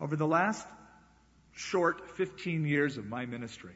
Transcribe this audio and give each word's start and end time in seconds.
Over 0.00 0.16
the 0.16 0.26
last 0.26 0.66
short 1.52 2.10
15 2.16 2.64
years 2.64 2.96
of 2.96 3.06
my 3.06 3.26
ministry, 3.26 3.74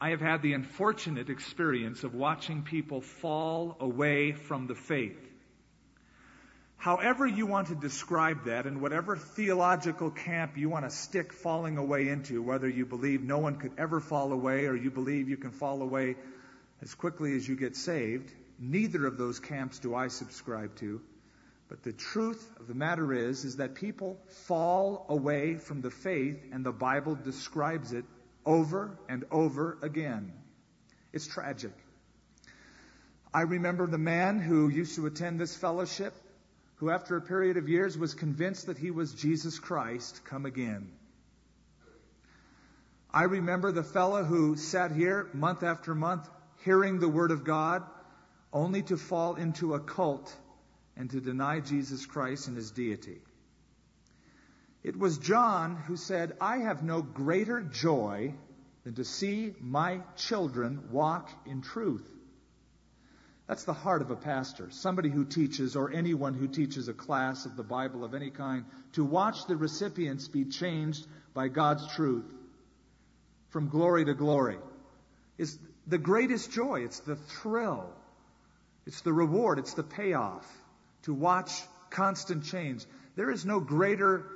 I 0.00 0.10
have 0.10 0.20
had 0.20 0.42
the 0.42 0.52
unfortunate 0.52 1.30
experience 1.30 2.04
of 2.04 2.14
watching 2.14 2.62
people 2.62 3.00
fall 3.00 3.76
away 3.80 4.32
from 4.32 4.66
the 4.66 4.74
faith. 4.74 5.18
However 6.76 7.26
you 7.26 7.46
want 7.46 7.68
to 7.68 7.74
describe 7.74 8.44
that, 8.44 8.66
and 8.66 8.80
whatever 8.80 9.16
theological 9.16 10.10
camp 10.10 10.58
you 10.58 10.68
want 10.68 10.84
to 10.84 10.90
stick 10.90 11.32
falling 11.32 11.78
away 11.78 12.08
into, 12.08 12.42
whether 12.42 12.68
you 12.68 12.84
believe 12.84 13.22
no 13.22 13.38
one 13.38 13.56
could 13.56 13.72
ever 13.78 14.00
fall 14.00 14.32
away 14.32 14.66
or 14.66 14.76
you 14.76 14.90
believe 14.90 15.28
you 15.28 15.38
can 15.38 15.50
fall 15.50 15.80
away 15.80 16.16
as 16.82 16.94
quickly 16.94 17.34
as 17.34 17.48
you 17.48 17.56
get 17.56 17.74
saved, 17.74 18.30
neither 18.58 19.06
of 19.06 19.16
those 19.16 19.40
camps 19.40 19.78
do 19.78 19.94
I 19.94 20.08
subscribe 20.08 20.76
to. 20.76 21.00
But 21.74 21.82
the 21.82 21.92
truth 21.92 22.48
of 22.60 22.68
the 22.68 22.74
matter 22.74 23.12
is, 23.12 23.44
is 23.44 23.56
that 23.56 23.74
people 23.74 24.16
fall 24.28 25.06
away 25.08 25.56
from 25.56 25.80
the 25.80 25.90
faith, 25.90 26.40
and 26.52 26.64
the 26.64 26.70
Bible 26.70 27.16
describes 27.16 27.92
it 27.92 28.04
over 28.46 28.96
and 29.08 29.24
over 29.32 29.78
again. 29.82 30.32
It's 31.12 31.26
tragic. 31.26 31.72
I 33.34 33.40
remember 33.40 33.88
the 33.88 33.98
man 33.98 34.38
who 34.38 34.68
used 34.68 34.94
to 34.94 35.06
attend 35.06 35.40
this 35.40 35.56
fellowship, 35.56 36.14
who 36.76 36.90
after 36.90 37.16
a 37.16 37.20
period 37.20 37.56
of 37.56 37.68
years 37.68 37.98
was 37.98 38.14
convinced 38.14 38.66
that 38.66 38.78
he 38.78 38.92
was 38.92 39.12
Jesus 39.12 39.58
Christ 39.58 40.20
come 40.24 40.46
again. 40.46 40.92
I 43.12 43.24
remember 43.24 43.72
the 43.72 43.82
fellow 43.82 44.22
who 44.22 44.54
sat 44.54 44.92
here 44.92 45.28
month 45.32 45.64
after 45.64 45.92
month 45.92 46.30
hearing 46.64 47.00
the 47.00 47.08
Word 47.08 47.32
of 47.32 47.42
God, 47.42 47.82
only 48.52 48.82
to 48.82 48.96
fall 48.96 49.34
into 49.34 49.74
a 49.74 49.80
cult 49.80 50.36
and 50.96 51.10
to 51.10 51.20
deny 51.20 51.60
Jesus 51.60 52.06
Christ 52.06 52.48
and 52.48 52.56
his 52.56 52.70
deity. 52.70 53.18
It 54.82 54.98
was 54.98 55.18
John 55.18 55.76
who 55.76 55.96
said, 55.96 56.36
I 56.40 56.58
have 56.58 56.82
no 56.82 57.02
greater 57.02 57.62
joy 57.62 58.34
than 58.84 58.94
to 58.94 59.04
see 59.04 59.54
my 59.60 60.00
children 60.16 60.90
walk 60.90 61.30
in 61.46 61.62
truth. 61.62 62.08
That's 63.46 63.64
the 63.64 63.72
heart 63.72 64.02
of 64.02 64.10
a 64.10 64.16
pastor, 64.16 64.68
somebody 64.70 65.10
who 65.10 65.24
teaches, 65.24 65.76
or 65.76 65.92
anyone 65.92 66.34
who 66.34 66.48
teaches 66.48 66.88
a 66.88 66.94
class 66.94 67.44
of 67.44 67.56
the 67.56 67.62
Bible 67.62 68.04
of 68.04 68.14
any 68.14 68.30
kind, 68.30 68.64
to 68.92 69.04
watch 69.04 69.46
the 69.46 69.56
recipients 69.56 70.28
be 70.28 70.44
changed 70.44 71.06
by 71.34 71.48
God's 71.48 71.86
truth 71.94 72.32
from 73.54 73.68
glory 73.68 74.04
to 74.04 74.14
glory 74.14 74.58
is 75.38 75.56
the 75.86 75.96
greatest 75.96 76.50
joy. 76.50 76.80
It's 76.80 76.98
the 76.98 77.14
thrill. 77.14 77.88
It's 78.84 79.00
the 79.02 79.12
reward. 79.12 79.60
It's 79.60 79.74
the 79.74 79.84
payoff 79.84 80.44
to 81.04 81.14
watch 81.14 81.50
constant 81.90 82.44
change. 82.44 82.84
There 83.16 83.30
is 83.30 83.44
no 83.44 83.60
greater 83.60 84.26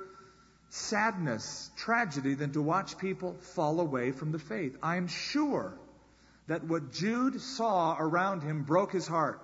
sadness, 0.69 1.69
tragedy 1.77 2.35
than 2.35 2.53
to 2.53 2.61
watch 2.61 2.97
people 2.97 3.35
fall 3.55 3.79
away 3.79 4.11
from 4.11 4.31
the 4.31 4.39
faith. 4.39 4.77
I 4.81 4.97
am 4.97 5.07
sure 5.07 5.73
that 6.47 6.63
what 6.63 6.91
Jude 6.91 7.41
saw 7.41 7.95
around 7.99 8.43
him 8.43 8.63
broke 8.63 8.91
his 8.91 9.07
heart. 9.07 9.41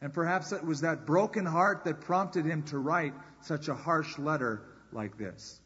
And 0.00 0.12
perhaps 0.12 0.52
it 0.52 0.64
was 0.64 0.80
that 0.80 1.06
broken 1.06 1.46
heart 1.46 1.84
that 1.84 2.00
prompted 2.00 2.44
him 2.44 2.64
to 2.64 2.78
write 2.78 3.14
such 3.42 3.68
a 3.68 3.74
harsh 3.74 4.18
letter 4.18 4.62
like 4.92 5.16
this. 5.16 5.60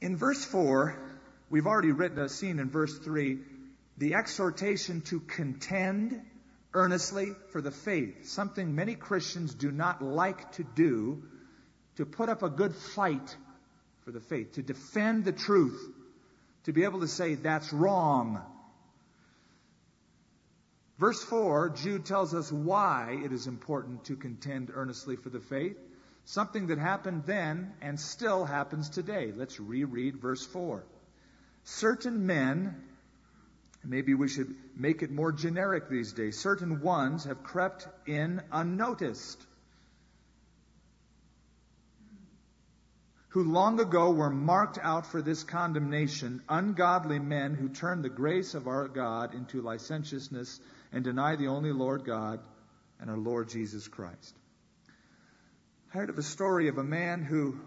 In 0.00 0.16
verse 0.16 0.44
4, 0.44 0.96
we've 1.50 1.66
already 1.66 1.90
written 1.92 2.18
a 2.20 2.28
scene 2.28 2.60
in 2.60 2.70
verse 2.70 2.96
3, 2.98 3.38
the 3.96 4.14
exhortation 4.14 5.00
to 5.02 5.18
contend 5.18 6.20
earnestly 6.74 7.32
for 7.50 7.60
the 7.60 7.70
faith, 7.70 8.28
something 8.28 8.74
many 8.74 8.94
Christians 8.94 9.54
do 9.54 9.70
not 9.70 10.02
like 10.02 10.52
to 10.52 10.64
do, 10.64 11.22
to 11.96 12.06
put 12.06 12.28
up 12.28 12.42
a 12.42 12.50
good 12.50 12.74
fight 12.74 13.36
for 14.04 14.12
the 14.12 14.20
faith, 14.20 14.52
to 14.52 14.62
defend 14.62 15.24
the 15.24 15.32
truth, 15.32 15.80
to 16.64 16.72
be 16.72 16.84
able 16.84 17.00
to 17.00 17.08
say, 17.08 17.34
that's 17.34 17.72
wrong. 17.72 18.40
Verse 20.98 21.22
4, 21.22 21.70
Jude 21.70 22.04
tells 22.04 22.34
us 22.34 22.50
why 22.50 23.20
it 23.24 23.32
is 23.32 23.46
important 23.46 24.04
to 24.06 24.16
contend 24.16 24.70
earnestly 24.74 25.16
for 25.16 25.30
the 25.30 25.40
faith, 25.40 25.76
something 26.24 26.66
that 26.66 26.78
happened 26.78 27.22
then 27.24 27.72
and 27.80 27.98
still 27.98 28.44
happens 28.44 28.90
today. 28.90 29.32
Let's 29.34 29.60
reread 29.60 30.16
verse 30.16 30.44
4. 30.44 30.84
Certain 31.64 32.26
men 32.26 32.82
Maybe 33.84 34.14
we 34.14 34.28
should 34.28 34.54
make 34.76 35.02
it 35.02 35.10
more 35.10 35.32
generic 35.32 35.88
these 35.88 36.12
days. 36.12 36.38
Certain 36.38 36.80
ones 36.80 37.24
have 37.24 37.42
crept 37.42 37.88
in 38.06 38.42
unnoticed, 38.52 39.40
who 43.28 43.44
long 43.44 43.78
ago 43.80 44.10
were 44.10 44.30
marked 44.30 44.78
out 44.82 45.06
for 45.06 45.22
this 45.22 45.44
condemnation, 45.44 46.42
ungodly 46.48 47.18
men 47.18 47.54
who 47.54 47.68
turn 47.68 48.02
the 48.02 48.08
grace 48.08 48.54
of 48.54 48.66
our 48.66 48.88
God 48.88 49.34
into 49.34 49.62
licentiousness 49.62 50.60
and 50.92 51.04
deny 51.04 51.36
the 51.36 51.48
only 51.48 51.72
Lord 51.72 52.04
God 52.04 52.40
and 53.00 53.08
our 53.08 53.16
Lord 53.16 53.48
Jesus 53.48 53.86
Christ. 53.86 54.34
I 55.90 55.98
heard 55.98 56.10
of 56.10 56.18
a 56.18 56.22
story 56.22 56.68
of 56.68 56.78
a 56.78 56.84
man 56.84 57.22
who 57.22 57.58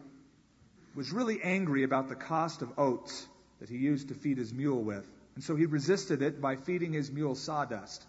was 0.93 1.11
really 1.11 1.41
angry 1.41 1.83
about 1.83 2.09
the 2.09 2.15
cost 2.15 2.61
of 2.61 2.77
oats 2.77 3.25
that 3.59 3.69
he 3.69 3.77
used 3.77 4.09
to 4.09 4.13
feed 4.13 4.37
his 4.37 4.53
mule 4.53 4.83
with. 4.83 5.07
And 5.41 5.45
so 5.47 5.55
he 5.55 5.65
resisted 5.65 6.21
it 6.21 6.39
by 6.39 6.55
feeding 6.55 6.93
his 6.93 7.11
mule 7.11 7.33
sawdust. 7.33 8.05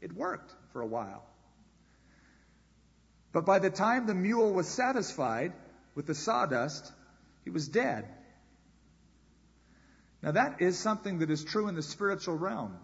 It 0.00 0.12
worked 0.12 0.52
for 0.72 0.80
a 0.80 0.86
while. 0.86 1.22
But 3.30 3.46
by 3.46 3.60
the 3.60 3.70
time 3.70 4.08
the 4.08 4.12
mule 4.12 4.52
was 4.52 4.66
satisfied 4.66 5.52
with 5.94 6.06
the 6.06 6.14
sawdust, 6.16 6.90
he 7.44 7.50
was 7.50 7.68
dead. 7.68 8.04
Now, 10.24 10.32
that 10.32 10.60
is 10.60 10.76
something 10.76 11.20
that 11.20 11.30
is 11.30 11.44
true 11.44 11.68
in 11.68 11.76
the 11.76 11.84
spiritual 11.84 12.36
realm. 12.36 12.76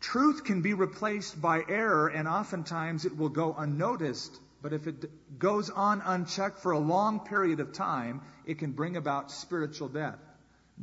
Truth 0.00 0.44
can 0.44 0.62
be 0.62 0.72
replaced 0.72 1.38
by 1.38 1.64
error, 1.68 2.08
and 2.08 2.28
oftentimes 2.28 3.04
it 3.04 3.18
will 3.18 3.28
go 3.28 3.52
unnoticed. 3.52 4.40
But 4.62 4.72
if 4.72 4.86
it 4.86 5.38
goes 5.38 5.68
on 5.68 6.00
unchecked 6.00 6.60
for 6.60 6.72
a 6.72 6.78
long 6.78 7.20
period 7.26 7.60
of 7.60 7.74
time, 7.74 8.22
it 8.46 8.58
can 8.58 8.72
bring 8.72 8.96
about 8.96 9.30
spiritual 9.30 9.88
death. 9.88 10.18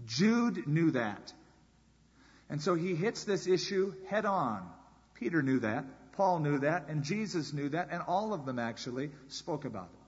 Jude 0.06 0.68
knew 0.68 0.92
that. 0.92 1.34
And 2.50 2.62
so 2.62 2.76
he 2.76 2.96
hits 2.96 3.24
this 3.24 3.48
issue 3.48 3.94
head 4.08 4.26
on. 4.26 4.68
Peter 5.16 5.42
knew 5.42 5.60
that. 5.60 5.86
Paul 6.14 6.40
knew 6.40 6.60
that. 6.60 6.90
And 6.90 7.04
Jesus 7.04 7.54
knew 7.54 7.70
that. 7.70 7.90
And 7.92 8.02
all 8.08 8.34
of 8.34 8.46
them 8.46 8.60
actually 8.60 9.12
spoke 9.28 9.66
about 9.66 9.90
it. 9.94 10.00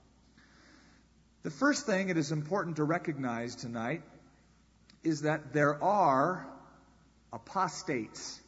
The 1.44 1.50
first 1.50 1.86
thing 1.86 2.08
it 2.08 2.16
is 2.16 2.32
important 2.32 2.76
to 2.76 2.84
recognize 2.84 3.56
tonight 3.56 4.02
is 5.02 5.22
that 5.22 5.52
there 5.52 5.82
are 5.82 6.46
apostates. 7.32 8.40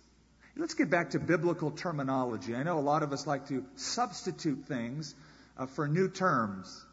Let's 0.56 0.74
get 0.74 0.90
back 0.90 1.10
to 1.10 1.18
biblical 1.18 1.72
terminology. 1.72 2.54
I 2.54 2.62
know 2.62 2.78
a 2.78 2.80
lot 2.80 3.02
of 3.02 3.12
us 3.12 3.26
like 3.26 3.48
to 3.48 3.64
substitute 3.74 4.66
things 4.66 5.14
uh, 5.58 5.66
for 5.66 5.88
new 5.88 6.08
terms. 6.08 6.84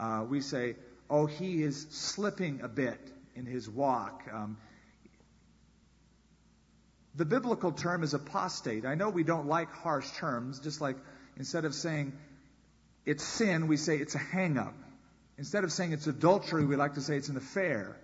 Uh, 0.00 0.24
we 0.28 0.40
say, 0.40 0.76
oh, 1.10 1.26
he 1.26 1.62
is 1.62 1.86
slipping 1.90 2.62
a 2.62 2.68
bit 2.68 2.98
in 3.34 3.46
his 3.46 3.68
walk. 3.68 4.22
Um, 4.32 4.56
the 7.14 7.24
biblical 7.24 7.72
term 7.72 8.02
is 8.02 8.14
apostate. 8.14 8.84
I 8.84 8.94
know 8.94 9.08
we 9.08 9.22
don't 9.22 9.46
like 9.46 9.70
harsh 9.72 10.10
terms, 10.16 10.58
just 10.58 10.80
like 10.80 10.96
instead 11.36 11.64
of 11.64 11.74
saying 11.74 12.12
it's 13.06 13.22
sin, 13.22 13.68
we 13.68 13.76
say 13.76 13.96
it's 13.96 14.14
a 14.14 14.18
hang 14.18 14.58
up. 14.58 14.74
Instead 15.38 15.64
of 15.64 15.72
saying 15.72 15.92
it's 15.92 16.06
adultery, 16.06 16.64
we 16.64 16.76
like 16.76 16.94
to 16.94 17.00
say 17.00 17.16
it's 17.16 17.28
an 17.28 17.36
affair. 17.36 17.96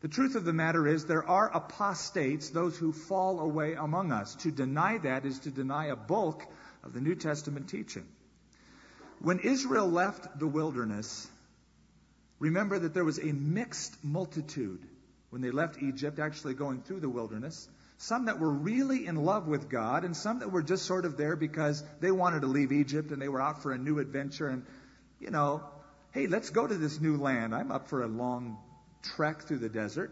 The 0.00 0.08
truth 0.08 0.34
of 0.34 0.44
the 0.44 0.52
matter 0.52 0.86
is 0.86 1.06
there 1.06 1.28
are 1.28 1.48
apostates, 1.48 2.50
those 2.50 2.76
who 2.76 2.92
fall 2.92 3.38
away 3.38 3.74
among 3.74 4.10
us. 4.10 4.34
To 4.36 4.50
deny 4.50 4.98
that 4.98 5.24
is 5.24 5.38
to 5.40 5.50
deny 5.50 5.86
a 5.86 5.96
bulk 5.96 6.44
of 6.82 6.92
the 6.92 7.00
New 7.00 7.14
Testament 7.14 7.68
teaching. 7.68 8.06
When 9.20 9.38
Israel 9.38 9.88
left 9.88 10.40
the 10.40 10.48
wilderness, 10.48 11.28
Remember 12.42 12.76
that 12.76 12.92
there 12.92 13.04
was 13.04 13.20
a 13.20 13.32
mixed 13.32 14.02
multitude 14.02 14.80
when 15.30 15.42
they 15.42 15.52
left 15.52 15.80
Egypt, 15.80 16.18
actually 16.18 16.54
going 16.54 16.82
through 16.82 16.98
the 16.98 17.08
wilderness. 17.08 17.68
Some 17.98 18.24
that 18.24 18.40
were 18.40 18.50
really 18.50 19.06
in 19.06 19.14
love 19.14 19.46
with 19.46 19.68
God, 19.68 20.04
and 20.04 20.16
some 20.16 20.40
that 20.40 20.50
were 20.50 20.60
just 20.60 20.84
sort 20.84 21.04
of 21.04 21.16
there 21.16 21.36
because 21.36 21.84
they 22.00 22.10
wanted 22.10 22.40
to 22.40 22.48
leave 22.48 22.72
Egypt 22.72 23.12
and 23.12 23.22
they 23.22 23.28
were 23.28 23.40
out 23.40 23.62
for 23.62 23.70
a 23.70 23.78
new 23.78 24.00
adventure. 24.00 24.48
And, 24.48 24.66
you 25.20 25.30
know, 25.30 25.62
hey, 26.10 26.26
let's 26.26 26.50
go 26.50 26.66
to 26.66 26.74
this 26.74 27.00
new 27.00 27.16
land. 27.16 27.54
I'm 27.54 27.70
up 27.70 27.86
for 27.86 28.02
a 28.02 28.08
long 28.08 28.58
trek 29.14 29.42
through 29.42 29.58
the 29.58 29.68
desert. 29.68 30.10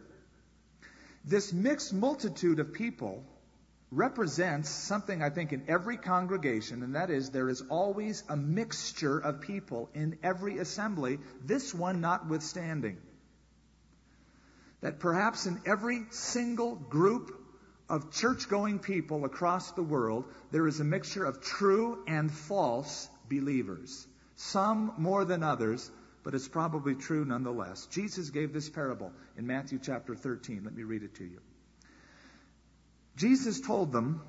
This 1.24 1.52
mixed 1.52 1.92
multitude 1.92 2.60
of 2.60 2.72
people 2.72 3.24
represents 3.92 4.70
something 4.70 5.22
I 5.22 5.30
think 5.30 5.52
in 5.52 5.64
every 5.68 5.96
congregation, 5.96 6.82
and 6.82 6.94
that 6.94 7.10
is 7.10 7.30
there 7.30 7.48
is 7.48 7.62
always 7.68 8.22
a 8.28 8.36
mixture 8.36 9.18
of 9.18 9.40
people 9.40 9.90
in 9.94 10.18
every 10.22 10.58
assembly, 10.58 11.18
this 11.44 11.74
one 11.74 12.00
notwithstanding. 12.00 12.98
That 14.80 15.00
perhaps 15.00 15.46
in 15.46 15.60
every 15.66 16.04
single 16.10 16.76
group 16.76 17.36
of 17.88 18.12
church 18.12 18.48
going 18.48 18.78
people 18.78 19.24
across 19.24 19.72
the 19.72 19.82
world, 19.82 20.24
there 20.52 20.66
is 20.68 20.78
a 20.78 20.84
mixture 20.84 21.24
of 21.24 21.40
true 21.40 22.04
and 22.06 22.30
false 22.30 23.08
believers. 23.28 24.06
Some 24.36 24.94
more 24.96 25.24
than 25.24 25.42
others, 25.42 25.90
but 26.22 26.34
it's 26.34 26.48
probably 26.48 26.94
true 26.94 27.24
nonetheless. 27.24 27.86
Jesus 27.86 28.30
gave 28.30 28.52
this 28.52 28.70
parable 28.70 29.12
in 29.36 29.46
Matthew 29.46 29.80
chapter 29.82 30.14
13. 30.14 30.62
Let 30.64 30.74
me 30.74 30.84
read 30.84 31.02
it 31.02 31.16
to 31.16 31.24
you. 31.24 31.40
Jesus 33.16 33.60
told 33.60 33.92
them 33.92 34.22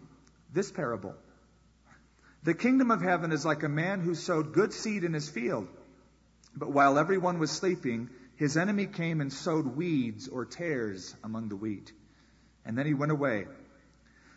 this 0.54 0.72
parable 0.72 1.16
The 2.44 2.54
kingdom 2.54 2.92
of 2.92 3.01
heaven 3.01 3.31
is 3.31 3.45
like 3.45 3.63
a 3.63 3.69
man 3.69 4.01
who 4.01 4.16
sowed 4.16 4.54
good 4.54 4.74
seed 4.74 5.04
in 5.04 5.13
his 5.13 5.30
field. 5.30 5.68
But 6.56 6.72
while 6.72 7.00
everyone 7.00 7.39
was 7.39 7.51
sleeping, 7.51 8.10
his 8.36 8.57
enemy 8.57 8.88
came 8.88 9.22
and 9.22 9.31
sowed 9.31 9.78
weeds 9.78 10.28
or 10.28 10.45
tares 10.45 11.16
among 11.24 11.50
the 11.50 11.56
wheat. 11.56 11.94
And 12.66 12.78
then 12.78 12.86
he 12.86 12.94
went 12.94 13.12
away. 13.12 13.48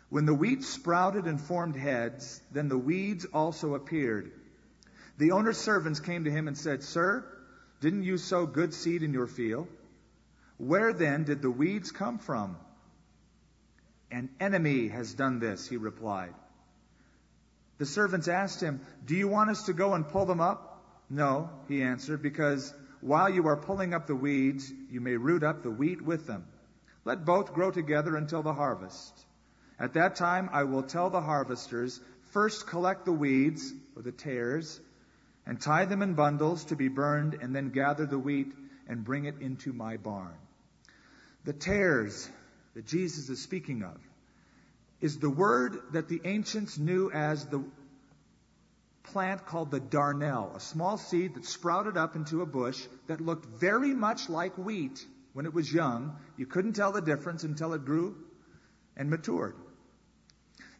When 0.09 0.25
the 0.25 0.33
wheat 0.33 0.63
sprouted 0.63 1.25
and 1.25 1.41
formed 1.41 1.75
heads, 1.75 2.41
then 2.51 2.69
the 2.69 2.77
weeds 2.77 3.25
also 3.25 3.73
appeared. 3.73 4.31
The 5.17 5.31
owner's 5.31 5.57
servants 5.57 5.99
came 5.99 6.25
to 6.25 6.31
him 6.31 6.47
and 6.47 6.57
said, 6.57 6.83
Sir, 6.83 7.25
didn't 7.81 8.03
you 8.03 8.17
sow 8.17 8.45
good 8.45 8.73
seed 8.73 9.03
in 9.03 9.13
your 9.13 9.27
field? 9.27 9.67
Where 10.57 10.93
then 10.93 11.23
did 11.23 11.41
the 11.41 11.51
weeds 11.51 11.91
come 11.91 12.17
from? 12.17 12.57
An 14.11 14.29
enemy 14.39 14.87
has 14.89 15.13
done 15.13 15.39
this, 15.39 15.67
he 15.67 15.77
replied. 15.77 16.33
The 17.77 17.85
servants 17.85 18.27
asked 18.27 18.61
him, 18.61 18.79
Do 19.05 19.15
you 19.15 19.27
want 19.27 19.49
us 19.49 19.63
to 19.63 19.73
go 19.73 19.93
and 19.93 20.07
pull 20.07 20.25
them 20.25 20.39
up? 20.39 20.83
No, 21.09 21.49
he 21.67 21.83
answered, 21.83 22.21
because 22.21 22.73
while 23.01 23.29
you 23.29 23.47
are 23.47 23.57
pulling 23.57 23.93
up 23.93 24.07
the 24.07 24.15
weeds, 24.15 24.71
you 24.89 25.01
may 25.01 25.17
root 25.17 25.43
up 25.43 25.61
the 25.61 25.71
wheat 25.71 26.01
with 26.01 26.25
them. 26.25 26.45
Let 27.03 27.25
both 27.25 27.53
grow 27.53 27.71
together 27.71 28.15
until 28.15 28.41
the 28.41 28.53
harvest. 28.53 29.25
At 29.77 29.93
that 29.93 30.15
time, 30.15 30.49
I 30.53 30.63
will 30.63 30.83
tell 30.83 31.09
the 31.09 31.21
harvesters, 31.21 31.99
first 32.31 32.65
collect 32.67 33.05
the 33.05 33.11
weeds, 33.11 33.73
or 33.95 34.01
the 34.01 34.11
tares, 34.11 34.79
and 35.45 35.59
tie 35.59 35.85
them 35.85 36.01
in 36.01 36.13
bundles 36.13 36.65
to 36.65 36.75
be 36.75 36.87
burned, 36.87 37.35
and 37.35 37.55
then 37.55 37.69
gather 37.69 38.05
the 38.05 38.17
wheat 38.17 38.53
and 38.87 39.03
bring 39.03 39.25
it 39.25 39.41
into 39.41 39.73
my 39.73 39.97
barn. 39.97 40.33
The 41.43 41.53
tares 41.53 42.29
that 42.75 42.85
Jesus 42.85 43.29
is 43.29 43.41
speaking 43.41 43.83
of 43.83 43.97
is 45.01 45.17
the 45.17 45.29
word 45.29 45.77
that 45.93 46.07
the 46.07 46.21
ancients 46.23 46.77
knew 46.77 47.09
as 47.11 47.45
the 47.45 47.63
plant 49.03 49.45
called 49.45 49.71
the 49.71 49.79
darnel, 49.79 50.55
a 50.55 50.59
small 50.59 50.97
seed 50.97 51.35
that 51.35 51.45
sprouted 51.45 51.97
up 51.97 52.15
into 52.15 52.41
a 52.41 52.45
bush 52.45 52.85
that 53.07 53.21
looked 53.21 53.45
very 53.45 53.93
much 53.93 54.29
like 54.29 54.57
wheat 54.57 55.05
when 55.33 55.45
it 55.45 55.53
was 55.53 55.71
young. 55.71 56.15
You 56.37 56.45
couldn't 56.45 56.73
tell 56.73 56.91
the 56.91 57.01
difference 57.01 57.43
until 57.43 57.73
it 57.73 57.85
grew 57.85 58.15
and 58.97 59.09
matured. 59.09 59.55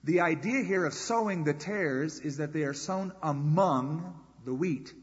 The 0.04 0.22
idea 0.22 0.64
here 0.64 0.86
of 0.86 0.94
sowing 0.94 1.44
the 1.44 1.54
tares 1.54 2.20
is 2.20 2.38
that 2.38 2.54
they 2.54 2.64
are 2.64 2.74
sown 2.74 3.12
among 3.24 4.20
the 4.44 4.54
wheat. 4.54 4.94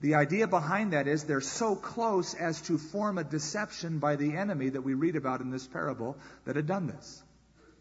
The 0.00 0.14
idea 0.14 0.46
behind 0.46 0.92
that 0.92 1.08
is 1.08 1.24
they're 1.24 1.40
so 1.40 1.74
close 1.74 2.34
as 2.34 2.60
to 2.62 2.78
form 2.78 3.18
a 3.18 3.24
deception 3.24 3.98
by 3.98 4.16
the 4.16 4.36
enemy 4.36 4.68
that 4.68 4.82
we 4.82 4.94
read 4.94 5.16
about 5.16 5.40
in 5.40 5.50
this 5.50 5.66
parable 5.66 6.16
that 6.44 6.56
had 6.56 6.66
done 6.66 6.86
this. 6.86 7.22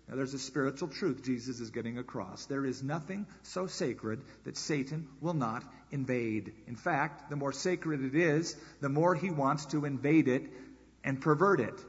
Now, 0.07 0.15
there's 0.15 0.33
a 0.33 0.39
spiritual 0.39 0.87
truth 0.87 1.21
Jesus 1.23 1.59
is 1.59 1.69
getting 1.69 1.97
across. 1.97 2.45
There 2.45 2.65
is 2.65 2.81
nothing 2.81 3.27
so 3.43 3.67
sacred 3.67 4.21
that 4.45 4.55
Satan 4.55 5.07
will 5.19 5.33
not 5.33 5.63
invade. 5.91 6.53
In 6.65 6.77
fact, 6.77 7.29
the 7.29 7.35
more 7.35 7.51
sacred 7.51 8.01
it 8.01 8.15
is, 8.15 8.55
the 8.79 8.89
more 8.89 9.15
he 9.15 9.29
wants 9.29 9.65
to 9.67 9.83
invade 9.83 10.29
it 10.29 10.43
and 11.03 11.19
pervert 11.19 11.59
it. 11.59 11.83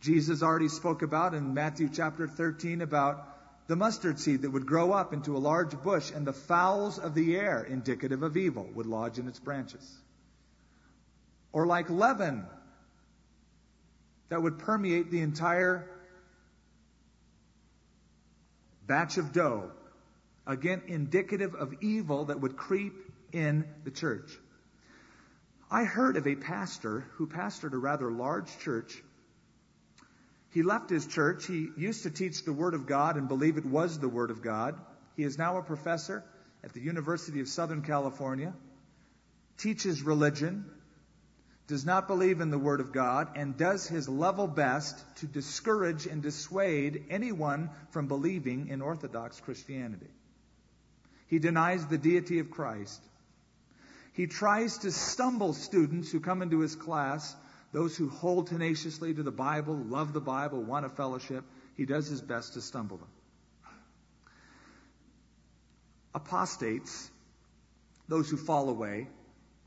Jesus 0.00 0.42
already 0.42 0.68
spoke 0.68 1.02
about 1.02 1.34
in 1.34 1.52
Matthew 1.52 1.90
chapter 1.92 2.26
13 2.26 2.80
about 2.80 3.29
the 3.70 3.76
mustard 3.76 4.18
seed 4.18 4.42
that 4.42 4.50
would 4.50 4.66
grow 4.66 4.90
up 4.90 5.12
into 5.12 5.36
a 5.36 5.38
large 5.38 5.80
bush, 5.80 6.10
and 6.10 6.26
the 6.26 6.32
fowls 6.32 6.98
of 6.98 7.14
the 7.14 7.36
air, 7.36 7.62
indicative 7.62 8.24
of 8.24 8.36
evil, 8.36 8.68
would 8.74 8.84
lodge 8.84 9.16
in 9.16 9.28
its 9.28 9.38
branches. 9.38 9.96
Or 11.52 11.68
like 11.68 11.88
leaven 11.88 12.44
that 14.28 14.42
would 14.42 14.58
permeate 14.58 15.12
the 15.12 15.20
entire 15.20 15.88
batch 18.88 19.18
of 19.18 19.32
dough. 19.32 19.70
Again, 20.48 20.82
indicative 20.88 21.54
of 21.54 21.72
evil 21.80 22.24
that 22.24 22.40
would 22.40 22.56
creep 22.56 22.94
in 23.30 23.68
the 23.84 23.92
church. 23.92 24.36
I 25.70 25.84
heard 25.84 26.16
of 26.16 26.26
a 26.26 26.34
pastor 26.34 27.06
who 27.12 27.28
pastored 27.28 27.74
a 27.74 27.78
rather 27.78 28.10
large 28.10 28.50
church 28.58 29.00
he 30.50 30.62
left 30.62 30.90
his 30.90 31.06
church. 31.06 31.46
He 31.46 31.70
used 31.76 32.02
to 32.02 32.10
teach 32.10 32.44
the 32.44 32.52
Word 32.52 32.74
of 32.74 32.86
God 32.86 33.16
and 33.16 33.28
believe 33.28 33.56
it 33.56 33.64
was 33.64 33.98
the 33.98 34.08
Word 34.08 34.30
of 34.30 34.42
God. 34.42 34.78
He 35.16 35.22
is 35.22 35.38
now 35.38 35.58
a 35.58 35.62
professor 35.62 36.24
at 36.64 36.72
the 36.72 36.80
University 36.80 37.40
of 37.40 37.48
Southern 37.48 37.82
California, 37.82 38.52
teaches 39.56 40.02
religion, 40.02 40.64
does 41.68 41.86
not 41.86 42.08
believe 42.08 42.40
in 42.40 42.50
the 42.50 42.58
Word 42.58 42.80
of 42.80 42.92
God, 42.92 43.28
and 43.36 43.56
does 43.56 43.86
his 43.86 44.08
level 44.08 44.48
best 44.48 44.96
to 45.16 45.26
discourage 45.26 46.06
and 46.06 46.20
dissuade 46.20 47.04
anyone 47.10 47.70
from 47.90 48.08
believing 48.08 48.68
in 48.68 48.82
Orthodox 48.82 49.40
Christianity. 49.40 50.10
He 51.28 51.38
denies 51.38 51.86
the 51.86 51.96
deity 51.96 52.40
of 52.40 52.50
Christ. 52.50 53.00
He 54.14 54.26
tries 54.26 54.78
to 54.78 54.90
stumble 54.90 55.52
students 55.52 56.10
who 56.10 56.18
come 56.18 56.42
into 56.42 56.58
his 56.58 56.74
class 56.74 57.36
those 57.72 57.96
who 57.96 58.08
hold 58.08 58.48
tenaciously 58.48 59.14
to 59.14 59.22
the 59.22 59.30
Bible, 59.30 59.74
love 59.74 60.12
the 60.12 60.20
Bible, 60.20 60.62
want 60.62 60.84
a 60.84 60.88
fellowship, 60.88 61.44
he 61.76 61.86
does 61.86 62.08
his 62.08 62.20
best 62.20 62.54
to 62.54 62.60
stumble 62.60 62.96
them. 62.96 63.08
Apostates, 66.14 67.08
those 68.08 68.28
who 68.28 68.36
fall 68.36 68.68
away, 68.68 69.06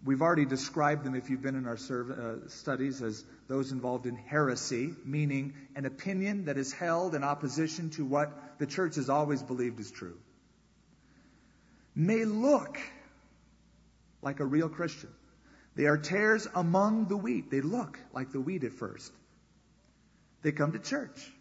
we've 0.04 0.22
already 0.22 0.46
described 0.46 1.06
them 1.06 1.16
if 1.16 1.30
you've 1.30 1.42
been 1.42 1.56
in 1.56 1.66
our 1.66 1.78
uh, 1.78 2.50
studies 2.50 3.02
as 3.02 3.24
those 3.48 3.72
involved 3.72 4.06
in 4.06 4.16
heresy, 4.16 4.94
meaning 5.06 5.54
an 5.76 5.86
opinion 5.86 6.46
that 6.46 6.58
is 6.58 6.74
held 6.74 7.16
in 7.16 7.24
opposition 7.24 7.90
to 7.92 8.04
what 8.04 8.60
the 8.60 8.66
church 8.66 8.96
has 8.96 9.10
always 9.10 9.42
believed 9.42 9.80
is 9.80 9.92
true. 9.92 10.18
May 11.96 12.26
look 12.26 12.78
like 14.22 14.42
a 14.42 14.46
real 14.46 14.68
Christian. 14.68 15.10
They 15.76 15.86
are 15.86 15.98
tares 15.98 16.48
among 16.54 17.06
the 17.06 17.18
wheat. 17.18 17.50
They 17.50 17.62
look 17.62 18.00
like 18.14 18.32
the 18.32 18.42
wheat 18.42 18.64
at 18.64 18.74
first. 18.74 19.12
They 20.44 20.52
come 20.52 20.74
to 20.74 20.80
church. 20.80 21.32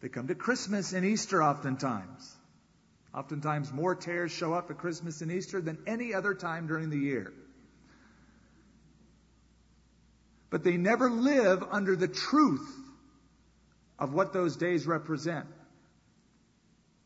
They 0.00 0.08
come 0.08 0.28
to 0.28 0.34
Christmas 0.34 0.92
and 0.92 1.04
Easter 1.04 1.42
oftentimes. 1.42 2.36
Oftentimes, 3.14 3.72
more 3.72 3.94
tares 3.94 4.32
show 4.32 4.52
up 4.52 4.70
at 4.70 4.78
Christmas 4.78 5.22
and 5.22 5.32
Easter 5.32 5.60
than 5.60 5.78
any 5.86 6.12
other 6.12 6.34
time 6.34 6.66
during 6.66 6.90
the 6.90 6.98
year. 6.98 7.32
But 10.50 10.64
they 10.64 10.76
never 10.76 11.10
live 11.10 11.62
under 11.70 11.96
the 11.96 12.08
truth 12.08 12.68
of 13.98 14.12
what 14.12 14.32
those 14.32 14.56
days 14.56 14.86
represent 14.86 15.46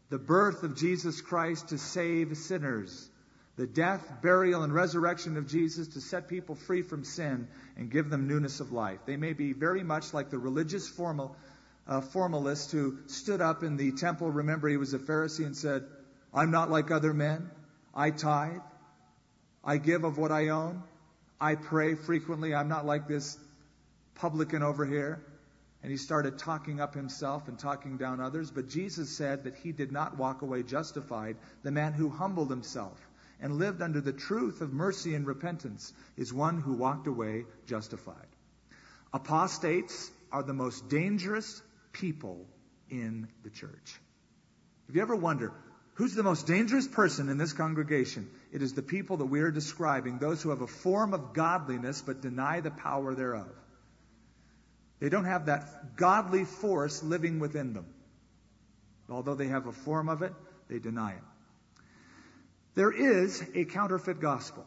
the 0.08 0.18
birth 0.18 0.64
of 0.64 0.76
Jesus 0.76 1.20
Christ 1.20 1.68
to 1.68 1.78
save 1.78 2.36
sinners 2.36 3.08
the 3.56 3.66
death, 3.66 4.22
burial, 4.22 4.62
and 4.62 4.72
resurrection 4.72 5.36
of 5.36 5.46
Jesus 5.46 5.88
to 5.88 6.00
set 6.00 6.28
people 6.28 6.54
free 6.54 6.82
from 6.82 7.04
sin 7.04 7.48
and 7.76 7.90
give 7.90 8.08
them 8.08 8.26
newness 8.26 8.60
of 8.60 8.72
life. 8.72 9.00
They 9.06 9.16
may 9.16 9.32
be 9.32 9.52
very 9.52 9.82
much 9.82 10.14
like 10.14 10.30
the 10.30 10.38
religious 10.38 10.88
formal, 10.88 11.36
uh, 11.86 12.00
formalist 12.00 12.72
who 12.72 12.98
stood 13.06 13.40
up 13.40 13.62
in 13.62 13.76
the 13.76 13.92
temple. 13.92 14.30
Remember, 14.30 14.68
he 14.68 14.76
was 14.76 14.94
a 14.94 14.98
Pharisee 14.98 15.44
and 15.44 15.56
said, 15.56 15.84
I'm 16.32 16.50
not 16.50 16.70
like 16.70 16.90
other 16.90 17.12
men. 17.12 17.50
I 17.94 18.10
tithe. 18.10 18.60
I 19.64 19.76
give 19.76 20.04
of 20.04 20.16
what 20.16 20.32
I 20.32 20.48
own. 20.48 20.82
I 21.40 21.54
pray 21.56 21.96
frequently. 21.96 22.54
I'm 22.54 22.68
not 22.68 22.86
like 22.86 23.08
this 23.08 23.36
publican 24.14 24.62
over 24.62 24.86
here. 24.86 25.22
And 25.82 25.90
he 25.90 25.96
started 25.96 26.38
talking 26.38 26.80
up 26.80 26.94
himself 26.94 27.48
and 27.48 27.58
talking 27.58 27.96
down 27.96 28.20
others. 28.20 28.50
But 28.50 28.68
Jesus 28.68 29.16
said 29.16 29.44
that 29.44 29.56
he 29.56 29.72
did 29.72 29.92
not 29.92 30.18
walk 30.18 30.42
away 30.42 30.62
justified. 30.62 31.36
The 31.62 31.70
man 31.70 31.94
who 31.94 32.08
humbled 32.10 32.50
himself 32.50 32.98
and 33.40 33.58
lived 33.58 33.82
under 33.82 34.00
the 34.00 34.12
truth 34.12 34.60
of 34.60 34.72
mercy 34.72 35.14
and 35.14 35.26
repentance 35.26 35.92
is 36.16 36.32
one 36.32 36.60
who 36.60 36.74
walked 36.74 37.06
away 37.06 37.44
justified. 37.66 38.26
Apostates 39.12 40.10
are 40.30 40.42
the 40.42 40.52
most 40.52 40.88
dangerous 40.88 41.62
people 41.92 42.46
in 42.90 43.28
the 43.42 43.50
church. 43.50 44.00
Have 44.86 44.96
you 44.96 45.02
ever 45.02 45.16
wondered 45.16 45.52
who's 45.94 46.14
the 46.14 46.22
most 46.22 46.46
dangerous 46.46 46.86
person 46.86 47.28
in 47.28 47.38
this 47.38 47.52
congregation? 47.52 48.28
It 48.52 48.62
is 48.62 48.74
the 48.74 48.82
people 48.82 49.18
that 49.18 49.26
we 49.26 49.40
are 49.40 49.50
describing, 49.50 50.18
those 50.18 50.42
who 50.42 50.50
have 50.50 50.60
a 50.60 50.66
form 50.66 51.14
of 51.14 51.32
godliness 51.32 52.02
but 52.02 52.20
deny 52.20 52.60
the 52.60 52.70
power 52.70 53.14
thereof. 53.14 53.50
They 54.98 55.08
don't 55.08 55.24
have 55.24 55.46
that 55.46 55.96
godly 55.96 56.44
force 56.44 57.02
living 57.02 57.38
within 57.38 57.72
them. 57.72 57.86
Although 59.08 59.34
they 59.34 59.48
have 59.48 59.66
a 59.66 59.72
form 59.72 60.08
of 60.08 60.22
it, 60.22 60.32
they 60.68 60.78
deny 60.78 61.12
it. 61.12 61.29
There 62.74 62.92
is 62.92 63.42
a 63.54 63.64
counterfeit 63.64 64.20
gospel. 64.20 64.64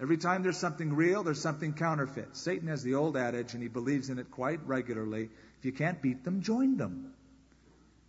Every 0.00 0.16
time 0.16 0.42
there's 0.42 0.58
something 0.58 0.94
real, 0.94 1.22
there's 1.22 1.40
something 1.40 1.74
counterfeit. 1.74 2.36
Satan 2.36 2.68
has 2.68 2.82
the 2.82 2.94
old 2.94 3.16
adage, 3.16 3.54
and 3.54 3.62
he 3.62 3.68
believes 3.68 4.08
in 4.08 4.18
it 4.18 4.30
quite 4.30 4.66
regularly 4.66 5.30
if 5.62 5.66
you 5.66 5.72
can't 5.72 6.02
beat 6.02 6.24
them, 6.24 6.42
join 6.42 6.76
them. 6.76 7.14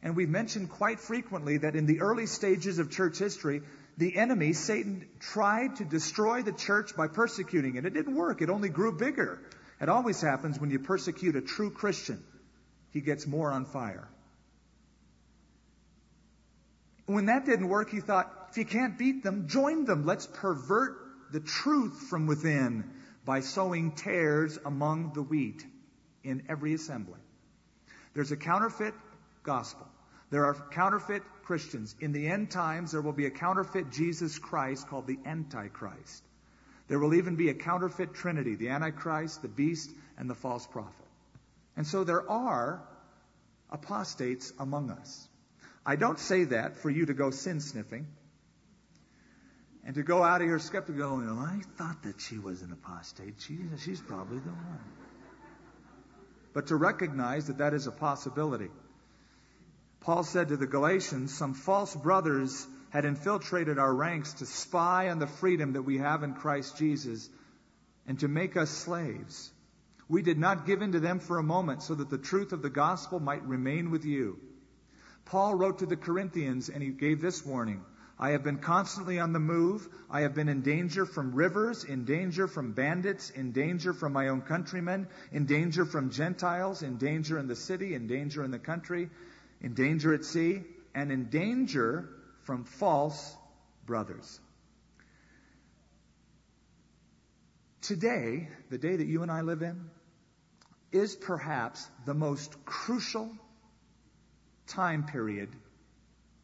And 0.01 0.15
we've 0.15 0.27
mentioned 0.27 0.71
quite 0.71 0.99
frequently 0.99 1.57
that 1.57 1.75
in 1.75 1.85
the 1.85 2.01
early 2.01 2.25
stages 2.25 2.79
of 2.79 2.89
church 2.89 3.19
history, 3.19 3.61
the 3.95 4.17
enemy, 4.17 4.53
Satan, 4.53 5.07
tried 5.19 5.75
to 5.75 5.85
destroy 5.85 6.41
the 6.41 6.51
church 6.51 6.95
by 6.95 7.07
persecuting 7.07 7.75
it. 7.75 7.85
It 7.85 7.93
didn't 7.93 8.15
work, 8.15 8.41
it 8.41 8.49
only 8.49 8.69
grew 8.69 8.91
bigger. 8.91 9.39
It 9.79 9.87
always 9.87 10.19
happens 10.19 10.59
when 10.59 10.71
you 10.71 10.79
persecute 10.79 11.35
a 11.35 11.41
true 11.41 11.69
Christian, 11.69 12.23
he 12.89 13.01
gets 13.01 13.27
more 13.27 13.51
on 13.51 13.65
fire. 13.65 14.07
When 17.05 17.27
that 17.27 17.45
didn't 17.45 17.67
work, 17.67 17.91
he 17.91 17.99
thought, 17.99 18.42
if 18.53 18.57
you 18.59 18.65
can't 18.65 18.99
beat 18.99 19.23
them, 19.23 19.47
join 19.47 19.85
them. 19.85 20.05
Let's 20.05 20.27
pervert 20.27 20.95
the 21.31 21.39
truth 21.39 22.05
from 22.07 22.27
within 22.27 22.83
by 23.25 23.39
sowing 23.39 23.93
tares 23.93 24.59
among 24.63 25.13
the 25.13 25.23
wheat 25.23 25.65
in 26.23 26.43
every 26.47 26.75
assembly. 26.75 27.19
There's 28.13 28.31
a 28.31 28.37
counterfeit 28.37 28.93
gospel. 29.41 29.87
There 30.29 30.45
are 30.45 30.53
counterfeit 30.69 31.23
Christians. 31.45 31.95
In 31.99 32.11
the 32.11 32.27
end 32.27 32.51
times, 32.51 32.91
there 32.91 33.01
will 33.01 33.11
be 33.11 33.25
a 33.25 33.31
counterfeit 33.31 33.89
Jesus 33.89 34.37
Christ 34.37 34.87
called 34.87 35.07
the 35.07 35.17
Antichrist. 35.25 36.21
There 36.89 36.99
will 36.99 37.15
even 37.15 37.35
be 37.35 37.49
a 37.49 37.55
counterfeit 37.55 38.13
Trinity 38.13 38.53
the 38.53 38.69
Antichrist, 38.69 39.41
the 39.41 39.47
beast, 39.47 39.89
and 40.15 40.29
the 40.29 40.35
false 40.35 40.67
prophet. 40.67 41.07
And 41.75 41.87
so 41.87 42.03
there 42.03 42.29
are 42.29 42.83
apostates 43.71 44.53
among 44.59 44.91
us. 44.91 45.27
I 45.83 45.95
don't 45.95 46.19
say 46.19 46.43
that 46.43 46.77
for 46.77 46.91
you 46.91 47.07
to 47.07 47.15
go 47.15 47.31
sin 47.31 47.59
sniffing 47.59 48.05
and 49.85 49.95
to 49.95 50.03
go 50.03 50.23
out 50.23 50.41
of 50.41 50.47
here 50.47 50.59
skeptical 50.59 51.01
going, 51.01 51.25
well, 51.25 51.39
I 51.39 51.59
thought 51.77 52.03
that 52.03 52.21
she 52.21 52.37
was 52.37 52.61
an 52.61 52.71
apostate. 52.71 53.35
She's 53.39 54.01
probably 54.01 54.39
the 54.39 54.49
one. 54.49 54.79
But 56.53 56.67
to 56.67 56.75
recognize 56.75 57.47
that 57.47 57.57
that 57.57 57.73
is 57.73 57.87
a 57.87 57.91
possibility. 57.91 58.69
Paul 60.01 60.23
said 60.23 60.49
to 60.49 60.57
the 60.57 60.67
Galatians, 60.67 61.33
some 61.33 61.53
false 61.53 61.95
brothers 61.95 62.67
had 62.91 63.05
infiltrated 63.05 63.79
our 63.79 63.93
ranks 63.93 64.33
to 64.33 64.45
spy 64.45 65.09
on 65.09 65.19
the 65.19 65.27
freedom 65.27 65.73
that 65.73 65.81
we 65.81 65.97
have 65.97 66.23
in 66.23 66.33
Christ 66.33 66.77
Jesus 66.77 67.29
and 68.07 68.19
to 68.19 68.27
make 68.27 68.55
us 68.55 68.69
slaves. 68.69 69.51
We 70.07 70.21
did 70.21 70.37
not 70.37 70.65
give 70.67 70.81
in 70.81 70.91
to 70.91 70.99
them 70.99 71.19
for 71.19 71.39
a 71.39 71.43
moment 71.43 71.81
so 71.81 71.95
that 71.95 72.09
the 72.09 72.17
truth 72.17 72.51
of 72.53 72.61
the 72.61 72.69
gospel 72.69 73.19
might 73.19 73.43
remain 73.43 73.89
with 73.89 74.05
you. 74.05 74.39
Paul 75.25 75.55
wrote 75.55 75.79
to 75.79 75.85
the 75.85 75.95
Corinthians 75.95 76.69
and 76.69 76.83
he 76.83 76.89
gave 76.89 77.21
this 77.21 77.45
warning. 77.45 77.81
I 78.23 78.29
have 78.29 78.43
been 78.43 78.59
constantly 78.59 79.19
on 79.19 79.33
the 79.33 79.39
move. 79.41 79.85
I 80.09 80.21
have 80.21 80.33
been 80.33 80.47
in 80.47 80.61
danger 80.61 81.05
from 81.05 81.33
rivers, 81.33 81.83
in 81.83 82.05
danger 82.05 82.47
from 82.47 82.71
bandits, 82.71 83.29
in 83.29 83.51
danger 83.51 83.91
from 83.91 84.13
my 84.13 84.29
own 84.29 84.43
countrymen, 84.43 85.09
in 85.33 85.45
danger 85.45 85.83
from 85.83 86.09
Gentiles, 86.09 86.83
in 86.83 86.95
danger 86.95 87.37
in 87.37 87.49
the 87.49 87.55
city, 87.57 87.95
in 87.95 88.07
danger 88.07 88.41
in 88.41 88.51
the 88.51 88.59
country, 88.59 89.09
in 89.59 89.73
danger 89.73 90.13
at 90.13 90.23
sea, 90.23 90.61
and 90.95 91.11
in 91.11 91.25
danger 91.25 92.07
from 92.43 92.63
false 92.63 93.35
brothers. 93.85 94.39
Today, 97.81 98.47
the 98.69 98.77
day 98.77 98.95
that 98.95 99.05
you 99.05 99.23
and 99.23 99.31
I 99.33 99.41
live 99.41 99.63
in, 99.63 99.89
is 100.93 101.13
perhaps 101.13 101.85
the 102.05 102.13
most 102.13 102.63
crucial 102.63 103.29
time 104.67 105.07
period 105.07 105.49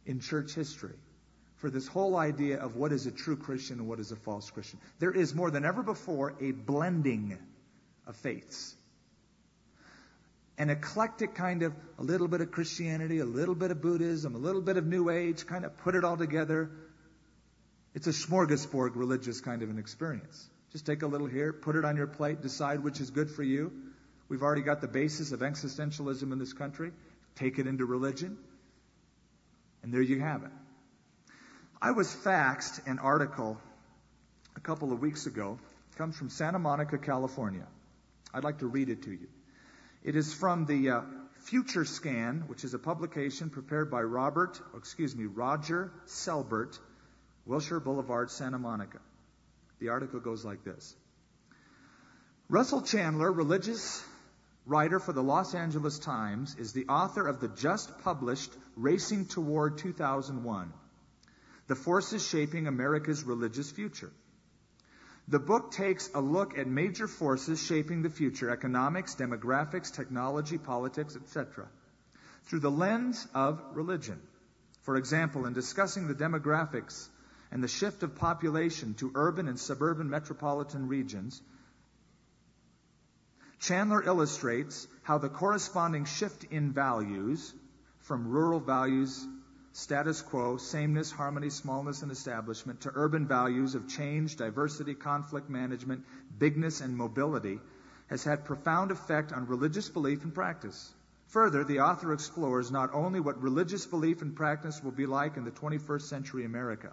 in 0.05 0.19
church 0.19 0.53
history 0.53 0.97
for 1.59 1.69
this 1.69 1.87
whole 1.87 2.15
idea 2.17 2.57
of 2.57 2.75
what 2.75 2.91
is 2.91 3.05
a 3.05 3.11
true 3.11 3.35
Christian 3.35 3.79
and 3.79 3.87
what 3.87 3.99
is 3.99 4.11
a 4.11 4.15
false 4.15 4.49
Christian. 4.49 4.79
There 4.99 5.11
is 5.11 5.35
more 5.35 5.51
than 5.51 5.65
ever 5.65 5.83
before 5.83 6.35
a 6.41 6.51
blending 6.51 7.37
of 8.07 8.15
faiths. 8.15 8.75
An 10.57 10.69
eclectic 10.69 11.35
kind 11.35 11.63
of 11.63 11.73
a 11.97 12.03
little 12.03 12.27
bit 12.27 12.41
of 12.41 12.51
Christianity, 12.51 13.19
a 13.19 13.25
little 13.25 13.55
bit 13.55 13.71
of 13.71 13.81
Buddhism, 13.81 14.35
a 14.35 14.37
little 14.37 14.61
bit 14.61 14.77
of 14.77 14.85
New 14.85 15.09
Age, 15.09 15.45
kind 15.45 15.65
of 15.65 15.77
put 15.77 15.95
it 15.95 16.03
all 16.03 16.17
together. 16.17 16.71
It's 17.93 18.07
a 18.07 18.11
smorgasbord 18.11 18.95
religious 18.95 19.41
kind 19.41 19.61
of 19.61 19.69
an 19.69 19.79
experience. 19.79 20.49
Just 20.71 20.85
take 20.85 21.01
a 21.01 21.07
little 21.07 21.27
here, 21.27 21.51
put 21.51 21.75
it 21.75 21.83
on 21.83 21.97
your 21.97 22.07
plate, 22.07 22.41
decide 22.41 22.83
which 22.83 23.01
is 23.01 23.09
good 23.09 23.29
for 23.29 23.43
you. 23.43 23.71
We've 24.29 24.43
already 24.43 24.61
got 24.61 24.79
the 24.79 24.87
basis 24.87 25.31
of 25.31 25.39
existentialism 25.39 26.31
in 26.31 26.39
this 26.39 26.53
country. 26.53 26.91
Take 27.35 27.57
it 27.57 27.67
into 27.67 27.85
religion. 27.85 28.37
And 29.81 29.93
there 29.93 30.01
you 30.01 30.19
have 30.19 30.43
it. 30.43 30.51
I 31.81 31.91
was 31.91 32.13
faxed 32.13 32.85
an 32.87 32.99
article 32.99 33.57
a 34.57 34.59
couple 34.59 34.91
of 34.91 34.99
weeks 34.99 35.27
ago. 35.27 35.57
It 35.93 35.97
comes 35.97 36.17
from 36.17 36.29
Santa 36.29 36.59
Monica, 36.59 36.97
California. 36.97 37.65
I'd 38.33 38.43
like 38.43 38.59
to 38.59 38.67
read 38.67 38.89
it 38.89 39.03
to 39.03 39.11
you. 39.11 39.29
It 40.03 40.17
is 40.17 40.33
from 40.33 40.65
the 40.65 40.89
uh, 40.89 41.01
Future 41.43 41.85
Scan, 41.85 42.43
which 42.47 42.65
is 42.65 42.73
a 42.73 42.79
publication 42.79 43.49
prepared 43.49 43.89
by 43.89 44.01
Robert, 44.01 44.59
excuse 44.75 45.15
me, 45.15 45.23
Roger 45.25 45.89
Selbert, 46.05 46.77
Wilshire 47.45 47.79
Boulevard, 47.79 48.29
Santa 48.29 48.59
Monica. 48.59 48.99
The 49.79 49.87
article 49.87 50.19
goes 50.19 50.43
like 50.43 50.65
this. 50.65 50.93
Russell 52.49 52.81
Chandler, 52.81 53.31
religious 53.31 54.03
writer 54.65 54.99
for 54.99 55.13
the 55.13 55.23
Los 55.23 55.55
Angeles 55.55 55.97
Times, 55.97 56.57
is 56.59 56.73
the 56.73 56.87
author 56.87 57.25
of 57.25 57.39
the 57.39 57.47
just 57.47 58.01
published 58.01 58.51
Racing 58.75 59.27
Toward 59.27 59.77
2001 59.77 60.73
The 61.69 61.75
Forces 61.75 62.27
Shaping 62.27 62.65
America's 62.65 63.23
Religious 63.23 63.69
Future. 63.69 64.09
The 65.27 65.37
book 65.37 65.69
takes 65.71 66.09
a 66.15 66.19
look 66.19 66.57
at 66.57 66.65
major 66.65 67.07
forces 67.07 67.63
shaping 67.63 68.01
the 68.01 68.09
future 68.09 68.49
economics, 68.49 69.13
demographics, 69.13 69.93
technology, 69.93 70.57
politics, 70.57 71.15
etc. 71.15 71.67
through 72.45 72.61
the 72.61 72.71
lens 72.71 73.27
of 73.35 73.61
religion. 73.75 74.19
For 74.81 74.95
example, 74.95 75.45
in 75.45 75.53
discussing 75.53 76.07
the 76.07 76.15
demographics 76.15 77.07
and 77.51 77.63
the 77.63 77.67
shift 77.67 78.01
of 78.01 78.15
population 78.15 78.95
to 78.95 79.11
urban 79.13 79.47
and 79.47 79.59
suburban 79.59 80.09
metropolitan 80.09 80.87
regions, 80.87 81.39
Chandler 83.59 84.01
illustrates 84.01 84.87
how 85.03 85.19
the 85.19 85.29
corresponding 85.29 86.05
shift 86.05 86.45
in 86.45 86.71
values 86.71 87.53
from 87.99 88.27
rural 88.27 88.59
values, 88.59 89.23
status 89.73 90.21
quo, 90.21 90.57
sameness, 90.57 91.11
harmony, 91.11 91.49
smallness, 91.49 92.01
and 92.01 92.11
establishment 92.11 92.81
to 92.81 92.91
urban 92.93 93.27
values 93.27 93.75
of 93.75 93.87
change, 93.87 94.35
diversity, 94.35 94.95
conflict 94.95 95.49
management, 95.49 96.03
bigness, 96.37 96.81
and 96.81 96.97
mobility 96.97 97.59
has 98.07 98.23
had 98.23 98.45
profound 98.45 98.91
effect 98.91 99.31
on 99.31 99.47
religious 99.47 99.87
belief 99.89 100.23
and 100.23 100.33
practice. 100.33 100.93
Further, 101.27 101.63
the 101.63 101.81
author 101.81 102.11
explores 102.11 102.71
not 102.71 102.89
only 102.93 103.19
what 103.19 103.41
religious 103.43 103.85
belief 103.85 104.23
and 104.23 104.35
practice 104.35 104.83
will 104.83 104.91
be 104.91 105.05
like 105.05 105.37
in 105.37 105.45
the 105.45 105.51
21st 105.51 106.01
century 106.01 106.43
America, 106.43 106.91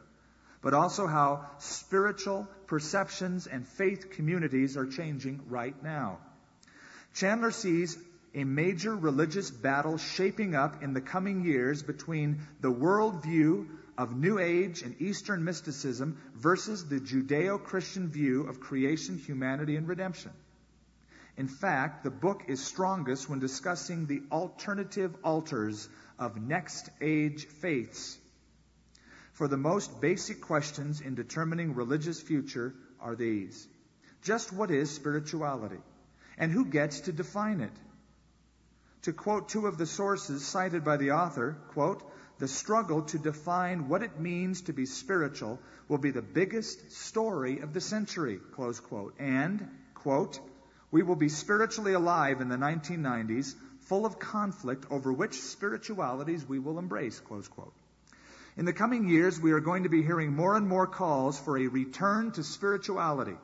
but 0.60 0.74
also 0.74 1.06
how 1.06 1.46
spiritual 1.58 2.46
perceptions 2.66 3.46
and 3.46 3.66
faith 3.66 4.10
communities 4.10 4.76
are 4.76 4.86
changing 4.86 5.40
right 5.48 5.82
now. 5.82 6.18
Chandler 7.14 7.50
sees 7.50 7.96
a 8.36 8.44
major 8.44 8.94
religious 8.94 9.50
battle 9.50 9.96
shaping 9.96 10.54
up 10.54 10.82
in 10.82 10.92
the 10.92 11.00
coming 11.00 11.42
years 11.42 11.82
between 11.82 12.38
the 12.60 12.70
worldview 12.70 13.66
of 13.96 14.14
New 14.14 14.38
Age 14.38 14.82
and 14.82 15.00
Eastern 15.00 15.42
mysticism 15.42 16.20
versus 16.34 16.86
the 16.86 17.00
Judeo 17.00 17.62
Christian 17.62 18.08
view 18.08 18.46
of 18.46 18.60
creation, 18.60 19.16
humanity, 19.16 19.76
and 19.76 19.88
redemption. 19.88 20.32
In 21.38 21.48
fact, 21.48 22.04
the 22.04 22.10
book 22.10 22.42
is 22.48 22.62
strongest 22.62 23.28
when 23.28 23.38
discussing 23.38 24.04
the 24.04 24.22
alternative 24.30 25.16
altars 25.24 25.88
of 26.18 26.40
next 26.40 26.90
age 27.00 27.46
faiths. 27.46 28.18
For 29.32 29.48
the 29.48 29.56
most 29.56 30.00
basic 30.00 30.42
questions 30.42 31.00
in 31.00 31.14
determining 31.14 31.74
religious 31.74 32.20
future 32.20 32.74
are 33.00 33.16
these. 33.16 33.66
Just 34.22 34.52
what 34.52 34.70
is 34.70 34.90
spirituality? 34.90 35.80
And 36.36 36.52
who 36.52 36.66
gets 36.66 37.00
to 37.00 37.12
define 37.12 37.62
it? 37.62 37.72
To 39.06 39.12
quote 39.12 39.48
two 39.48 39.68
of 39.68 39.78
the 39.78 39.86
sources 39.86 40.44
cited 40.44 40.82
by 40.82 40.96
the 40.96 41.12
author, 41.12 41.56
quote, 41.68 42.02
the 42.38 42.48
struggle 42.48 43.02
to 43.02 43.18
define 43.20 43.88
what 43.88 44.02
it 44.02 44.18
means 44.18 44.62
to 44.62 44.72
be 44.72 44.84
spiritual 44.84 45.60
will 45.86 45.98
be 45.98 46.10
the 46.10 46.22
biggest 46.22 46.90
story 46.90 47.60
of 47.60 47.72
the 47.72 47.80
century, 47.80 48.40
close 48.50 48.80
quote. 48.80 49.14
And, 49.20 49.68
quote, 49.94 50.40
we 50.90 51.04
will 51.04 51.14
be 51.14 51.28
spiritually 51.28 51.92
alive 51.92 52.40
in 52.40 52.48
the 52.48 52.56
1990s, 52.56 53.54
full 53.82 54.06
of 54.06 54.18
conflict 54.18 54.86
over 54.90 55.12
which 55.12 55.40
spiritualities 55.40 56.44
we 56.44 56.58
will 56.58 56.80
embrace, 56.80 57.20
close 57.20 57.46
quote. 57.46 57.74
In 58.56 58.64
the 58.64 58.72
coming 58.72 59.06
years, 59.08 59.40
we 59.40 59.52
are 59.52 59.60
going 59.60 59.84
to 59.84 59.88
be 59.88 60.02
hearing 60.02 60.34
more 60.34 60.56
and 60.56 60.66
more 60.66 60.88
calls 60.88 61.38
for 61.38 61.56
a 61.56 61.68
return 61.68 62.32
to 62.32 62.42
spirituality 62.42 63.36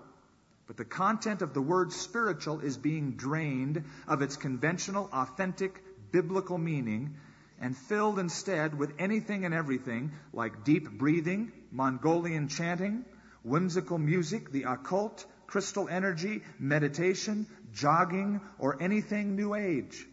but 0.66 0.76
the 0.76 0.84
content 0.84 1.42
of 1.42 1.54
the 1.54 1.60
word 1.60 1.92
spiritual 1.92 2.60
is 2.60 2.76
being 2.76 3.12
drained 3.12 3.84
of 4.06 4.22
its 4.22 4.36
conventional, 4.36 5.08
authentic, 5.12 5.82
biblical 6.12 6.58
meaning 6.58 7.16
and 7.60 7.76
filled 7.76 8.18
instead 8.18 8.76
with 8.76 8.92
anything 8.98 9.44
and 9.44 9.54
everything 9.54 10.12
like 10.32 10.64
deep 10.64 10.90
breathing, 10.90 11.52
Mongolian 11.70 12.48
chanting, 12.48 13.04
whimsical 13.44 13.98
music, 13.98 14.50
the 14.50 14.64
occult, 14.64 15.24
crystal 15.46 15.88
energy, 15.88 16.42
meditation, 16.58 17.46
jogging, 17.72 18.40
or 18.58 18.82
anything 18.82 19.36
New 19.36 19.54
Age. 19.54 20.06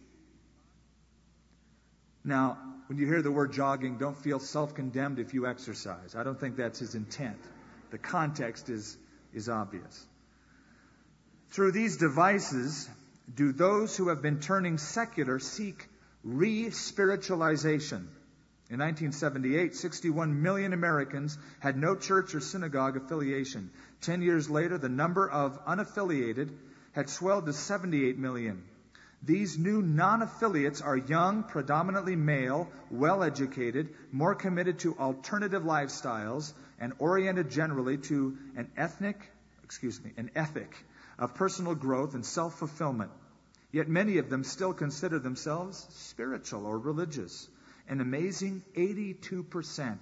Now, 2.22 2.58
when 2.86 2.98
you 2.98 3.06
hear 3.06 3.22
the 3.22 3.32
word 3.32 3.52
jogging, 3.52 3.98
don't 3.98 4.16
feel 4.16 4.38
self 4.38 4.74
condemned 4.74 5.18
if 5.18 5.34
you 5.34 5.46
exercise. 5.46 6.14
I 6.14 6.22
don't 6.22 6.38
think 6.38 6.56
that's 6.56 6.78
his 6.78 6.94
intent. 6.94 7.38
The 7.90 7.98
context 7.98 8.68
is, 8.68 8.96
is 9.32 9.48
obvious. 9.48 10.06
Through 11.50 11.72
these 11.72 11.96
devices, 11.96 12.88
do 13.34 13.50
those 13.50 13.96
who 13.96 14.08
have 14.08 14.22
been 14.22 14.38
turning 14.38 14.78
secular 14.78 15.40
seek 15.40 15.88
re 16.22 16.66
spiritualization? 16.70 18.06
In 18.70 18.78
1978, 18.78 19.74
61 19.74 20.42
million 20.42 20.72
Americans 20.72 21.36
had 21.58 21.76
no 21.76 21.96
church 21.96 22.36
or 22.36 22.40
synagogue 22.40 22.96
affiliation. 22.96 23.70
Ten 24.00 24.22
years 24.22 24.48
later, 24.48 24.78
the 24.78 24.88
number 24.88 25.28
of 25.28 25.64
unaffiliated 25.66 26.50
had 26.92 27.10
swelled 27.10 27.46
to 27.46 27.52
78 27.52 28.16
million. 28.16 28.62
These 29.20 29.58
new 29.58 29.82
non 29.82 30.22
affiliates 30.22 30.80
are 30.80 30.96
young, 30.96 31.42
predominantly 31.42 32.14
male, 32.14 32.70
well 32.92 33.24
educated, 33.24 33.88
more 34.12 34.36
committed 34.36 34.78
to 34.80 34.96
alternative 34.96 35.64
lifestyles, 35.64 36.52
and 36.78 36.92
oriented 37.00 37.50
generally 37.50 37.98
to 37.98 38.38
an 38.56 38.70
ethnic, 38.76 39.18
excuse 39.64 40.00
me, 40.04 40.12
an 40.16 40.30
ethic 40.36 40.76
of 41.20 41.34
personal 41.34 41.74
growth 41.74 42.14
and 42.14 42.26
self 42.26 42.58
fulfillment. 42.58 43.12
Yet 43.70 43.88
many 43.88 44.18
of 44.18 44.28
them 44.28 44.42
still 44.42 44.72
consider 44.72 45.20
themselves 45.20 45.86
spiritual 45.90 46.66
or 46.66 46.76
religious. 46.78 47.48
An 47.88 48.00
amazing 48.00 48.64
82% 48.76 49.98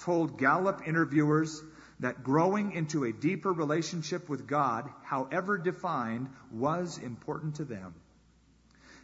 told 0.00 0.38
Gallup 0.38 0.86
interviewers 0.86 1.62
that 2.00 2.22
growing 2.22 2.72
into 2.72 3.04
a 3.04 3.12
deeper 3.12 3.52
relationship 3.52 4.28
with 4.28 4.46
God, 4.46 4.88
however 5.02 5.58
defined, 5.58 6.28
was 6.52 6.98
important 6.98 7.56
to 7.56 7.64
them. 7.64 7.94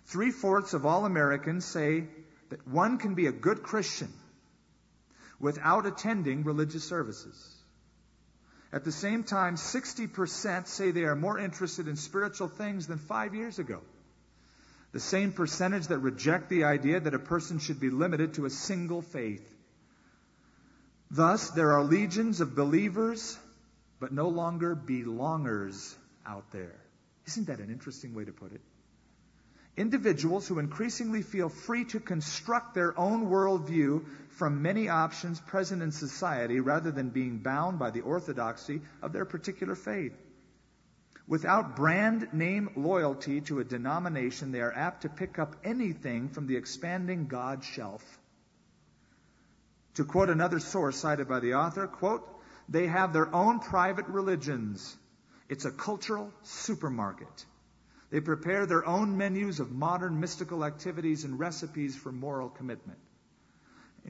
Three 0.06 0.30
fourths 0.30 0.72
of 0.72 0.86
all 0.86 1.04
Americans 1.04 1.64
say 1.64 2.04
that 2.50 2.66
one 2.68 2.98
can 2.98 3.14
be 3.14 3.26
a 3.26 3.32
good 3.32 3.62
Christian 3.62 4.12
without 5.40 5.84
attending 5.84 6.44
religious 6.44 6.84
services. 6.84 7.55
At 8.76 8.84
the 8.84 8.92
same 8.92 9.24
time, 9.24 9.54
60% 9.56 10.66
say 10.66 10.90
they 10.90 11.04
are 11.04 11.16
more 11.16 11.38
interested 11.38 11.88
in 11.88 11.96
spiritual 11.96 12.48
things 12.48 12.86
than 12.86 12.98
five 12.98 13.34
years 13.34 13.58
ago. 13.58 13.80
The 14.92 15.00
same 15.00 15.32
percentage 15.32 15.86
that 15.86 16.00
reject 16.00 16.50
the 16.50 16.64
idea 16.64 17.00
that 17.00 17.14
a 17.14 17.18
person 17.18 17.58
should 17.58 17.80
be 17.80 17.88
limited 17.88 18.34
to 18.34 18.44
a 18.44 18.50
single 18.50 19.00
faith. 19.00 19.50
Thus, 21.10 21.48
there 21.52 21.72
are 21.72 21.84
legions 21.84 22.42
of 22.42 22.54
believers, 22.54 23.38
but 23.98 24.12
no 24.12 24.28
longer 24.28 24.76
belongers 24.76 25.94
out 26.26 26.52
there. 26.52 26.76
Isn't 27.26 27.46
that 27.46 27.60
an 27.60 27.70
interesting 27.70 28.14
way 28.14 28.26
to 28.26 28.32
put 28.32 28.52
it? 28.52 28.60
Individuals 29.76 30.48
who 30.48 30.58
increasingly 30.58 31.20
feel 31.20 31.50
free 31.50 31.84
to 31.84 32.00
construct 32.00 32.74
their 32.74 32.98
own 32.98 33.26
worldview 33.26 34.06
from 34.30 34.62
many 34.62 34.88
options 34.88 35.38
present 35.40 35.82
in 35.82 35.92
society 35.92 36.60
rather 36.60 36.90
than 36.90 37.10
being 37.10 37.38
bound 37.38 37.78
by 37.78 37.90
the 37.90 38.00
orthodoxy 38.00 38.80
of 39.02 39.12
their 39.12 39.26
particular 39.26 39.74
faith. 39.74 40.16
Without 41.28 41.76
brand 41.76 42.28
name 42.32 42.70
loyalty 42.76 43.40
to 43.42 43.58
a 43.58 43.64
denomination, 43.64 44.52
they 44.52 44.60
are 44.60 44.72
apt 44.72 45.02
to 45.02 45.08
pick 45.08 45.38
up 45.38 45.56
anything 45.64 46.28
from 46.28 46.46
the 46.46 46.56
expanding 46.56 47.26
God 47.26 47.64
shelf. 47.64 48.02
To 49.94 50.04
quote 50.04 50.30
another 50.30 50.60
source 50.60 50.96
cited 50.96 51.28
by 51.28 51.40
the 51.40 51.54
author, 51.54 51.86
quote, 51.86 52.26
they 52.68 52.86
have 52.86 53.12
their 53.12 53.34
own 53.34 53.60
private 53.60 54.06
religions. 54.06 54.96
It's 55.48 55.64
a 55.64 55.70
cultural 55.70 56.32
supermarket. 56.42 57.46
They 58.10 58.20
prepare 58.20 58.66
their 58.66 58.86
own 58.86 59.16
menus 59.16 59.60
of 59.60 59.72
modern 59.72 60.20
mystical 60.20 60.64
activities 60.64 61.24
and 61.24 61.38
recipes 61.38 61.96
for 61.96 62.12
moral 62.12 62.48
commitment. 62.48 62.98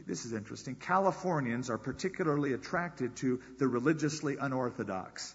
This 0.06 0.26
is 0.26 0.34
interesting. 0.34 0.74
Californians 0.74 1.70
are 1.70 1.78
particularly 1.78 2.52
attracted 2.52 3.16
to 3.16 3.40
the 3.58 3.66
religiously 3.66 4.36
unorthodox. 4.36 5.34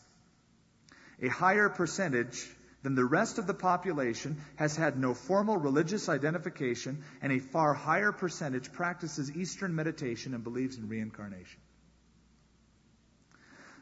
A 1.22 1.28
higher 1.28 1.70
percentage 1.70 2.48
than 2.84 2.96
the 2.96 3.06
rest 3.06 3.38
of 3.38 3.48
the 3.48 3.54
population 3.54 4.38
has 4.56 4.76
had 4.76 4.98
no 4.98 5.14
formal 5.14 5.58
religious 5.58 6.10
identification, 6.10 7.04
and 7.22 7.32
a 7.32 7.40
far 7.40 7.74
higher 7.74 8.12
percentage 8.12 8.72
practices 8.72 9.36
Eastern 9.36 9.76
meditation 9.76 10.34
and 10.34 10.44
believes 10.44 10.78
in 10.78 10.88
reincarnation. 10.88 11.60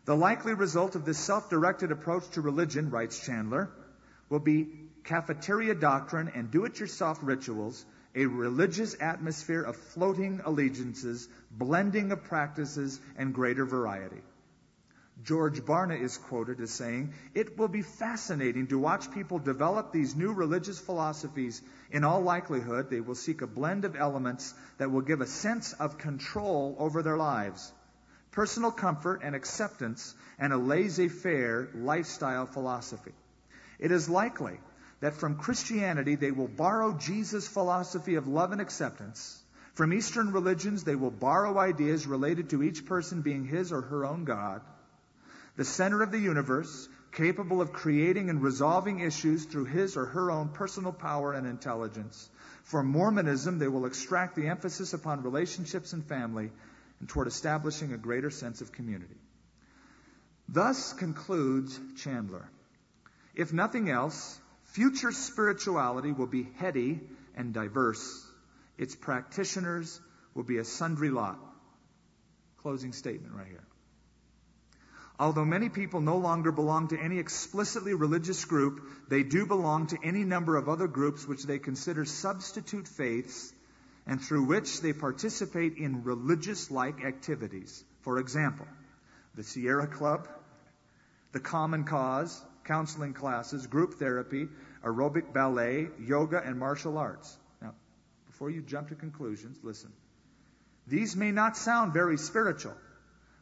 The 0.05 0.15
likely 0.15 0.53
result 0.53 0.95
of 0.95 1.05
this 1.05 1.17
self 1.17 1.49
directed 1.49 1.91
approach 1.91 2.29
to 2.31 2.41
religion, 2.41 2.89
writes 2.89 3.19
Chandler, 3.19 3.69
will 4.29 4.39
be 4.39 4.67
cafeteria 5.03 5.75
doctrine 5.75 6.31
and 6.33 6.51
do 6.51 6.65
it 6.65 6.79
yourself 6.79 7.19
rituals, 7.21 7.85
a 8.15 8.25
religious 8.25 8.95
atmosphere 8.99 9.61
of 9.61 9.75
floating 9.75 10.41
allegiances, 10.43 11.27
blending 11.51 12.11
of 12.11 12.23
practices, 12.23 12.99
and 13.17 13.33
greater 13.33 13.65
variety. 13.65 14.21
George 15.23 15.61
Barna 15.65 15.99
is 15.99 16.17
quoted 16.17 16.61
as 16.61 16.71
saying, 16.71 17.13
It 17.33 17.57
will 17.57 17.67
be 17.67 17.81
fascinating 17.81 18.67
to 18.67 18.79
watch 18.79 19.11
people 19.11 19.37
develop 19.37 19.91
these 19.91 20.15
new 20.15 20.31
religious 20.31 20.79
philosophies. 20.79 21.61
In 21.91 22.05
all 22.05 22.21
likelihood, 22.21 22.89
they 22.89 23.01
will 23.01 23.15
seek 23.15 23.41
a 23.41 23.47
blend 23.47 23.83
of 23.83 23.97
elements 23.97 24.53
that 24.77 24.91
will 24.91 25.01
give 25.01 25.19
a 25.19 25.27
sense 25.27 25.73
of 25.73 25.97
control 25.97 26.75
over 26.79 27.03
their 27.03 27.17
lives, 27.17 27.71
personal 28.31 28.71
comfort 28.71 29.21
and 29.21 29.35
acceptance, 29.35 30.15
and 30.37 30.53
a 30.53 30.57
laissez 30.57 31.09
faire 31.09 31.67
lifestyle 31.75 32.45
philosophy. 32.45 33.13
It 33.79 33.91
is 33.91 34.09
likely 34.09 34.59
that 34.99 35.15
from 35.15 35.37
Christianity 35.37 36.15
they 36.15 36.31
will 36.31 36.47
borrow 36.47 36.97
Jesus' 36.97 37.47
philosophy 37.47 38.15
of 38.15 38.27
love 38.27 38.51
and 38.51 38.61
acceptance. 38.61 39.41
From 39.73 39.93
Eastern 39.93 40.33
religions, 40.33 40.83
they 40.83 40.95
will 40.95 41.11
borrow 41.11 41.57
ideas 41.57 42.05
related 42.05 42.49
to 42.49 42.61
each 42.61 42.85
person 42.85 43.21
being 43.21 43.45
his 43.45 43.71
or 43.71 43.81
her 43.81 44.05
own 44.05 44.25
God. 44.25 44.61
The 45.55 45.63
center 45.63 46.01
of 46.01 46.11
the 46.11 46.19
universe, 46.19 46.89
capable 47.13 47.61
of 47.61 47.71
creating 47.71 48.29
and 48.29 48.43
resolving 48.43 48.99
issues 48.99 49.45
through 49.45 49.65
his 49.65 49.95
or 49.95 50.05
her 50.05 50.31
own 50.31 50.49
personal 50.49 50.91
power 50.91 51.33
and 51.33 51.47
intelligence. 51.47 52.29
For 52.63 52.83
Mormonism, 52.83 53.57
they 53.57 53.67
will 53.67 53.85
extract 53.85 54.35
the 54.35 54.47
emphasis 54.47 54.93
upon 54.93 55.23
relationships 55.23 55.93
and 55.93 56.05
family 56.05 56.51
and 56.99 57.07
toward 57.07 57.27
establishing 57.27 57.93
a 57.93 57.97
greater 57.97 58.29
sense 58.29 58.61
of 58.61 58.71
community. 58.71 59.17
Thus 60.49 60.93
concludes 60.93 61.79
Chandler. 61.97 62.49
If 63.35 63.53
nothing 63.53 63.89
else, 63.89 64.39
future 64.63 65.11
spirituality 65.11 66.11
will 66.11 66.27
be 66.27 66.47
heady 66.57 67.01
and 67.35 67.53
diverse. 67.53 68.25
Its 68.77 68.95
practitioners 68.95 69.99
will 70.33 70.43
be 70.43 70.57
a 70.57 70.65
sundry 70.65 71.09
lot. 71.09 71.39
Closing 72.57 72.93
statement 72.93 73.33
right 73.33 73.47
here. 73.47 73.63
Although 75.19 75.45
many 75.45 75.67
people 75.67 75.99
no 75.99 76.17
longer 76.17 76.51
belong 76.51 76.87
to 76.89 76.97
any 76.97 77.19
explicitly 77.19 77.93
religious 77.93 78.45
group, 78.45 78.81
they 79.09 79.23
do 79.23 79.45
belong 79.45 79.87
to 79.87 79.97
any 80.01 80.23
number 80.23 80.55
of 80.55 80.69
other 80.69 80.87
groups 80.87 81.27
which 81.27 81.43
they 81.43 81.59
consider 81.59 82.05
substitute 82.05 82.87
faiths 82.87 83.53
and 84.07 84.21
through 84.21 84.45
which 84.45 84.79
they 84.79 84.93
participate 84.93 85.77
in 85.77 86.03
religious 86.03 86.71
like 86.71 87.03
activities. 87.03 87.83
For 88.01 88.17
example, 88.17 88.65
the 89.35 89.43
Sierra 89.43 89.87
Club, 89.87 90.27
the 91.33 91.41
Common 91.41 91.83
Cause, 91.83 92.41
counseling 92.69 93.13
classes, 93.13 93.65
group 93.65 93.95
therapy, 93.95 94.47
aerobic 94.85 95.33
ballet, 95.33 95.87
yoga, 95.99 96.39
and 96.45 96.57
martial 96.59 96.99
arts. 96.99 97.35
Now, 97.61 97.73
before 98.27 98.51
you 98.51 98.61
jump 98.61 98.89
to 98.89 98.95
conclusions, 98.95 99.57
listen. 99.63 99.91
These 100.85 101.15
may 101.15 101.31
not 101.31 101.57
sound 101.57 101.93
very 101.93 102.17
spiritual, 102.17 102.75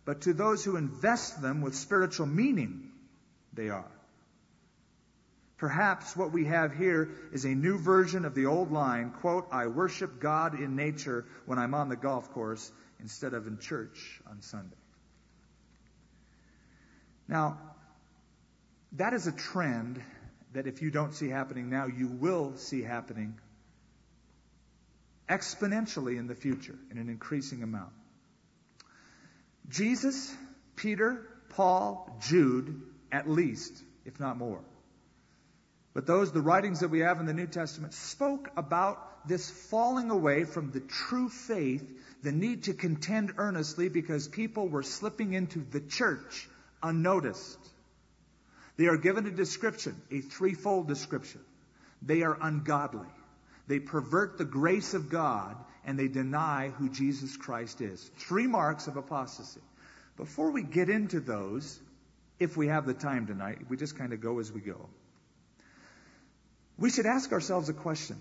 but 0.06 0.22
to 0.22 0.34
those 0.34 0.64
who 0.64 0.78
invest 0.78 1.42
them 1.42 1.62
with 1.62 1.76
spiritual 1.76 2.26
meaning, 2.26 2.90
they 3.54 3.70
are. 3.70 3.92
Perhaps 5.58 6.16
what 6.16 6.32
we 6.32 6.46
have 6.46 6.74
here 6.74 7.10
is 7.34 7.44
a 7.44 7.50
new 7.50 7.78
version 7.78 8.24
of 8.24 8.34
the 8.34 8.46
old 8.46 8.72
line, 8.72 9.12
quote, 9.12 9.48
I 9.52 9.68
worship 9.68 10.22
God 10.22 10.58
in 10.58 10.78
nature 10.78 11.26
when 11.46 11.60
I'm 11.60 11.74
on 11.74 11.90
the 11.90 11.98
golf 11.98 12.32
course 12.32 12.72
instead 13.02 13.34
of 13.34 13.46
in 13.46 13.58
church 13.58 14.22
on 14.30 14.42
Sunday. 14.42 14.78
Now, 17.28 17.58
that 18.94 19.14
is 19.14 19.28
a 19.28 19.32
trend 19.32 20.02
that 20.54 20.68
if 20.68 20.82
you 20.82 20.92
don't 20.92 21.14
see 21.14 21.30
happening 21.30 21.70
now, 21.70 21.88
you 21.88 22.08
will 22.08 22.56
see 22.56 22.82
happening 22.82 23.38
exponentially 25.30 26.18
in 26.18 26.28
the 26.28 26.36
future 26.36 26.76
in 26.90 26.98
an 26.98 27.10
increasing 27.10 27.64
amount. 27.64 27.92
Jesus, 29.70 30.34
Peter, 30.76 31.28
Paul, 31.50 32.18
Jude, 32.22 32.82
at 33.12 33.30
least, 33.30 33.74
if 34.06 34.20
not 34.20 34.38
more. 34.38 34.62
But 35.94 36.06
those, 36.06 36.32
the 36.32 36.42
writings 36.42 36.82
that 36.82 36.90
we 36.90 37.00
have 37.00 37.20
in 37.20 37.26
the 37.26 37.34
New 37.34 37.48
Testament, 37.48 37.94
spoke 37.94 38.50
about 38.56 39.28
this 39.28 39.50
falling 39.50 40.12
away 40.12 40.46
from 40.46 40.72
the 40.72 40.80
true 40.80 41.28
faith, 41.28 41.84
the 42.24 42.32
need 42.32 42.64
to 42.64 42.74
contend 42.74 43.34
earnestly 43.38 43.90
because 43.90 44.28
people 44.28 44.70
were 44.70 44.84
slipping 44.84 45.34
into 45.34 45.60
the 45.60 45.82
church 45.82 46.48
unnoticed. 46.82 47.58
They 48.78 48.86
are 48.88 48.98
given 48.98 49.26
a 49.26 49.32
description, 49.32 50.00
a 50.12 50.22
threefold 50.22 50.88
description. 50.88 51.42
They 52.02 52.22
are 52.22 52.38
ungodly. 52.40 53.08
They 53.68 53.80
pervert 53.80 54.38
the 54.38 54.46
grace 54.46 54.94
of 54.94 55.10
God 55.10 55.58
and 55.84 55.98
they 55.98 56.08
deny 56.08 56.70
who 56.70 56.90
Jesus 56.90 57.36
Christ 57.36 57.82
is. 57.82 58.04
Three 58.18 58.48
marks 58.48 58.88
of 58.88 58.98
apostasy. 58.98 59.62
Before 60.16 60.52
we 60.52 60.64
get 60.64 60.90
into 60.90 61.20
those, 61.20 61.80
if 62.40 62.56
we 62.56 62.68
have 62.68 62.86
the 62.86 62.94
time 62.94 63.26
tonight, 63.28 63.60
we 63.70 63.78
just 63.78 63.98
kind 63.98 64.14
of 64.14 64.22
go 64.22 64.40
as 64.40 64.52
we 64.52 64.62
go. 64.62 64.90
We 66.78 66.92
should 66.92 67.06
ask 67.06 67.32
ourselves 67.32 67.70
a 67.70 67.74
question. 67.74 68.18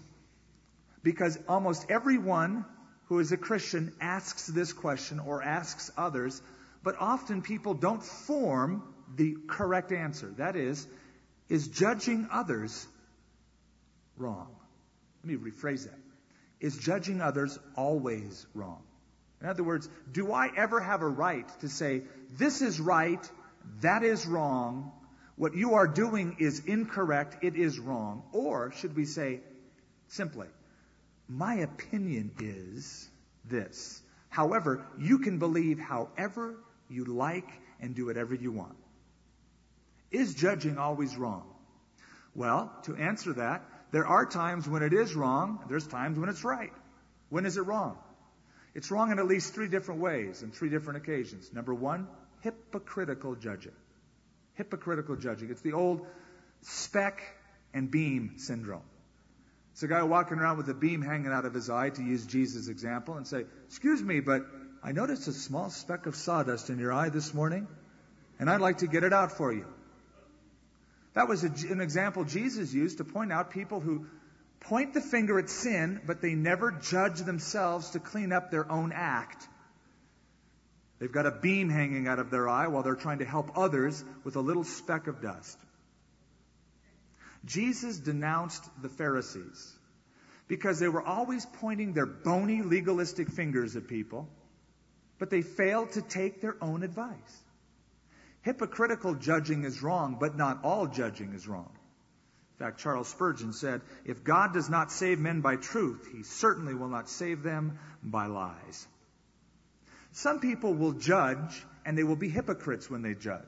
Because 1.02 1.38
almost 1.48 1.86
everyone 1.90 2.64
who 3.06 3.18
is 3.18 3.30
a 3.30 3.36
Christian 3.36 3.92
asks 4.00 4.46
this 4.46 4.72
question 4.72 5.20
or 5.20 5.42
asks 5.42 5.90
others, 5.96 6.40
but 6.82 6.96
often 6.98 7.42
people 7.42 7.74
don't 7.74 8.02
form 8.02 8.82
the 9.14 9.36
correct 9.46 9.92
answer. 9.92 10.32
That 10.38 10.56
is, 10.56 10.86
is 11.48 11.68
judging 11.68 12.28
others 12.32 12.86
wrong? 14.16 14.48
Let 15.22 15.40
me 15.40 15.50
rephrase 15.50 15.84
that. 15.84 15.98
Is 16.60 16.76
judging 16.76 17.20
others 17.20 17.58
always 17.76 18.46
wrong? 18.54 18.82
In 19.40 19.48
other 19.48 19.62
words, 19.62 19.88
do 20.10 20.32
I 20.32 20.50
ever 20.56 20.80
have 20.80 21.02
a 21.02 21.08
right 21.08 21.46
to 21.60 21.68
say, 21.68 22.02
this 22.32 22.62
is 22.62 22.80
right, 22.80 23.30
that 23.82 24.02
is 24.02 24.26
wrong, 24.26 24.92
what 25.36 25.54
you 25.54 25.74
are 25.74 25.86
doing 25.86 26.36
is 26.38 26.62
incorrect, 26.64 27.44
it 27.44 27.56
is 27.56 27.78
wrong? 27.78 28.22
Or 28.32 28.72
should 28.72 28.96
we 28.96 29.04
say 29.04 29.40
simply, 30.08 30.48
my 31.28 31.56
opinion 31.56 32.32
is 32.40 33.08
this. 33.44 34.00
However, 34.30 34.86
you 34.98 35.18
can 35.18 35.38
believe 35.38 35.78
however 35.78 36.56
you 36.88 37.04
like 37.04 37.48
and 37.80 37.94
do 37.94 38.06
whatever 38.06 38.34
you 38.34 38.52
want. 38.52 38.76
Is 40.16 40.34
judging 40.34 40.78
always 40.78 41.14
wrong? 41.14 41.42
Well, 42.34 42.72
to 42.84 42.96
answer 42.96 43.34
that, 43.34 43.62
there 43.90 44.06
are 44.06 44.24
times 44.24 44.66
when 44.66 44.82
it 44.82 44.94
is 44.94 45.14
wrong, 45.14 45.62
there's 45.68 45.86
times 45.86 46.18
when 46.18 46.30
it's 46.30 46.42
right. 46.42 46.72
When 47.28 47.44
is 47.44 47.58
it 47.58 47.66
wrong? 47.66 47.98
It's 48.74 48.90
wrong 48.90 49.12
in 49.12 49.18
at 49.18 49.26
least 49.26 49.52
three 49.52 49.68
different 49.68 50.00
ways 50.00 50.40
and 50.40 50.54
three 50.54 50.70
different 50.70 51.02
occasions. 51.02 51.52
Number 51.52 51.74
one, 51.74 52.08
hypocritical 52.40 53.34
judging. 53.34 53.76
Hypocritical 54.54 55.16
judging. 55.16 55.50
It's 55.50 55.60
the 55.60 55.74
old 55.74 56.06
speck 56.62 57.20
and 57.74 57.90
beam 57.90 58.38
syndrome. 58.38 58.88
It's 59.72 59.82
a 59.82 59.88
guy 59.88 60.02
walking 60.04 60.38
around 60.38 60.56
with 60.56 60.70
a 60.70 60.74
beam 60.74 61.02
hanging 61.02 61.30
out 61.30 61.44
of 61.44 61.52
his 61.52 61.68
eye, 61.68 61.90
to 61.90 62.02
use 62.02 62.24
Jesus' 62.24 62.68
example, 62.68 63.18
and 63.18 63.26
say, 63.26 63.44
Excuse 63.66 64.02
me, 64.02 64.20
but 64.20 64.46
I 64.82 64.92
noticed 64.92 65.28
a 65.28 65.34
small 65.34 65.68
speck 65.68 66.06
of 66.06 66.16
sawdust 66.16 66.70
in 66.70 66.78
your 66.78 66.94
eye 66.94 67.10
this 67.10 67.34
morning, 67.34 67.68
and 68.38 68.48
I'd 68.48 68.62
like 68.62 68.78
to 68.78 68.86
get 68.86 69.04
it 69.04 69.12
out 69.12 69.32
for 69.32 69.52
you. 69.52 69.66
That 71.16 71.28
was 71.28 71.44
an 71.44 71.80
example 71.80 72.24
Jesus 72.24 72.74
used 72.74 72.98
to 72.98 73.04
point 73.04 73.32
out 73.32 73.50
people 73.50 73.80
who 73.80 74.04
point 74.60 74.92
the 74.92 75.00
finger 75.00 75.38
at 75.38 75.48
sin, 75.48 75.98
but 76.06 76.20
they 76.20 76.34
never 76.34 76.70
judge 76.70 77.20
themselves 77.20 77.90
to 77.90 78.00
clean 78.00 78.32
up 78.32 78.50
their 78.50 78.70
own 78.70 78.92
act. 78.92 79.48
They've 80.98 81.10
got 81.10 81.24
a 81.24 81.30
beam 81.30 81.70
hanging 81.70 82.06
out 82.06 82.18
of 82.18 82.30
their 82.30 82.50
eye 82.50 82.66
while 82.66 82.82
they're 82.82 82.94
trying 82.94 83.20
to 83.20 83.24
help 83.24 83.56
others 83.56 84.04
with 84.24 84.36
a 84.36 84.40
little 84.40 84.62
speck 84.62 85.06
of 85.06 85.22
dust. 85.22 85.58
Jesus 87.46 87.96
denounced 87.96 88.62
the 88.82 88.90
Pharisees 88.90 89.74
because 90.48 90.78
they 90.78 90.88
were 90.88 91.02
always 91.02 91.46
pointing 91.46 91.94
their 91.94 92.04
bony 92.04 92.60
legalistic 92.60 93.30
fingers 93.30 93.74
at 93.74 93.88
people, 93.88 94.28
but 95.18 95.30
they 95.30 95.40
failed 95.40 95.92
to 95.92 96.02
take 96.02 96.42
their 96.42 96.56
own 96.60 96.82
advice. 96.82 97.42
Hypocritical 98.46 99.16
judging 99.16 99.64
is 99.64 99.82
wrong, 99.82 100.18
but 100.20 100.36
not 100.36 100.62
all 100.62 100.86
judging 100.86 101.32
is 101.32 101.48
wrong. 101.48 101.68
In 102.52 102.64
fact, 102.64 102.78
Charles 102.78 103.08
Spurgeon 103.08 103.52
said, 103.52 103.80
If 104.04 104.22
God 104.22 104.54
does 104.54 104.70
not 104.70 104.92
save 104.92 105.18
men 105.18 105.40
by 105.40 105.56
truth, 105.56 106.08
he 106.12 106.22
certainly 106.22 106.72
will 106.72 106.86
not 106.86 107.08
save 107.08 107.42
them 107.42 107.80
by 108.04 108.26
lies. 108.26 108.86
Some 110.12 110.38
people 110.38 110.74
will 110.74 110.92
judge, 110.92 111.66
and 111.84 111.98
they 111.98 112.04
will 112.04 112.14
be 112.14 112.28
hypocrites 112.28 112.88
when 112.88 113.02
they 113.02 113.14
judge 113.14 113.42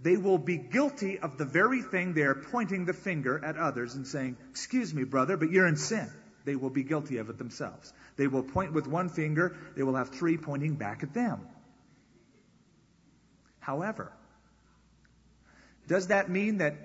they 0.00 0.16
will 0.16 0.38
be 0.38 0.56
guilty 0.56 1.18
of 1.18 1.38
the 1.38 1.44
very 1.44 1.82
thing 1.82 2.14
they 2.14 2.22
are 2.22 2.36
pointing 2.36 2.84
the 2.84 2.92
finger 2.92 3.44
at 3.44 3.56
others 3.56 3.96
and 3.96 4.06
saying, 4.06 4.36
Excuse 4.50 4.94
me, 4.94 5.02
brother, 5.02 5.36
but 5.36 5.50
you're 5.50 5.66
in 5.66 5.74
sin. 5.74 6.08
They 6.44 6.54
will 6.54 6.70
be 6.70 6.84
guilty 6.84 7.16
of 7.16 7.28
it 7.28 7.38
themselves. 7.38 7.92
They 8.14 8.28
will 8.28 8.44
point 8.44 8.72
with 8.72 8.86
one 8.86 9.08
finger, 9.08 9.56
they 9.74 9.82
will 9.82 9.96
have 9.96 10.10
three 10.10 10.36
pointing 10.36 10.76
back 10.76 11.02
at 11.02 11.12
them. 11.12 11.40
However, 13.58 14.12
does 15.88 16.06
that 16.08 16.30
mean 16.30 16.58
that 16.58 16.76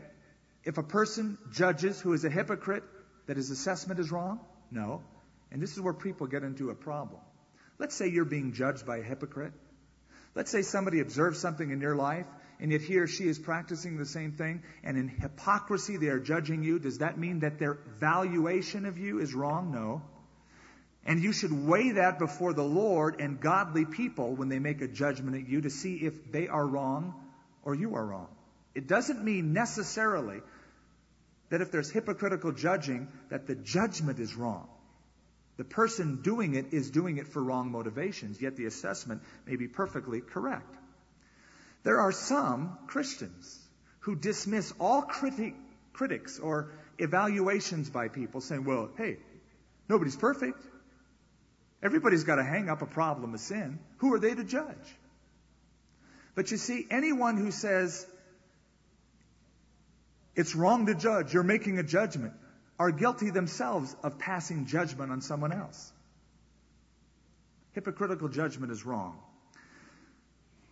if 0.63 0.79
a 0.79 0.83
person 0.83 1.37
judges 1.51 1.99
who 1.99 2.13
is 2.13 2.25
a 2.25 2.29
hypocrite, 2.29 2.83
that 3.27 3.37
his 3.37 3.51
assessment 3.51 3.99
is 3.99 4.11
wrong? 4.11 4.39
No. 4.71 5.03
And 5.51 5.61
this 5.61 5.73
is 5.73 5.81
where 5.81 5.93
people 5.93 6.25
get 6.25 6.41
into 6.41 6.71
a 6.71 6.75
problem. 6.75 7.21
Let's 7.77 7.95
say 7.95 8.07
you're 8.07 8.25
being 8.25 8.53
judged 8.53 8.85
by 8.87 8.97
a 8.97 9.03
hypocrite. 9.03 9.53
Let's 10.33 10.49
say 10.49 10.63
somebody 10.63 10.99
observes 10.99 11.37
something 11.39 11.69
in 11.69 11.79
your 11.79 11.95
life 11.95 12.25
and 12.59 12.71
yet 12.71 12.81
he 12.81 12.97
or 12.97 13.07
she 13.07 13.25
is 13.25 13.39
practicing 13.39 13.97
the 13.97 14.05
same 14.05 14.31
thing, 14.31 14.63
and 14.83 14.97
in 14.97 15.09
hypocrisy 15.09 15.97
they 15.97 16.07
are 16.07 16.19
judging 16.19 16.63
you, 16.63 16.79
does 16.79 16.99
that 16.99 17.17
mean 17.17 17.39
that 17.39 17.59
their 17.59 17.77
valuation 17.99 18.85
of 18.85 18.97
you 18.97 19.19
is 19.19 19.33
wrong? 19.33 19.71
No. 19.71 20.01
And 21.05 21.21
you 21.21 21.33
should 21.33 21.51
weigh 21.51 21.91
that 21.91 22.19
before 22.19 22.53
the 22.53 22.63
Lord 22.63 23.19
and 23.19 23.39
godly 23.39 23.83
people 23.83 24.35
when 24.35 24.47
they 24.47 24.59
make 24.59 24.81
a 24.81 24.87
judgment 24.87 25.35
at 25.35 25.49
you 25.49 25.59
to 25.61 25.69
see 25.69 25.95
if 25.95 26.31
they 26.31 26.47
are 26.47 26.65
wrong 26.65 27.13
or 27.63 27.75
you 27.75 27.95
are 27.95 28.05
wrong. 28.05 28.29
It 28.75 28.87
doesn't 28.87 29.23
mean 29.23 29.53
necessarily 29.53 30.41
that 31.49 31.61
if 31.61 31.71
there's 31.71 31.91
hypocritical 31.91 32.51
judging, 32.51 33.07
that 33.29 33.45
the 33.45 33.55
judgment 33.55 34.19
is 34.19 34.35
wrong. 34.35 34.67
The 35.57 35.63
person 35.63 36.21
doing 36.23 36.55
it 36.55 36.73
is 36.73 36.89
doing 36.89 37.17
it 37.17 37.27
for 37.27 37.43
wrong 37.43 37.71
motivations, 37.71 38.41
yet 38.41 38.55
the 38.55 38.65
assessment 38.65 39.21
may 39.45 39.55
be 39.55 39.67
perfectly 39.67 40.21
correct. 40.21 40.75
There 41.83 41.99
are 41.99 42.11
some 42.11 42.77
Christians 42.87 43.59
who 43.99 44.15
dismiss 44.15 44.73
all 44.79 45.03
criti- 45.03 45.53
critics 45.91 46.39
or 46.39 46.71
evaluations 46.97 47.89
by 47.89 48.07
people 48.07 48.41
saying, 48.41 48.65
well, 48.65 48.89
hey, 48.97 49.17
nobody's 49.87 50.15
perfect. 50.15 50.59
Everybody's 51.83 52.23
got 52.23 52.37
to 52.37 52.43
hang 52.43 52.69
up 52.69 52.81
a 52.81 52.87
problem 52.87 53.33
of 53.33 53.39
sin. 53.39 53.77
Who 53.97 54.13
are 54.13 54.19
they 54.19 54.33
to 54.33 54.43
judge? 54.43 54.95
But 56.33 56.49
you 56.49 56.57
see, 56.57 56.87
anyone 56.89 57.37
who 57.37 57.51
says 57.51 58.07
it's 60.35 60.55
wrong 60.55 60.87
to 60.87 60.95
judge, 60.95 61.33
you're 61.33 61.43
making 61.43 61.77
a 61.79 61.83
judgment, 61.83 62.33
are 62.79 62.91
guilty 62.91 63.29
themselves 63.29 63.95
of 64.03 64.17
passing 64.17 64.65
judgment 64.65 65.11
on 65.11 65.21
someone 65.21 65.51
else. 65.51 65.91
Hypocritical 67.73 68.29
judgment 68.29 68.71
is 68.71 68.85
wrong. 68.85 69.19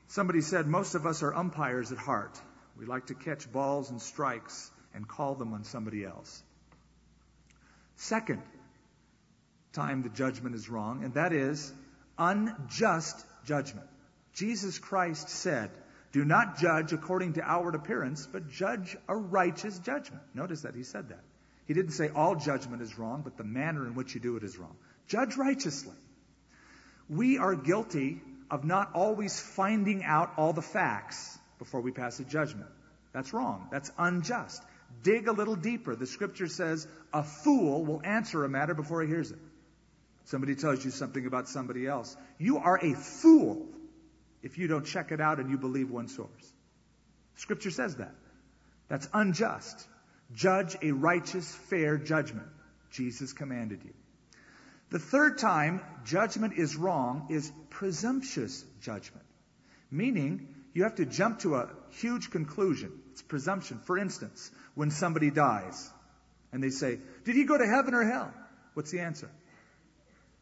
Somebody 0.07 0.41
said, 0.41 0.67
Most 0.67 0.95
of 0.95 1.05
us 1.05 1.23
are 1.23 1.33
umpires 1.33 1.91
at 1.91 1.97
heart. 1.97 2.39
We 2.77 2.85
like 2.85 3.07
to 3.07 3.13
catch 3.13 3.51
balls 3.51 3.89
and 3.89 4.01
strikes 4.01 4.71
and 4.93 5.07
call 5.07 5.35
them 5.35 5.53
on 5.53 5.63
somebody 5.63 6.03
else. 6.03 6.43
Second 7.95 8.41
time 9.73 10.01
the 10.01 10.09
judgment 10.09 10.55
is 10.55 10.69
wrong, 10.69 11.03
and 11.03 11.13
that 11.13 11.33
is 11.33 11.71
unjust 12.17 13.25
judgment. 13.45 13.87
Jesus 14.33 14.79
Christ 14.79 15.29
said, 15.29 15.71
Do 16.11 16.25
not 16.25 16.57
judge 16.57 16.91
according 16.91 17.33
to 17.33 17.41
outward 17.41 17.75
appearance, 17.75 18.27
but 18.29 18.49
judge 18.49 18.97
a 19.07 19.15
righteous 19.15 19.79
judgment. 19.79 20.23
Notice 20.33 20.61
that 20.61 20.75
he 20.75 20.83
said 20.83 21.09
that. 21.09 21.23
He 21.67 21.73
didn't 21.73 21.91
say 21.91 22.09
all 22.09 22.35
judgment 22.35 22.81
is 22.81 22.97
wrong, 22.99 23.21
but 23.23 23.37
the 23.37 23.45
manner 23.45 23.85
in 23.85 23.95
which 23.95 24.13
you 24.13 24.19
do 24.19 24.35
it 24.35 24.43
is 24.43 24.57
wrong. 24.57 24.75
Judge 25.07 25.37
righteously. 25.37 25.95
We 27.09 27.37
are 27.37 27.55
guilty 27.55 28.21
of 28.49 28.65
not 28.65 28.91
always 28.93 29.39
finding 29.39 30.03
out 30.03 30.33
all 30.37 30.51
the 30.51 30.61
facts 30.61 31.37
before 31.59 31.79
we 31.79 31.91
pass 31.91 32.19
a 32.19 32.25
judgment. 32.25 32.69
That's 33.13 33.31
wrong. 33.33 33.67
That's 33.71 33.91
unjust. 33.97 34.61
Dig 35.03 35.27
a 35.27 35.31
little 35.31 35.55
deeper. 35.55 35.95
The 35.95 36.07
scripture 36.07 36.47
says 36.47 36.87
a 37.13 37.23
fool 37.23 37.85
will 37.85 38.01
answer 38.03 38.43
a 38.43 38.49
matter 38.49 38.73
before 38.73 39.01
he 39.01 39.07
hears 39.07 39.31
it. 39.31 39.39
Somebody 40.25 40.55
tells 40.55 40.83
you 40.83 40.91
something 40.91 41.25
about 41.25 41.47
somebody 41.47 41.87
else. 41.87 42.15
You 42.37 42.57
are 42.57 42.79
a 42.81 42.93
fool 42.93 43.67
if 44.43 44.57
you 44.57 44.67
don't 44.67 44.85
check 44.85 45.11
it 45.11 45.21
out 45.21 45.39
and 45.39 45.49
you 45.49 45.57
believe 45.57 45.89
one 45.89 46.07
source. 46.07 46.53
Scripture 47.35 47.71
says 47.71 47.95
that. 47.97 48.15
That's 48.87 49.07
unjust. 49.13 49.87
Judge 50.33 50.75
a 50.81 50.91
righteous, 50.91 51.53
fair 51.69 51.97
judgment. 51.97 52.47
Jesus 52.91 53.33
commanded 53.33 53.81
you. 53.83 53.93
The 54.89 54.99
third 54.99 55.37
time 55.37 55.81
judgment 56.03 56.53
is 56.57 56.75
wrong 56.75 57.27
is 57.29 57.51
presumptuous 57.69 58.63
judgment, 58.81 59.25
meaning 59.89 60.53
you 60.73 60.83
have 60.83 60.95
to 60.95 61.05
jump 61.05 61.39
to 61.39 61.55
a 61.55 61.69
huge 61.91 62.29
conclusion. 62.29 62.91
It's 63.13 63.21
presumption. 63.21 63.79
For 63.79 63.97
instance, 63.97 64.51
when 64.75 64.91
somebody 64.91 65.31
dies 65.31 65.89
and 66.51 66.61
they 66.61 66.69
say, 66.69 66.99
Did 67.23 67.35
he 67.35 67.45
go 67.45 67.57
to 67.57 67.65
heaven 67.65 67.93
or 67.93 68.03
hell? 68.03 68.33
What's 68.73 68.91
the 68.91 68.99
answer? 68.99 69.29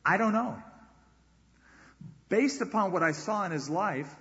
I 0.03 0.17
don't 0.17 0.33
know. 0.33 0.57
Based 2.29 2.61
upon 2.61 2.91
what 2.91 3.03
I 3.03 3.11
saw 3.11 3.43
in 3.45 3.51
his 3.51 3.69
life, 3.69 4.13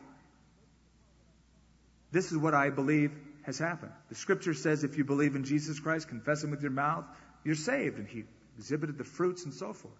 this 2.10 2.32
is 2.32 2.38
what 2.38 2.54
I 2.54 2.70
believe 2.70 3.12
has 3.42 3.58
happened. 3.58 3.92
The 4.08 4.14
scripture 4.14 4.54
says 4.54 4.82
if 4.82 4.96
you 4.96 5.04
believe 5.04 5.36
in 5.36 5.44
Jesus 5.44 5.78
Christ, 5.78 6.08
confess 6.08 6.42
him 6.42 6.50
with 6.50 6.62
your 6.62 6.70
mouth, 6.70 7.04
you're 7.44 7.54
saved. 7.54 7.98
And 7.98 8.08
he 8.08 8.24
exhibited 8.56 8.98
the 8.98 9.04
fruits 9.04 9.44
and 9.44 9.52
so 9.52 9.72
forth. 9.72 9.94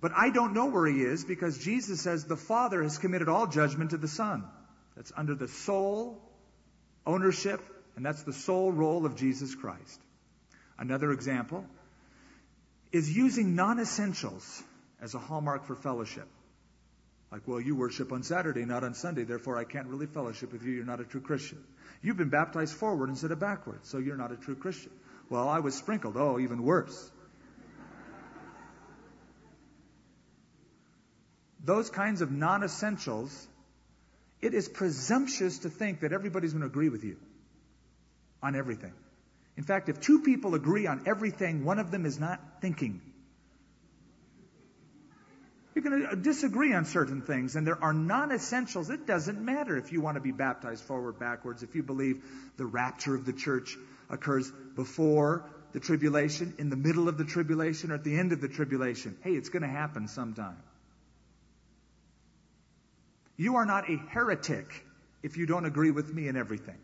But 0.00 0.12
I 0.16 0.30
don't 0.30 0.54
know 0.54 0.66
where 0.66 0.86
he 0.86 1.02
is 1.02 1.24
because 1.24 1.58
Jesus 1.58 2.00
says 2.00 2.24
the 2.24 2.36
Father 2.36 2.82
has 2.82 2.98
committed 2.98 3.28
all 3.28 3.46
judgment 3.46 3.90
to 3.90 3.96
the 3.96 4.08
Son. 4.08 4.44
That's 4.94 5.12
under 5.16 5.34
the 5.34 5.48
sole 5.48 6.22
ownership, 7.06 7.60
and 7.96 8.04
that's 8.04 8.22
the 8.22 8.32
sole 8.32 8.72
role 8.72 9.06
of 9.06 9.16
Jesus 9.16 9.54
Christ. 9.54 10.00
Another 10.78 11.12
example 11.12 11.64
is 12.92 13.14
using 13.14 13.54
non 13.54 13.80
essentials 13.80 14.62
as 15.00 15.14
a 15.14 15.18
hallmark 15.18 15.66
for 15.66 15.74
fellowship. 15.74 16.28
Like, 17.30 17.42
well, 17.46 17.60
you 17.60 17.74
worship 17.74 18.12
on 18.12 18.22
Saturday, 18.22 18.64
not 18.64 18.84
on 18.84 18.94
Sunday, 18.94 19.24
therefore 19.24 19.58
I 19.58 19.64
can't 19.64 19.88
really 19.88 20.06
fellowship 20.06 20.52
with 20.52 20.62
you. 20.62 20.72
You're 20.72 20.84
not 20.84 21.00
a 21.00 21.04
true 21.04 21.20
Christian. 21.20 21.58
You've 22.02 22.16
been 22.16 22.28
baptized 22.28 22.74
forward 22.74 23.08
instead 23.08 23.32
of 23.32 23.40
backward, 23.40 23.80
so 23.84 23.98
you're 23.98 24.16
not 24.16 24.32
a 24.32 24.36
true 24.36 24.54
Christian. 24.54 24.92
Well, 25.28 25.48
I 25.48 25.58
was 25.58 25.74
sprinkled. 25.74 26.16
Oh, 26.16 26.38
even 26.38 26.62
worse. 26.62 27.10
Those 31.64 31.90
kinds 31.90 32.20
of 32.20 32.30
non 32.30 32.62
essentials, 32.62 33.48
it 34.40 34.54
is 34.54 34.68
presumptuous 34.68 35.58
to 35.60 35.68
think 35.68 36.00
that 36.00 36.12
everybody's 36.12 36.52
going 36.52 36.60
to 36.60 36.68
agree 36.68 36.90
with 36.90 37.02
you 37.02 37.16
on 38.40 38.54
everything. 38.54 38.92
In 39.56 39.64
fact, 39.64 39.88
if 39.88 40.00
two 40.00 40.20
people 40.20 40.54
agree 40.54 40.86
on 40.86 41.02
everything, 41.06 41.64
one 41.64 41.80
of 41.80 41.90
them 41.90 42.06
is 42.06 42.20
not 42.20 42.40
thinking. 42.60 43.00
You're 45.76 45.84
going 45.84 46.02
to 46.04 46.08
uh, 46.08 46.14
disagree 46.14 46.72
on 46.72 46.86
certain 46.86 47.20
things, 47.20 47.54
and 47.54 47.66
there 47.66 47.82
are 47.84 47.92
non 47.92 48.32
essentials. 48.32 48.88
It 48.88 49.06
doesn't 49.06 49.38
matter 49.38 49.76
if 49.76 49.92
you 49.92 50.00
want 50.00 50.14
to 50.14 50.22
be 50.22 50.32
baptized 50.32 50.82
forward, 50.82 51.18
backwards, 51.18 51.62
if 51.62 51.74
you 51.74 51.82
believe 51.82 52.24
the 52.56 52.64
rapture 52.64 53.14
of 53.14 53.26
the 53.26 53.34
church 53.34 53.76
occurs 54.08 54.50
before 54.74 55.44
the 55.72 55.80
tribulation, 55.80 56.54
in 56.56 56.70
the 56.70 56.76
middle 56.76 57.10
of 57.10 57.18
the 57.18 57.26
tribulation, 57.26 57.90
or 57.90 57.96
at 57.96 58.04
the 58.04 58.18
end 58.18 58.32
of 58.32 58.40
the 58.40 58.48
tribulation. 58.48 59.18
Hey, 59.22 59.32
it's 59.32 59.50
going 59.50 59.64
to 59.64 59.68
happen 59.68 60.08
sometime. 60.08 60.56
You 63.36 63.56
are 63.56 63.66
not 63.66 63.90
a 63.90 63.98
heretic 64.08 64.82
if 65.22 65.36
you 65.36 65.44
don't 65.44 65.66
agree 65.66 65.90
with 65.90 66.10
me 66.10 66.26
in 66.26 66.36
everything. 66.36 66.78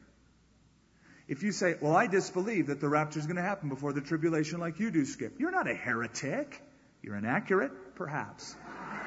If 1.29 1.43
you 1.43 1.53
say, 1.53 1.77
well, 1.81 1.97
I 1.97 2.09
disbelieve 2.09 2.67
that 2.67 2.83
the 2.83 2.91
rapture 2.91 3.21
is 3.21 3.25
going 3.25 3.37
to 3.37 3.43
happen 3.43 3.71
before 3.71 3.95
the 3.95 4.03
tribulation 4.03 4.61
like 4.61 4.81
you 4.81 4.91
do, 4.91 5.07
Skip, 5.07 5.41
you're 5.41 5.51
not 5.51 5.67
a 5.67 5.75
heretic. 5.75 6.61
You're 7.03 7.17
inaccurate, 7.17 7.73
perhaps. 7.97 8.55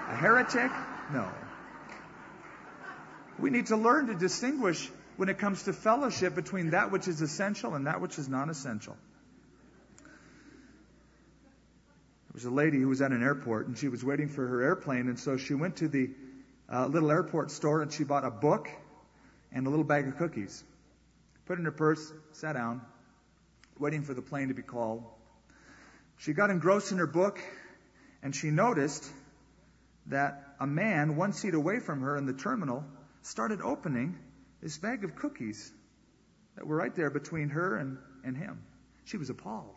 A 0.07 0.15
heretic? 0.15 0.71
No. 1.11 1.27
We 3.39 3.49
need 3.49 3.67
to 3.67 3.75
learn 3.75 4.07
to 4.07 4.15
distinguish 4.15 4.89
when 5.17 5.29
it 5.29 5.37
comes 5.39 5.63
to 5.63 5.73
fellowship 5.73 6.35
between 6.35 6.71
that 6.71 6.91
which 6.91 7.07
is 7.07 7.21
essential 7.21 7.73
and 7.75 7.87
that 7.87 8.01
which 8.01 8.19
is 8.19 8.29
non 8.29 8.49
essential. 8.49 8.95
There 12.27 12.33
was 12.33 12.45
a 12.45 12.51
lady 12.51 12.79
who 12.79 12.89
was 12.89 13.01
at 13.01 13.11
an 13.11 13.23
airport 13.23 13.67
and 13.67 13.77
she 13.77 13.87
was 13.87 14.03
waiting 14.03 14.29
for 14.29 14.45
her 14.45 14.61
airplane, 14.61 15.07
and 15.07 15.17
so 15.17 15.37
she 15.37 15.53
went 15.53 15.77
to 15.77 15.87
the 15.87 16.11
uh, 16.71 16.85
little 16.87 17.11
airport 17.11 17.49
store 17.51 17.81
and 17.81 17.91
she 17.91 18.03
bought 18.03 18.25
a 18.25 18.31
book 18.31 18.69
and 19.51 19.65
a 19.65 19.69
little 19.69 19.85
bag 19.85 20.07
of 20.07 20.17
cookies. 20.17 20.63
Put 21.45 21.59
in 21.59 21.65
her 21.65 21.71
purse, 21.71 22.11
sat 22.33 22.53
down, 22.53 22.81
waiting 23.79 24.03
for 24.03 24.13
the 24.13 24.21
plane 24.21 24.49
to 24.49 24.53
be 24.53 24.61
called. 24.61 25.03
She 26.17 26.33
got 26.33 26.49
engrossed 26.49 26.91
in 26.91 26.97
her 26.99 27.07
book 27.07 27.39
and 28.21 28.35
she 28.35 28.49
noticed 28.49 29.09
that 30.07 30.55
a 30.59 30.67
man 30.67 31.15
one 31.15 31.33
seat 31.33 31.53
away 31.53 31.79
from 31.79 32.01
her 32.01 32.17
in 32.17 32.25
the 32.25 32.33
terminal 32.33 32.83
started 33.21 33.61
opening 33.61 34.17
this 34.61 34.77
bag 34.77 35.03
of 35.03 35.15
cookies 35.15 35.71
that 36.55 36.65
were 36.65 36.75
right 36.75 36.93
there 36.95 37.09
between 37.09 37.49
her 37.49 37.77
and, 37.77 37.97
and 38.23 38.37
him. 38.37 38.63
She 39.05 39.17
was 39.17 39.29
appalled. 39.29 39.75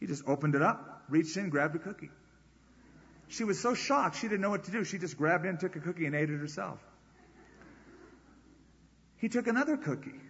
He 0.00 0.06
just 0.06 0.24
opened 0.26 0.54
it 0.54 0.62
up, 0.62 1.04
reached 1.08 1.36
in, 1.36 1.48
grabbed 1.48 1.76
a 1.76 1.78
cookie. 1.78 2.10
She 3.28 3.44
was 3.44 3.60
so 3.60 3.74
shocked, 3.74 4.16
she 4.16 4.28
didn't 4.28 4.40
know 4.40 4.50
what 4.50 4.64
to 4.64 4.70
do. 4.70 4.84
She 4.84 4.98
just 4.98 5.16
grabbed 5.16 5.46
in, 5.46 5.58
took 5.58 5.74
a 5.76 5.80
cookie, 5.80 6.06
and 6.06 6.14
ate 6.14 6.30
it 6.30 6.38
herself. 6.38 6.78
He 9.18 9.28
took 9.28 9.46
another 9.46 9.76
cookie. 9.76 10.20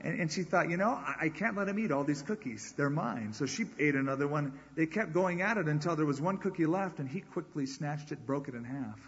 And, 0.00 0.20
and 0.20 0.32
she 0.32 0.42
thought, 0.42 0.70
you 0.70 0.76
know, 0.76 0.90
I, 0.90 1.14
I 1.22 1.28
can't 1.28 1.56
let 1.56 1.68
him 1.68 1.78
eat 1.78 1.90
all 1.90 2.04
these 2.04 2.22
cookies. 2.22 2.72
They're 2.76 2.90
mine. 2.90 3.32
So 3.32 3.46
she 3.46 3.64
ate 3.78 3.94
another 3.94 4.28
one. 4.28 4.58
They 4.76 4.86
kept 4.86 5.12
going 5.12 5.42
at 5.42 5.56
it 5.56 5.66
until 5.66 5.96
there 5.96 6.06
was 6.06 6.20
one 6.20 6.38
cookie 6.38 6.66
left, 6.66 6.98
and 6.98 7.08
he 7.08 7.20
quickly 7.20 7.66
snatched 7.66 8.12
it, 8.12 8.24
broke 8.26 8.48
it 8.48 8.54
in 8.54 8.64
half. 8.64 8.98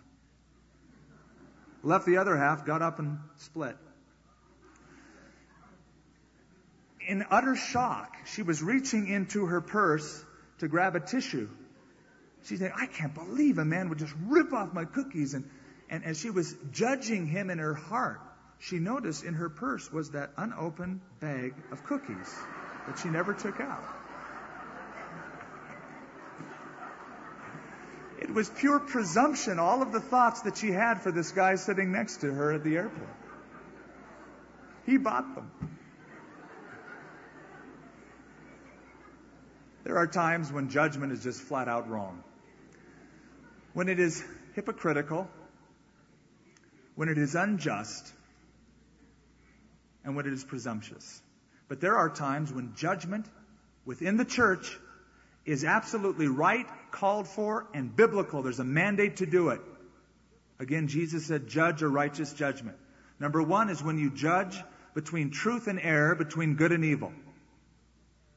Left 1.83 2.07
the 2.07 2.19
other 2.19 2.37
half, 2.37 2.67
got 2.67 2.83
up 2.83 2.99
and 2.99 3.19
split. 3.37 3.77
In 7.09 7.25
utter 7.31 7.57
shock, 7.57 8.15
she 8.27 8.43
was 8.43 8.63
reaching 8.63 9.09
into 9.09 9.47
her 9.47 9.61
purse 9.61 10.25
to 10.59 10.69
grab 10.69 10.97
a 10.97 11.01
tissue. 11.01 11.49
She 12.45 12.57
said, 12.57 12.73
I 12.77 12.87
can't 12.87 13.15
believe 13.15 13.59
a 13.59 13.65
man 13.65 13.89
would 13.89 13.99
just 13.99 14.15
rip 14.27 14.53
off 14.53 14.73
my 14.73 14.85
cookies. 14.85 15.35
And, 15.35 15.49
and 15.89 16.05
as 16.05 16.21
she 16.21 16.31
was 16.31 16.55
judging 16.71 17.27
him 17.27 17.51
in 17.51 17.59
her 17.59 17.75
heart, 17.75 18.21
she 18.61 18.79
noticed 18.79 19.25
in 19.25 19.35
her 19.35 19.49
purse 19.49 19.91
was 19.91 20.11
that 20.11 20.31
unopened 20.37 21.01
bag 21.19 21.55
of 21.73 21.83
cookies 21.85 22.35
that 22.87 22.99
she 22.99 23.09
never 23.09 23.33
took 23.33 23.59
out. 23.59 23.85
It 28.21 28.33
was 28.33 28.51
pure 28.51 28.79
presumption, 28.79 29.59
all 29.59 29.81
of 29.81 29.93
the 29.93 30.01
thoughts 30.01 30.43
that 30.43 30.59
she 30.59 30.71
had 30.71 31.01
for 31.01 31.11
this 31.11 31.33
guy 31.33 31.55
sitting 31.55 31.91
next 31.91 32.19
to 32.19 32.33
her 32.33 32.53
at 32.53 32.63
the 32.63 32.77
airport. 32.77 33.09
He 34.85 34.99
bought 34.99 35.35
them. 35.35 35.51
There 39.85 39.97
are 39.97 40.07
times 40.07 40.53
when 40.53 40.69
judgment 40.69 41.13
is 41.13 41.23
just 41.23 41.41
flat 41.41 41.67
out 41.67 41.89
wrong. 41.89 42.23
When 43.73 43.89
it 43.89 43.99
is 43.99 44.23
hypocritical, 44.55 45.29
when 46.95 47.09
it 47.09 47.17
is 47.17 47.35
unjust, 47.35 48.13
and 50.05 50.17
when 50.17 50.27
it 50.27 50.33
is 50.33 50.45
presumptuous. 50.45 51.23
But 51.69 51.81
there 51.81 51.97
are 51.97 52.11
times 52.11 52.53
when 52.53 52.75
judgment 52.75 53.27
within 53.85 54.17
the 54.17 54.25
church 54.25 54.79
is 55.45 55.65
absolutely 55.65 56.29
right, 56.29 56.67
called 56.91 57.27
for, 57.27 57.67
and 57.73 57.95
biblical. 57.95 58.43
There's 58.43 58.61
a 58.61 58.65
mandate 58.65 59.17
to 59.17 59.27
do 59.27 59.51
it. 59.51 59.61
Again, 60.59 60.89
Jesus 60.89 61.27
said, 61.27 61.49
judge 61.49 61.83
a 61.83 61.89
righteous 61.89 62.33
judgment. 62.33 62.77
Number 63.19 63.43
one 63.43 63.71
is 63.71 63.83
when 63.83 63.99
you 63.99 64.11
judge 64.11 64.63
between 64.95 65.31
truth 65.31 65.67
and 65.67 65.81
error, 65.81 66.15
between 66.15 66.57
good 66.57 66.73
and 66.73 66.85
evil. 66.85 67.13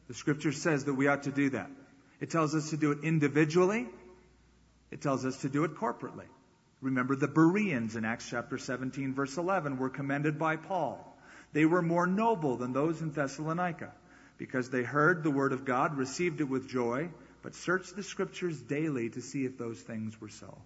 The 0.08 0.14
scripture 0.14 0.52
says 0.52 0.86
that 0.86 0.94
we 0.94 1.08
ought 1.08 1.24
to 1.24 1.32
do 1.32 1.50
that. 1.52 1.70
It 2.22 2.30
tells 2.30 2.56
us 2.56 2.70
to 2.70 2.78
do 2.78 2.92
it 2.92 3.00
individually. 3.04 3.88
It 4.92 5.02
tells 5.02 5.26
us 5.26 5.42
to 5.42 5.50
do 5.50 5.64
it 5.64 5.76
corporately. 5.76 6.26
Remember 6.82 7.16
the 7.16 7.28
Bereans 7.28 7.96
in 7.96 8.06
Acts 8.06 8.30
chapter 8.30 8.58
17 8.58 9.14
verse 9.14 9.38
11 9.38 9.78
were 9.78 9.90
commended 9.90 10.38
by 10.38 10.58
Paul 10.58 11.13
they 11.54 11.66
were 11.66 11.82
more 11.82 12.08
noble 12.08 12.58
than 12.58 12.74
those 12.74 13.02
in 13.02 13.12
Thessalonica 13.12 13.92
because 14.38 14.70
they 14.70 14.84
heard 14.84 15.24
the 15.24 15.32
word 15.32 15.54
of 15.54 15.64
God, 15.64 15.96
received 15.96 16.42
it 16.42 16.46
with 16.46 16.68
joy, 16.68 17.10
but 17.44 17.56
searched 17.56 17.96
the 17.96 18.04
scriptures 18.04 18.60
daily 18.60 19.10
to 19.10 19.22
see 19.22 19.46
if 19.46 19.58
those 19.58 19.80
things 19.80 20.20
were 20.20 20.30
so. 20.30 20.58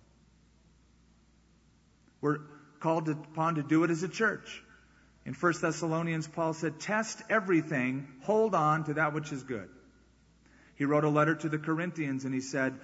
We're 2.22 2.40
called 2.80 3.10
upon 3.10 3.56
to 3.56 3.64
do 3.64 3.84
it 3.84 3.92
as 3.92 4.04
a 4.04 4.08
church. 4.08 4.64
In 5.26 5.34
1 5.34 5.54
Thessalonians, 5.62 6.28
Paul 6.28 6.54
said, 6.54 6.80
Test 6.80 7.22
everything, 7.30 8.08
hold 8.24 8.56
on 8.56 8.86
to 8.86 8.94
that 8.94 9.14
which 9.14 9.32
is 9.32 9.44
good. 9.44 9.70
He 10.76 10.86
wrote 10.86 11.04
a 11.04 11.10
letter 11.10 11.36
to 11.36 11.50
the 11.50 11.58
Corinthians 11.58 12.24
and 12.24 12.34
he 12.34 12.42
said, 12.42 12.80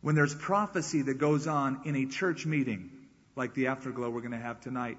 When 0.00 0.14
there's 0.14 0.34
prophecy 0.34 1.02
that 1.02 1.18
goes 1.18 1.46
on 1.46 1.82
in 1.84 1.94
a 1.94 2.06
church 2.06 2.46
meeting, 2.46 2.90
like 3.36 3.54
the 3.54 3.68
afterglow 3.68 4.10
we're 4.10 4.20
going 4.20 4.32
to 4.32 4.38
have 4.38 4.60
tonight, 4.60 4.98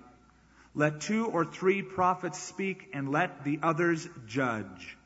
let 0.75 1.01
two 1.01 1.27
or 1.27 1.45
three 1.45 1.81
prophets 1.81 2.41
speak 2.41 2.89
and 2.93 3.11
let 3.11 3.43
the 3.43 3.59
others 3.61 4.07
judge. 4.27 4.97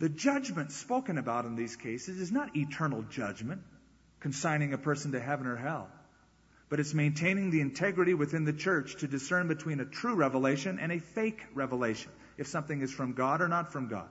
The 0.00 0.08
judgment 0.08 0.72
spoken 0.72 1.18
about 1.18 1.44
in 1.44 1.54
these 1.54 1.76
cases 1.76 2.20
is 2.20 2.32
not 2.32 2.56
eternal 2.56 3.02
judgment, 3.02 3.62
consigning 4.20 4.72
a 4.72 4.78
person 4.78 5.12
to 5.12 5.20
heaven 5.20 5.46
or 5.46 5.56
hell, 5.56 5.88
but 6.68 6.80
it's 6.80 6.94
maintaining 6.94 7.50
the 7.50 7.60
integrity 7.60 8.14
within 8.14 8.44
the 8.44 8.52
church 8.52 8.96
to 8.96 9.06
discern 9.06 9.46
between 9.46 9.78
a 9.78 9.84
true 9.84 10.14
revelation 10.14 10.78
and 10.80 10.90
a 10.90 10.98
fake 10.98 11.40
revelation, 11.54 12.10
if 12.36 12.48
something 12.48 12.80
is 12.80 12.90
from 12.90 13.12
God 13.12 13.40
or 13.40 13.48
not 13.48 13.72
from 13.72 13.88
God. 13.88 14.08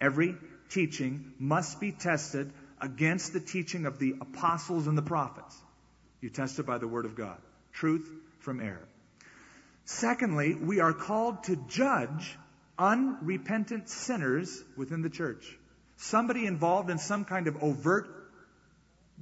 Every 0.00 0.36
teaching 0.68 1.32
must 1.38 1.80
be 1.80 1.92
tested 1.92 2.52
against 2.80 3.32
the 3.32 3.40
teaching 3.40 3.86
of 3.86 3.98
the 3.98 4.16
apostles 4.20 4.86
and 4.86 4.98
the 4.98 5.02
prophets. 5.02 5.56
You 6.20 6.28
test 6.28 6.58
it 6.58 6.66
by 6.66 6.78
the 6.78 6.88
word 6.88 7.06
of 7.06 7.16
God. 7.16 7.38
Truth 7.72 8.10
from 8.40 8.60
error. 8.60 8.86
Secondly, 9.84 10.54
we 10.54 10.80
are 10.80 10.92
called 10.92 11.44
to 11.44 11.56
judge 11.68 12.36
unrepentant 12.78 13.88
sinners 13.88 14.62
within 14.76 15.02
the 15.02 15.10
church. 15.10 15.58
Somebody 15.96 16.46
involved 16.46 16.90
in 16.90 16.98
some 16.98 17.24
kind 17.24 17.46
of 17.46 17.62
overt, 17.62 18.08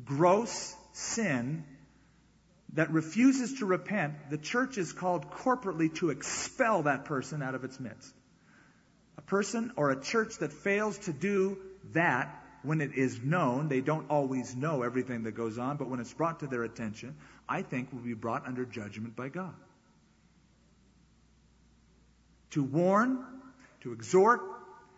gross 0.05 0.75
sin 0.93 1.65
that 2.75 2.91
refuses 2.91 3.59
to 3.59 3.67
repent, 3.67 4.15
the 4.31 4.39
church 4.39 4.79
is 4.79 4.93
called 4.93 5.31
corporately 5.31 5.95
to 5.97 6.11
expel 6.11 6.85
that 6.85 7.05
person 7.05 7.43
out 7.43 7.55
of 7.55 7.65
its 7.65 7.79
midst. 7.79 8.15
A 9.19 9.23
person 9.23 9.73
or 9.77 9.91
a 9.91 10.01
church 10.01 10.39
that 10.39 10.53
fails 10.53 10.97
to 11.01 11.13
do 11.13 11.59
that 11.93 12.43
when 12.63 12.81
it 12.81 12.95
is 12.95 13.21
known, 13.23 13.69
they 13.69 13.81
don't 13.81 14.09
always 14.09 14.55
know 14.55 14.83
everything 14.83 15.25
that 15.25 15.33
goes 15.33 15.59
on, 15.59 15.77
but 15.77 15.89
when 15.89 16.01
it's 16.01 16.15
brought 16.15 16.41
to 16.41 16.47
their 16.47 16.63
attention, 16.63 17.17
I 17.49 17.63
think 17.63 17.93
will 17.93 18.01
be 18.01 18.15
brought 18.15 18.47
under 18.47 18.65
judgment 18.65 19.17
by 19.17 19.29
God. 19.29 19.55
To 22.53 22.63
warn, 22.63 23.25
to 23.83 23.93
exhort, 23.93 24.41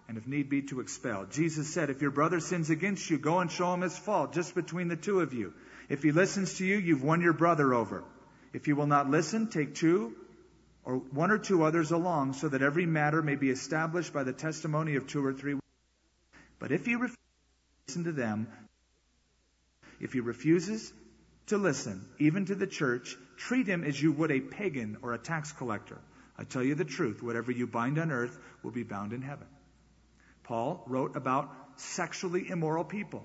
and 0.09 0.19
if 0.19 0.27
need 0.27 0.51
be, 0.51 0.63
to 0.63 0.81
expel. 0.81 1.27
Jesus 1.27 1.73
said, 1.73 1.91
If 1.91 2.03
your 2.03 2.11
brother 2.11 2.41
sins 2.41 2.71
against 2.71 3.09
you, 3.09 3.19
go 3.19 3.41
and 3.41 3.51
show 3.51 3.73
him 3.73 3.81
his 3.81 3.97
fault, 3.97 4.33
just 4.33 4.55
between 4.55 4.89
the 4.89 4.97
two 4.97 5.21
of 5.21 5.33
you. 5.33 5.55
If 5.89 6.03
he 6.03 6.13
listens 6.13 6.55
to 6.59 6.67
you, 6.67 6.77
you've 6.77 7.03
won 7.03 7.21
your 7.21 7.33
brother 7.33 7.73
over. 7.73 8.05
If 8.53 8.67
he 8.67 8.73
will 8.73 8.87
not 8.87 9.11
listen, 9.11 9.49
take 9.49 9.75
two 9.75 10.15
or 10.85 10.97
one 10.97 11.31
or 11.31 11.39
two 11.39 11.65
others 11.65 11.91
along, 11.91 12.35
so 12.35 12.49
that 12.49 12.63
every 12.63 12.87
matter 12.87 13.23
may 13.23 13.37
be 13.37 13.51
established 13.51 14.13
by 14.13 14.23
the 14.23 14.33
testimony 14.33 14.97
of 14.97 15.07
two 15.07 15.25
or 15.25 15.33
three. 15.33 15.59
But 16.59 16.73
if 16.73 16.85
he 16.85 16.95
refuses 16.95 17.17
to 17.17 17.93
listen 17.93 18.05
to 18.05 18.13
them, 18.13 18.49
if 20.01 20.13
he 20.13 20.21
refuses 20.21 20.93
to 21.47 21.59
listen, 21.59 22.05
even 22.19 22.47
to 22.47 22.55
the 22.55 22.67
church, 22.67 23.17
treat 23.37 23.67
him 23.67 23.85
as 23.85 24.01
you 24.01 24.13
would 24.13 24.31
a 24.31 24.41
pagan 24.41 24.99
or 25.03 25.15
a 25.15 25.19
tax 25.19 25.53
collector. 25.53 25.99
I 26.37 26.45
tell 26.45 26.63
you 26.63 26.75
the 26.75 26.85
truth, 26.85 27.23
whatever 27.23 27.53
you 27.53 27.67
bind 27.67 27.99
on 27.99 28.11
earth 28.11 28.37
will 28.63 28.73
be 28.73 28.83
bound 28.83 29.13
in 29.13 29.23
heaven. 29.23 29.47
Paul 30.43 30.85
wrote 30.87 31.17
about 31.17 31.51
sexually 31.77 32.49
immoral 32.49 32.85
people 32.85 33.25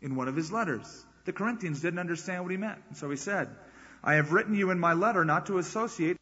in 0.00 0.16
one 0.16 0.28
of 0.28 0.36
his 0.36 0.52
letters. 0.52 1.04
The 1.24 1.32
Corinthians 1.32 1.80
didn't 1.80 2.00
understand 2.00 2.42
what 2.42 2.50
he 2.50 2.56
meant. 2.56 2.80
So 2.94 3.08
he 3.10 3.16
said, 3.16 3.48
I 4.02 4.14
have 4.14 4.32
written 4.32 4.54
you 4.54 4.70
in 4.70 4.78
my 4.78 4.94
letter 4.94 5.24
not 5.24 5.46
to 5.46 5.58
associate 5.58 6.18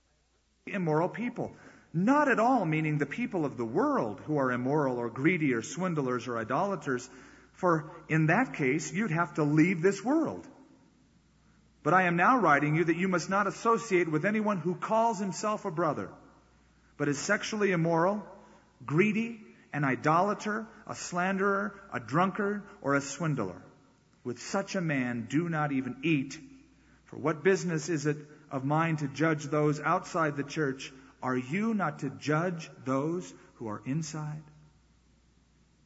with 0.67 0.75
immoral 0.75 1.09
people. 1.09 1.53
Not 1.93 2.29
at 2.29 2.39
all 2.39 2.65
meaning 2.65 2.99
the 2.99 3.07
people 3.07 3.45
of 3.45 3.57
the 3.57 3.65
world 3.65 4.21
who 4.27 4.37
are 4.37 4.53
immoral 4.53 4.99
or 4.99 5.09
greedy 5.09 5.55
or 5.55 5.63
swindlers 5.63 6.29
or 6.29 6.39
idolaters, 6.39 7.09
for 7.55 7.91
in 8.09 8.27
that 8.27 8.55
case 8.55 8.93
you'd 8.93 9.11
have 9.11 9.35
to 9.35 9.43
leave 9.43 9.83
this 9.83 10.05
world. 10.05 10.47
But 11.83 11.95
I 11.95 12.03
am 12.03 12.17
now 12.17 12.39
writing 12.39 12.75
you 12.75 12.85
that 12.85 12.97
you 12.97 13.09
must 13.09 13.31
not 13.31 13.47
associate 13.47 14.11
with 14.11 14.25
anyone 14.25 14.59
who 14.59 14.75
calls 14.75 15.19
himself 15.19 15.65
a 15.65 15.71
brother, 15.71 16.11
but 16.97 17.09
is 17.09 17.19
sexually 17.19 17.73
immoral, 17.73 18.25
greedy, 18.85 19.41
an 19.73 19.85
idolater, 19.85 20.67
a 20.87 20.95
slanderer, 20.95 21.75
a 21.93 22.01
drunkard, 22.01 22.63
or 22.83 22.95
a 22.95 23.01
swindler. 23.01 23.63
With 24.25 24.41
such 24.41 24.75
a 24.75 24.81
man, 24.81 25.27
do 25.31 25.49
not 25.49 25.73
even 25.73 25.97
eat. 26.03 26.39
For 27.07 27.17
what 27.17 27.43
business 27.43 27.89
is 27.89 28.07
it 28.07 28.19
of 28.51 28.65
mine 28.65 28.97
to 28.97 29.09
judge 29.09 29.45
those 29.45 29.81
outside 29.81 30.37
the 30.37 30.45
church? 30.45 30.93
Are 31.23 31.37
you 31.37 31.73
not 31.73 32.01
to 32.01 32.11
judge 32.11 32.71
those 32.85 33.33
who 33.55 33.69
are 33.69 33.83
inside? 33.87 34.43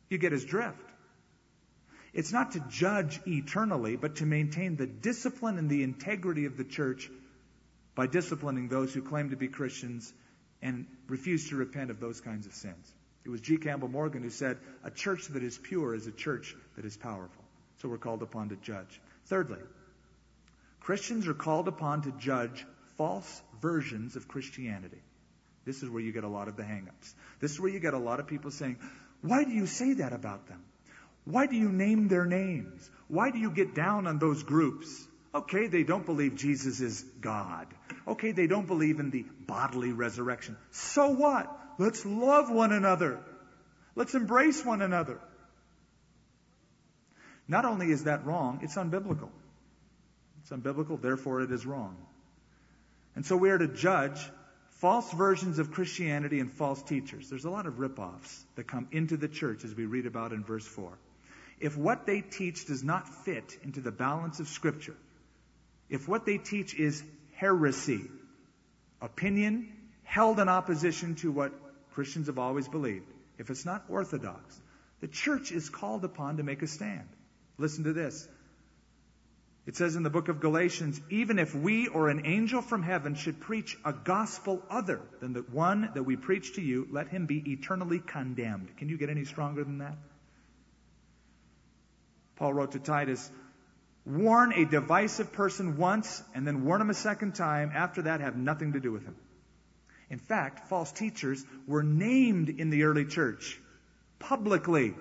You 0.08 0.18
get 0.18 0.32
his 0.32 0.44
drift. 0.44 0.93
It's 2.14 2.32
not 2.32 2.52
to 2.52 2.60
judge 2.70 3.20
eternally, 3.26 3.96
but 3.96 4.16
to 4.16 4.26
maintain 4.26 4.76
the 4.76 4.86
discipline 4.86 5.58
and 5.58 5.68
the 5.68 5.82
integrity 5.82 6.46
of 6.46 6.56
the 6.56 6.64
church 6.64 7.10
by 7.96 8.06
disciplining 8.06 8.68
those 8.68 8.94
who 8.94 9.02
claim 9.02 9.30
to 9.30 9.36
be 9.36 9.48
Christians 9.48 10.12
and 10.62 10.86
refuse 11.08 11.48
to 11.48 11.56
repent 11.56 11.90
of 11.90 11.98
those 11.98 12.20
kinds 12.20 12.46
of 12.46 12.54
sins. 12.54 12.92
It 13.24 13.30
was 13.30 13.40
G. 13.40 13.56
Campbell 13.56 13.88
Morgan 13.88 14.22
who 14.22 14.30
said, 14.30 14.58
A 14.84 14.90
church 14.92 15.26
that 15.28 15.42
is 15.42 15.58
pure 15.58 15.94
is 15.94 16.06
a 16.06 16.12
church 16.12 16.54
that 16.76 16.84
is 16.84 16.96
powerful. 16.96 17.44
So 17.78 17.88
we're 17.88 17.98
called 17.98 18.22
upon 18.22 18.50
to 18.50 18.56
judge. 18.56 19.00
Thirdly, 19.26 19.58
Christians 20.80 21.26
are 21.26 21.34
called 21.34 21.66
upon 21.66 22.02
to 22.02 22.12
judge 22.12 22.64
false 22.96 23.42
versions 23.60 24.14
of 24.14 24.28
Christianity. 24.28 25.02
This 25.64 25.82
is 25.82 25.90
where 25.90 26.02
you 26.02 26.12
get 26.12 26.24
a 26.24 26.28
lot 26.28 26.46
of 26.46 26.56
the 26.56 26.62
hangups. 26.62 27.14
This 27.40 27.52
is 27.52 27.60
where 27.60 27.70
you 27.70 27.80
get 27.80 27.94
a 27.94 27.98
lot 27.98 28.20
of 28.20 28.28
people 28.28 28.50
saying, 28.50 28.78
Why 29.22 29.42
do 29.44 29.50
you 29.50 29.66
say 29.66 29.94
that 29.94 30.12
about 30.12 30.46
them? 30.46 30.62
Why 31.24 31.46
do 31.46 31.56
you 31.56 31.70
name 31.70 32.08
their 32.08 32.26
names? 32.26 32.90
Why 33.08 33.30
do 33.30 33.38
you 33.38 33.50
get 33.50 33.74
down 33.74 34.06
on 34.06 34.18
those 34.18 34.42
groups? 34.42 35.06
Okay, 35.34 35.66
they 35.66 35.82
don't 35.82 36.06
believe 36.06 36.36
Jesus 36.36 36.80
is 36.80 37.02
God. 37.20 37.66
Okay, 38.06 38.32
they 38.32 38.46
don't 38.46 38.66
believe 38.66 39.00
in 39.00 39.10
the 39.10 39.24
bodily 39.46 39.92
resurrection. 39.92 40.56
So 40.70 41.10
what? 41.10 41.50
Let's 41.78 42.04
love 42.06 42.50
one 42.50 42.72
another. 42.72 43.18
Let's 43.96 44.14
embrace 44.14 44.64
one 44.64 44.82
another. 44.82 45.18
Not 47.48 47.64
only 47.64 47.90
is 47.90 48.04
that 48.04 48.24
wrong, 48.24 48.60
it's 48.62 48.76
unbiblical. 48.76 49.30
It's 50.42 50.50
unbiblical, 50.50 51.00
therefore 51.00 51.42
it 51.42 51.50
is 51.50 51.66
wrong. 51.66 51.96
And 53.16 53.24
so 53.24 53.36
we 53.36 53.50
are 53.50 53.58
to 53.58 53.68
judge 53.68 54.18
false 54.78 55.10
versions 55.12 55.58
of 55.58 55.72
Christianity 55.72 56.40
and 56.40 56.52
false 56.52 56.82
teachers. 56.82 57.30
There's 57.30 57.44
a 57.44 57.50
lot 57.50 57.66
of 57.66 57.78
rip-offs 57.78 58.44
that 58.56 58.66
come 58.66 58.88
into 58.92 59.16
the 59.16 59.28
church 59.28 59.64
as 59.64 59.74
we 59.74 59.86
read 59.86 60.06
about 60.06 60.32
in 60.32 60.44
verse 60.44 60.66
4. 60.66 60.98
If 61.60 61.76
what 61.76 62.06
they 62.06 62.20
teach 62.20 62.66
does 62.66 62.82
not 62.82 63.08
fit 63.24 63.56
into 63.62 63.80
the 63.80 63.92
balance 63.92 64.40
of 64.40 64.48
Scripture, 64.48 64.96
if 65.88 66.08
what 66.08 66.26
they 66.26 66.38
teach 66.38 66.74
is 66.74 67.02
heresy, 67.34 68.02
opinion 69.00 69.72
held 70.02 70.40
in 70.40 70.48
opposition 70.48 71.14
to 71.16 71.30
what 71.30 71.52
Christians 71.92 72.26
have 72.26 72.38
always 72.38 72.68
believed, 72.68 73.06
if 73.38 73.50
it's 73.50 73.64
not 73.64 73.84
orthodox, 73.88 74.60
the 75.00 75.08
church 75.08 75.52
is 75.52 75.68
called 75.68 76.04
upon 76.04 76.38
to 76.38 76.42
make 76.42 76.62
a 76.62 76.66
stand. 76.66 77.08
Listen 77.58 77.84
to 77.84 77.92
this. 77.92 78.28
It 79.66 79.76
says 79.76 79.96
in 79.96 80.02
the 80.02 80.10
book 80.10 80.28
of 80.28 80.40
Galatians, 80.40 81.00
even 81.08 81.38
if 81.38 81.54
we 81.54 81.88
or 81.88 82.10
an 82.10 82.26
angel 82.26 82.60
from 82.60 82.82
heaven 82.82 83.14
should 83.14 83.40
preach 83.40 83.78
a 83.84 83.94
gospel 83.94 84.62
other 84.68 85.00
than 85.20 85.32
the 85.32 85.40
one 85.40 85.90
that 85.94 86.02
we 86.02 86.16
preach 86.16 86.54
to 86.56 86.60
you, 86.60 86.86
let 86.90 87.08
him 87.08 87.24
be 87.24 87.42
eternally 87.52 87.98
condemned. 87.98 88.76
Can 88.76 88.90
you 88.90 88.98
get 88.98 89.08
any 89.08 89.24
stronger 89.24 89.64
than 89.64 89.78
that? 89.78 89.96
Paul 92.44 92.52
wrote 92.52 92.72
to 92.72 92.78
Titus, 92.78 93.30
warn 94.04 94.52
a 94.52 94.66
divisive 94.66 95.32
person 95.32 95.78
once 95.78 96.22
and 96.34 96.46
then 96.46 96.66
warn 96.66 96.82
him 96.82 96.90
a 96.90 96.94
second 96.94 97.34
time. 97.34 97.72
After 97.74 98.02
that, 98.02 98.20
have 98.20 98.36
nothing 98.36 98.74
to 98.74 98.80
do 98.80 98.92
with 98.92 99.02
him. 99.02 99.16
In 100.10 100.18
fact, 100.18 100.68
false 100.68 100.92
teachers 100.92 101.42
were 101.66 101.82
named 101.82 102.50
in 102.50 102.68
the 102.68 102.82
early 102.82 103.06
church 103.06 103.58
publicly 104.18 104.92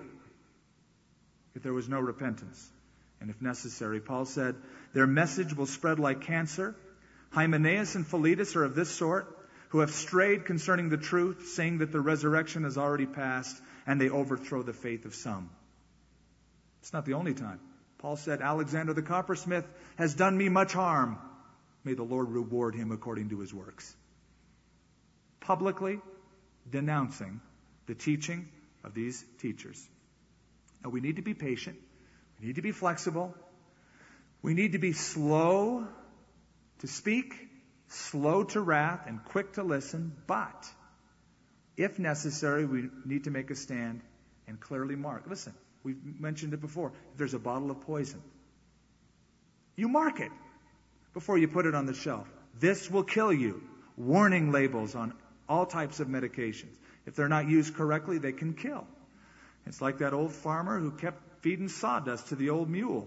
if 1.54 1.62
there 1.62 1.74
was 1.74 1.86
no 1.86 2.00
repentance. 2.00 2.66
And 3.20 3.28
if 3.28 3.42
necessary, 3.42 4.00
Paul 4.00 4.24
said, 4.24 4.54
their 4.94 5.06
message 5.06 5.54
will 5.54 5.66
spread 5.66 5.98
like 5.98 6.22
cancer. 6.22 6.74
Hymenaeus 7.28 7.94
and 7.94 8.06
Philetus 8.06 8.56
are 8.56 8.64
of 8.64 8.74
this 8.74 8.88
sort, 8.88 9.26
who 9.68 9.80
have 9.80 9.90
strayed 9.90 10.46
concerning 10.46 10.88
the 10.88 10.96
truth, 10.96 11.48
saying 11.48 11.76
that 11.80 11.92
the 11.92 12.00
resurrection 12.00 12.64
has 12.64 12.78
already 12.78 13.04
passed, 13.04 13.60
and 13.86 14.00
they 14.00 14.08
overthrow 14.08 14.62
the 14.62 14.72
faith 14.72 15.04
of 15.04 15.14
some. 15.14 15.50
It's 16.84 16.92
not 16.92 17.06
the 17.06 17.14
only 17.14 17.32
time. 17.32 17.60
Paul 17.96 18.16
said, 18.16 18.42
Alexander 18.42 18.92
the 18.92 19.00
coppersmith 19.00 19.64
has 19.96 20.14
done 20.14 20.36
me 20.36 20.50
much 20.50 20.74
harm. 20.74 21.16
May 21.82 21.94
the 21.94 22.02
Lord 22.02 22.28
reward 22.28 22.74
him 22.74 22.92
according 22.92 23.30
to 23.30 23.40
his 23.40 23.54
works. 23.54 23.96
Publicly 25.40 25.98
denouncing 26.70 27.40
the 27.86 27.94
teaching 27.94 28.50
of 28.84 28.92
these 28.92 29.24
teachers. 29.38 29.82
Now 30.84 30.90
we 30.90 31.00
need 31.00 31.16
to 31.16 31.22
be 31.22 31.32
patient. 31.32 31.78
We 32.38 32.48
need 32.48 32.56
to 32.56 32.62
be 32.62 32.72
flexible. 32.72 33.34
We 34.42 34.52
need 34.52 34.72
to 34.72 34.78
be 34.78 34.92
slow 34.92 35.86
to 36.80 36.86
speak, 36.86 37.32
slow 37.88 38.44
to 38.44 38.60
wrath, 38.60 39.06
and 39.06 39.24
quick 39.24 39.54
to 39.54 39.62
listen. 39.62 40.12
But 40.26 40.66
if 41.78 41.98
necessary, 41.98 42.66
we 42.66 42.90
need 43.06 43.24
to 43.24 43.30
make 43.30 43.50
a 43.50 43.54
stand 43.54 44.02
and 44.46 44.60
clearly 44.60 44.96
mark. 44.96 45.24
Listen, 45.26 45.54
We've 45.84 45.98
mentioned 46.18 46.54
it 46.54 46.60
before. 46.60 46.92
If 47.12 47.18
there's 47.18 47.34
a 47.34 47.38
bottle 47.38 47.70
of 47.70 47.82
poison, 47.82 48.22
you 49.76 49.88
mark 49.88 50.18
it 50.20 50.32
before 51.12 51.38
you 51.38 51.46
put 51.46 51.66
it 51.66 51.74
on 51.74 51.86
the 51.86 51.94
shelf. 51.94 52.26
This 52.58 52.90
will 52.90 53.04
kill 53.04 53.32
you. 53.32 53.62
Warning 53.96 54.50
labels 54.50 54.94
on 54.94 55.12
all 55.48 55.66
types 55.66 56.00
of 56.00 56.08
medications. 56.08 56.74
If 57.06 57.14
they're 57.14 57.28
not 57.28 57.48
used 57.48 57.74
correctly, 57.74 58.18
they 58.18 58.32
can 58.32 58.54
kill. 58.54 58.86
It's 59.66 59.80
like 59.80 59.98
that 59.98 60.12
old 60.12 60.32
farmer 60.32 60.80
who 60.80 60.90
kept 60.90 61.42
feeding 61.42 61.68
sawdust 61.68 62.28
to 62.28 62.36
the 62.36 62.50
old 62.50 62.68
mule 62.68 63.06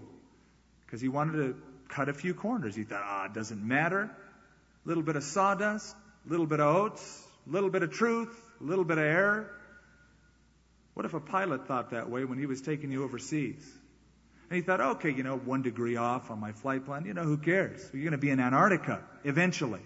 because 0.86 1.00
he 1.00 1.08
wanted 1.08 1.32
to 1.32 1.56
cut 1.88 2.08
a 2.08 2.14
few 2.14 2.32
corners. 2.32 2.74
He 2.74 2.84
thought, 2.84 3.02
ah, 3.04 3.26
it 3.26 3.34
doesn't 3.34 3.62
matter. 3.62 4.02
A 4.04 4.88
little 4.88 5.02
bit 5.02 5.16
of 5.16 5.24
sawdust, 5.24 5.94
a 6.26 6.30
little 6.30 6.46
bit 6.46 6.60
of 6.60 6.74
oats, 6.74 7.24
a 7.48 7.52
little 7.52 7.70
bit 7.70 7.82
of 7.82 7.90
truth, 7.90 8.34
a 8.60 8.64
little 8.64 8.84
bit 8.84 8.98
of 8.98 9.04
error. 9.04 9.50
What 10.98 11.04
if 11.04 11.14
a 11.14 11.20
pilot 11.20 11.68
thought 11.68 11.90
that 11.90 12.10
way 12.10 12.24
when 12.24 12.40
he 12.40 12.46
was 12.46 12.60
taking 12.60 12.90
you 12.90 13.04
overseas? 13.04 13.64
And 14.50 14.56
he 14.56 14.62
thought, 14.62 14.80
okay, 14.80 15.10
you 15.10 15.22
know, 15.22 15.36
one 15.36 15.62
degree 15.62 15.94
off 15.94 16.28
on 16.32 16.40
my 16.40 16.50
flight 16.50 16.86
plan, 16.86 17.04
you 17.04 17.14
know, 17.14 17.22
who 17.22 17.36
cares? 17.36 17.88
You're 17.92 18.02
going 18.02 18.10
to 18.10 18.18
be 18.18 18.30
in 18.30 18.40
Antarctica 18.40 19.04
eventually. 19.22 19.82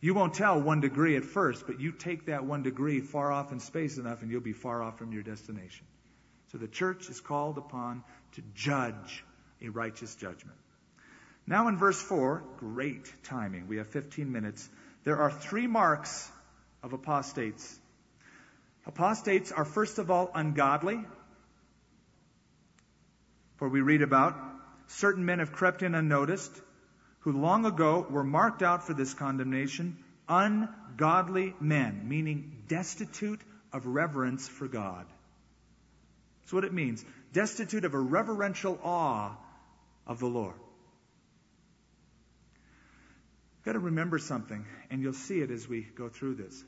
You 0.00 0.14
won't 0.14 0.34
tell 0.34 0.62
one 0.62 0.80
degree 0.80 1.16
at 1.16 1.24
first, 1.24 1.66
but 1.66 1.80
you 1.80 1.90
take 1.90 2.26
that 2.26 2.44
one 2.44 2.62
degree 2.62 3.00
far 3.00 3.32
off 3.32 3.50
in 3.50 3.58
space 3.58 3.98
enough 3.98 4.22
and 4.22 4.30
you'll 4.30 4.40
be 4.40 4.52
far 4.52 4.84
off 4.84 4.98
from 4.98 5.10
your 5.10 5.24
destination. 5.24 5.84
So 6.52 6.58
the 6.58 6.68
church 6.68 7.10
is 7.10 7.20
called 7.20 7.58
upon 7.58 8.04
to 8.36 8.42
judge 8.54 9.24
a 9.60 9.70
righteous 9.70 10.14
judgment. 10.14 10.58
Now 11.44 11.66
in 11.66 11.76
verse 11.76 12.00
4, 12.00 12.44
great 12.58 13.12
timing. 13.24 13.66
We 13.66 13.78
have 13.78 13.88
15 13.88 14.30
minutes. 14.30 14.68
There 15.02 15.16
are 15.16 15.32
three 15.32 15.66
marks 15.66 16.30
of 16.84 16.92
apostates 16.92 17.80
Apostates 18.86 19.50
are 19.50 19.64
first 19.64 19.98
of 19.98 20.10
all 20.10 20.30
ungodly. 20.34 21.04
For 23.56 23.68
we 23.68 23.80
read 23.80 24.02
about 24.02 24.36
certain 24.86 25.24
men 25.24 25.40
have 25.40 25.52
crept 25.52 25.82
in 25.82 25.94
unnoticed, 25.94 26.52
who 27.20 27.32
long 27.32 27.66
ago 27.66 28.06
were 28.08 28.22
marked 28.22 28.62
out 28.62 28.86
for 28.86 28.94
this 28.94 29.12
condemnation, 29.12 29.98
ungodly 30.28 31.54
men, 31.60 32.08
meaning 32.08 32.62
destitute 32.68 33.40
of 33.72 33.86
reverence 33.86 34.46
for 34.46 34.68
God. 34.68 35.06
That's 36.42 36.52
what 36.52 36.64
it 36.64 36.72
means. 36.72 37.04
Destitute 37.32 37.84
of 37.84 37.94
a 37.94 37.98
reverential 37.98 38.78
awe 38.84 39.32
of 40.06 40.20
the 40.20 40.26
Lord. 40.26 40.54
You've 43.56 43.64
got 43.64 43.72
to 43.72 43.80
remember 43.80 44.20
something, 44.20 44.64
and 44.90 45.02
you'll 45.02 45.12
see 45.12 45.40
it 45.40 45.50
as 45.50 45.68
we 45.68 45.80
go 45.80 46.08
through 46.08 46.36
this. 46.36 46.62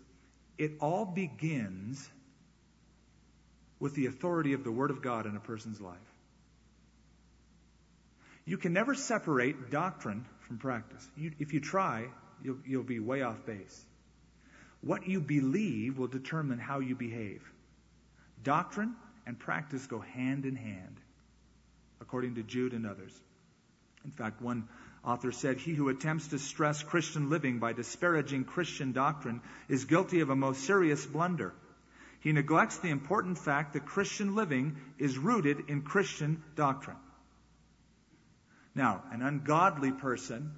It 0.58 0.72
all 0.80 1.04
begins 1.04 2.08
with 3.80 3.94
the 3.94 4.06
authority 4.06 4.52
of 4.52 4.64
the 4.64 4.72
Word 4.72 4.90
of 4.90 5.00
God 5.02 5.26
in 5.26 5.36
a 5.36 5.40
person's 5.40 5.80
life. 5.80 5.96
You 8.44 8.58
can 8.58 8.72
never 8.72 8.94
separate 8.94 9.70
doctrine 9.70 10.24
from 10.40 10.58
practice. 10.58 11.06
You, 11.16 11.32
if 11.38 11.52
you 11.52 11.60
try, 11.60 12.06
you'll, 12.42 12.58
you'll 12.66 12.82
be 12.82 12.98
way 12.98 13.22
off 13.22 13.44
base. 13.46 13.84
What 14.80 15.06
you 15.06 15.20
believe 15.20 15.98
will 15.98 16.08
determine 16.08 16.58
how 16.58 16.80
you 16.80 16.94
behave. 16.94 17.42
Doctrine 18.42 18.96
and 19.26 19.38
practice 19.38 19.86
go 19.86 20.00
hand 20.00 20.44
in 20.44 20.56
hand, 20.56 20.96
according 22.00 22.36
to 22.36 22.42
Jude 22.42 22.72
and 22.72 22.86
others. 22.86 23.12
In 24.04 24.12
fact, 24.12 24.40
one 24.40 24.68
author 25.08 25.32
said, 25.32 25.58
He 25.58 25.74
who 25.74 25.88
attempts 25.88 26.28
to 26.28 26.38
stress 26.38 26.82
Christian 26.82 27.30
living 27.30 27.58
by 27.58 27.72
disparaging 27.72 28.44
Christian 28.44 28.92
doctrine 28.92 29.40
is 29.68 29.86
guilty 29.86 30.20
of 30.20 30.28
a 30.28 30.36
most 30.36 30.64
serious 30.64 31.04
blunder. 31.06 31.54
He 32.20 32.32
neglects 32.32 32.78
the 32.78 32.90
important 32.90 33.38
fact 33.38 33.72
that 33.72 33.86
Christian 33.86 34.34
living 34.34 34.76
is 34.98 35.16
rooted 35.16 35.68
in 35.68 35.82
Christian 35.82 36.42
doctrine. 36.56 36.96
Now, 38.74 39.02
an 39.10 39.22
ungodly 39.22 39.92
person 39.92 40.52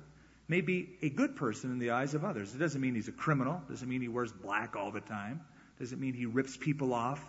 may 0.48 0.62
be 0.62 0.88
a 1.00 1.08
good 1.08 1.36
person 1.36 1.70
in 1.70 1.78
the 1.78 1.90
eyes 1.90 2.14
of 2.14 2.24
others. 2.24 2.54
It 2.54 2.58
doesn't 2.58 2.80
mean 2.80 2.94
he's 2.94 3.08
a 3.08 3.12
criminal, 3.12 3.62
it 3.68 3.70
doesn't 3.70 3.88
mean 3.88 4.00
he 4.00 4.08
wears 4.08 4.32
black 4.32 4.74
all 4.74 4.90
the 4.90 5.00
time, 5.00 5.40
it 5.76 5.82
doesn't 5.82 6.00
mean 6.00 6.14
he 6.14 6.26
rips 6.26 6.56
people 6.56 6.92
off, 6.92 7.22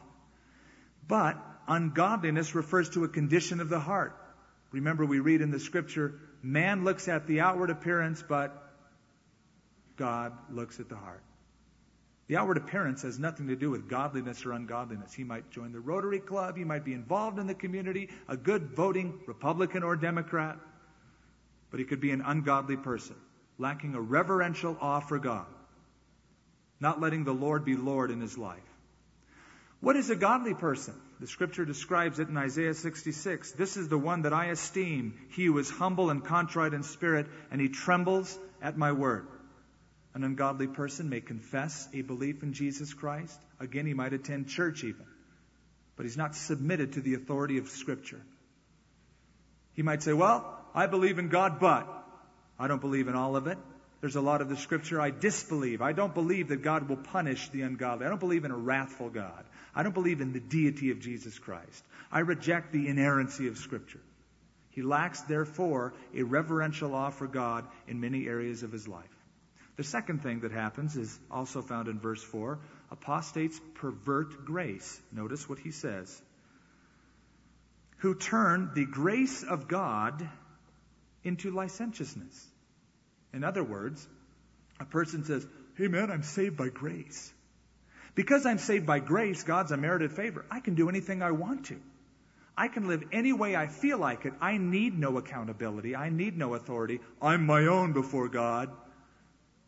but 1.07 1.37
ungodliness 1.67 2.55
refers 2.55 2.89
to 2.91 3.03
a 3.03 3.07
condition 3.07 3.59
of 3.59 3.69
the 3.69 3.79
heart. 3.79 4.17
Remember, 4.71 5.05
we 5.05 5.19
read 5.19 5.41
in 5.41 5.51
the 5.51 5.59
scripture, 5.59 6.19
man 6.41 6.83
looks 6.83 7.07
at 7.07 7.27
the 7.27 7.41
outward 7.41 7.69
appearance, 7.69 8.23
but 8.27 8.71
God 9.97 10.33
looks 10.49 10.79
at 10.79 10.89
the 10.89 10.95
heart. 10.95 11.23
The 12.27 12.37
outward 12.37 12.57
appearance 12.57 13.01
has 13.01 13.19
nothing 13.19 13.47
to 13.47 13.55
do 13.55 13.69
with 13.69 13.89
godliness 13.89 14.45
or 14.45 14.53
ungodliness. 14.53 15.13
He 15.13 15.25
might 15.25 15.51
join 15.51 15.73
the 15.73 15.81
Rotary 15.81 16.19
Club, 16.19 16.55
he 16.55 16.63
might 16.63 16.85
be 16.85 16.93
involved 16.93 17.39
in 17.39 17.45
the 17.45 17.53
community, 17.53 18.09
a 18.27 18.37
good 18.37 18.69
voting 18.73 19.19
Republican 19.27 19.83
or 19.83 19.95
Democrat, 19.95 20.57
but 21.69 21.79
he 21.79 21.85
could 21.85 21.99
be 21.99 22.11
an 22.11 22.21
ungodly 22.21 22.77
person, 22.77 23.15
lacking 23.57 23.95
a 23.95 24.01
reverential 24.01 24.77
awe 24.79 25.01
for 25.01 25.19
God, 25.19 25.47
not 26.79 27.01
letting 27.01 27.25
the 27.25 27.33
Lord 27.33 27.65
be 27.65 27.75
Lord 27.75 28.11
in 28.11 28.21
his 28.21 28.37
life. 28.37 28.59
What 29.81 29.97
is 29.97 30.09
a 30.09 30.15
godly 30.15 30.53
person? 30.53 30.95
The 31.21 31.27
scripture 31.27 31.65
describes 31.65 32.17
it 32.17 32.29
in 32.29 32.35
Isaiah 32.35 32.73
66. 32.73 33.51
This 33.51 33.77
is 33.77 33.87
the 33.87 33.97
one 33.97 34.23
that 34.23 34.33
I 34.33 34.47
esteem. 34.47 35.13
He 35.29 35.45
who 35.45 35.59
is 35.59 35.69
humble 35.69 36.09
and 36.09 36.25
contrite 36.25 36.73
in 36.73 36.81
spirit, 36.81 37.27
and 37.51 37.61
he 37.61 37.69
trembles 37.69 38.35
at 38.59 38.75
my 38.75 38.91
word. 38.91 39.27
An 40.15 40.23
ungodly 40.23 40.65
person 40.65 41.09
may 41.09 41.21
confess 41.21 41.87
a 41.93 42.01
belief 42.01 42.41
in 42.41 42.53
Jesus 42.53 42.95
Christ. 42.95 43.39
Again, 43.59 43.85
he 43.85 43.93
might 43.93 44.13
attend 44.13 44.47
church 44.47 44.83
even. 44.83 45.05
But 45.95 46.07
he's 46.07 46.17
not 46.17 46.35
submitted 46.35 46.93
to 46.93 47.01
the 47.01 47.13
authority 47.13 47.59
of 47.59 47.69
scripture. 47.69 48.21
He 49.73 49.83
might 49.83 50.01
say, 50.01 50.13
well, 50.13 50.57
I 50.73 50.87
believe 50.87 51.19
in 51.19 51.29
God, 51.29 51.59
but 51.59 51.87
I 52.57 52.67
don't 52.67 52.81
believe 52.81 53.07
in 53.07 53.13
all 53.13 53.35
of 53.35 53.45
it. 53.45 53.59
There's 53.99 54.15
a 54.15 54.21
lot 54.21 54.41
of 54.41 54.49
the 54.49 54.57
scripture 54.57 54.99
I 54.99 55.11
disbelieve. 55.11 55.83
I 55.83 55.91
don't 55.91 56.15
believe 56.15 56.47
that 56.47 56.63
God 56.63 56.89
will 56.89 56.97
punish 56.97 57.47
the 57.49 57.61
ungodly. 57.61 58.07
I 58.07 58.09
don't 58.09 58.19
believe 58.19 58.43
in 58.43 58.49
a 58.49 58.57
wrathful 58.57 59.11
God. 59.11 59.45
I 59.75 59.83
don't 59.83 59.93
believe 59.93 60.21
in 60.21 60.33
the 60.33 60.39
deity 60.39 60.91
of 60.91 60.99
Jesus 60.99 61.37
Christ. 61.39 61.83
I 62.11 62.19
reject 62.19 62.71
the 62.71 62.87
inerrancy 62.87 63.47
of 63.47 63.57
Scripture. 63.57 64.01
He 64.71 64.81
lacks, 64.81 65.21
therefore, 65.21 65.93
a 66.15 66.23
reverential 66.23 66.93
awe 66.95 67.09
for 67.09 67.27
God 67.27 67.65
in 67.87 67.99
many 67.99 68.27
areas 68.27 68.63
of 68.63 68.71
his 68.71 68.87
life. 68.87 69.03
The 69.77 69.83
second 69.83 70.21
thing 70.23 70.41
that 70.41 70.51
happens 70.51 70.95
is 70.95 71.17
also 71.29 71.61
found 71.61 71.87
in 71.87 71.99
verse 71.99 72.23
4. 72.23 72.59
Apostates 72.91 73.59
pervert 73.75 74.45
grace. 74.45 75.01
Notice 75.11 75.47
what 75.47 75.59
he 75.59 75.71
says. 75.71 76.21
Who 77.97 78.15
turn 78.15 78.71
the 78.73 78.85
grace 78.85 79.43
of 79.43 79.67
God 79.67 80.27
into 81.23 81.51
licentiousness. 81.51 82.47
In 83.33 83.43
other 83.43 83.63
words, 83.63 84.07
a 84.79 84.85
person 84.85 85.23
says, 85.23 85.45
Hey 85.75 85.87
man, 85.87 86.11
I'm 86.11 86.23
saved 86.23 86.57
by 86.57 86.69
grace. 86.69 87.31
Because 88.13 88.45
I'm 88.45 88.57
saved 88.57 88.85
by 88.85 88.99
grace, 88.99 89.43
God's 89.43 89.71
unmerited 89.71 90.11
favor, 90.11 90.45
I 90.51 90.59
can 90.59 90.75
do 90.75 90.89
anything 90.89 91.21
I 91.21 91.31
want 91.31 91.65
to. 91.67 91.79
I 92.57 92.67
can 92.67 92.87
live 92.87 93.03
any 93.11 93.31
way 93.33 93.55
I 93.55 93.67
feel 93.67 93.97
like 93.97 94.25
it. 94.25 94.33
I 94.41 94.57
need 94.57 94.97
no 94.97 95.17
accountability. 95.17 95.95
I 95.95 96.09
need 96.09 96.37
no 96.37 96.53
authority. 96.53 96.99
I'm 97.21 97.45
my 97.45 97.67
own 97.67 97.93
before 97.93 98.27
God. 98.27 98.69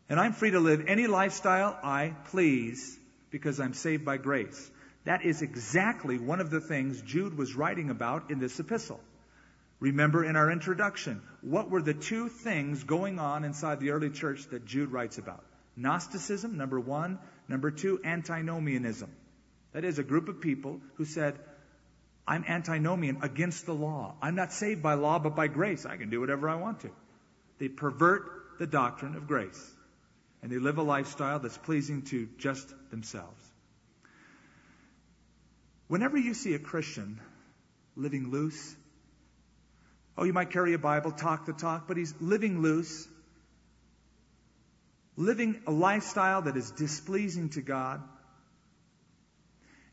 And 0.08 0.20
I'm 0.20 0.34
free 0.34 0.50
to 0.50 0.60
live 0.60 0.84
any 0.86 1.06
lifestyle 1.06 1.78
I 1.82 2.14
please 2.26 2.98
because 3.30 3.58
I'm 3.58 3.72
saved 3.72 4.04
by 4.04 4.18
grace. 4.18 4.70
That 5.04 5.24
is 5.24 5.42
exactly 5.42 6.18
one 6.18 6.40
of 6.40 6.50
the 6.50 6.60
things 6.60 7.00
Jude 7.02 7.36
was 7.36 7.54
writing 7.54 7.90
about 7.90 8.30
in 8.30 8.38
this 8.38 8.60
epistle. 8.60 9.00
Remember 9.80 10.24
in 10.24 10.36
our 10.36 10.50
introduction, 10.50 11.20
what 11.40 11.70
were 11.70 11.82
the 11.82 11.94
two 11.94 12.28
things 12.28 12.84
going 12.84 13.18
on 13.18 13.44
inside 13.44 13.80
the 13.80 13.90
early 13.90 14.10
church 14.10 14.46
that 14.48 14.64
Jude 14.64 14.92
writes 14.92 15.18
about? 15.18 15.44
Gnosticism, 15.76 16.56
number 16.56 16.78
one, 16.78 17.18
Number 17.48 17.70
two, 17.70 18.00
antinomianism. 18.04 19.10
That 19.72 19.84
is 19.84 19.98
a 19.98 20.04
group 20.04 20.28
of 20.28 20.40
people 20.40 20.80
who 20.94 21.04
said, 21.04 21.38
I'm 22.26 22.44
antinomian 22.48 23.18
against 23.22 23.66
the 23.66 23.74
law. 23.74 24.14
I'm 24.22 24.34
not 24.34 24.52
saved 24.52 24.82
by 24.82 24.94
law, 24.94 25.18
but 25.18 25.36
by 25.36 25.48
grace. 25.48 25.84
I 25.84 25.96
can 25.96 26.10
do 26.10 26.20
whatever 26.20 26.48
I 26.48 26.54
want 26.54 26.80
to. 26.80 26.90
They 27.58 27.68
pervert 27.68 28.58
the 28.58 28.66
doctrine 28.66 29.14
of 29.14 29.26
grace. 29.26 29.72
And 30.42 30.50
they 30.50 30.58
live 30.58 30.78
a 30.78 30.82
lifestyle 30.82 31.38
that's 31.38 31.58
pleasing 31.58 32.02
to 32.02 32.28
just 32.38 32.72
themselves. 32.90 33.40
Whenever 35.88 36.16
you 36.16 36.34
see 36.34 36.54
a 36.54 36.58
Christian 36.58 37.20
living 37.96 38.30
loose, 38.30 38.76
oh, 40.16 40.24
you 40.24 40.32
might 40.32 40.50
carry 40.50 40.72
a 40.72 40.78
Bible, 40.78 41.12
talk 41.12 41.46
the 41.46 41.52
talk, 41.52 41.86
but 41.86 41.96
he's 41.96 42.14
living 42.20 42.60
loose, 42.60 43.06
living 45.16 45.60
a 45.66 45.70
lifestyle 45.70 46.42
that 46.42 46.56
is 46.56 46.70
displeasing 46.70 47.50
to 47.50 47.62
God, 47.62 48.02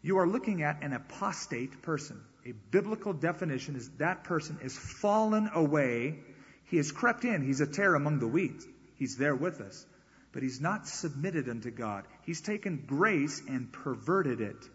you 0.02 0.18
are 0.18 0.28
looking 0.28 0.64
at 0.64 0.84
an 0.84 0.94
apostate 0.94 1.82
person. 1.82 2.22
A 2.46 2.54
biblical 2.72 3.14
definition 3.14 3.76
is 3.76 3.90
that 3.98 4.24
person 4.24 4.60
is 4.64 4.76
fallen 4.76 5.50
away. 5.54 6.20
He 6.66 6.78
has 6.78 6.92
crept 6.92 7.24
in. 7.24 7.46
He's 7.46 7.62
a 7.62 7.68
tare 7.68 7.94
among 7.94 8.20
the 8.20 8.28
wheat. 8.28 8.64
He's 8.96 9.16
there 9.16 9.36
with 9.36 9.62
us. 9.62 9.86
But 10.32 10.44
he's 10.44 10.60
not 10.60 10.88
submitted 10.88 11.50
unto 11.50 11.70
God. 11.70 12.06
He's 12.24 12.42
taken 12.42 12.84
grace 12.88 13.42
and 13.48 13.72
perverted 13.72 14.42
it 14.42 14.70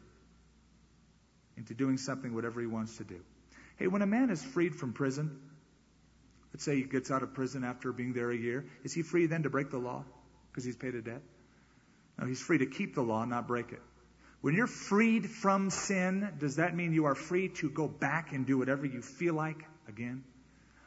into 1.57 1.75
doing 1.75 1.97
something 1.97 2.35
whatever 2.35 2.61
he 2.61 2.67
wants 2.67 2.99
to 2.99 3.05
do. 3.05 3.19
Hey, 3.79 3.89
when 3.89 4.03
a 4.03 4.07
man 4.07 4.31
is 4.31 4.43
freed 4.43 4.77
from 4.77 4.93
prison, 4.93 5.41
let's 6.53 6.65
say 6.65 6.77
he 6.77 6.83
gets 6.83 7.11
out 7.11 7.23
of 7.23 7.35
prison 7.35 7.65
after 7.65 7.93
being 7.93 8.13
there 8.13 8.31
a 8.31 8.37
year, 8.37 8.67
is 8.85 8.93
he 8.93 9.03
free 9.03 9.27
then 9.27 9.43
to 9.43 9.51
break 9.51 9.71
the 9.71 9.79
law? 9.79 10.05
Because 10.57 10.65
he's 10.65 10.77
paid 10.77 10.95
a 10.95 11.03
debt? 11.03 11.21
No, 12.19 12.27
he's 12.27 12.41
free 12.41 12.57
to 12.57 12.65
keep 12.65 12.95
the 12.95 13.03
law, 13.03 13.27
not 13.27 13.47
break 13.47 13.73
it. 13.73 13.83
When 14.41 14.55
you're 14.55 14.67
freed 14.67 15.29
from 15.29 15.69
sin, 15.69 16.33
does 16.39 16.57
that 16.57 16.75
mean 16.75 16.95
you 16.95 17.05
are 17.05 17.15
free 17.15 17.51
to 17.61 17.69
go 17.69 17.87
back 17.87 18.33
and 18.33 18.47
do 18.47 18.57
whatever 18.57 18.87
you 18.87 19.03
feel 19.03 19.35
like 19.35 19.63
again? 19.87 20.25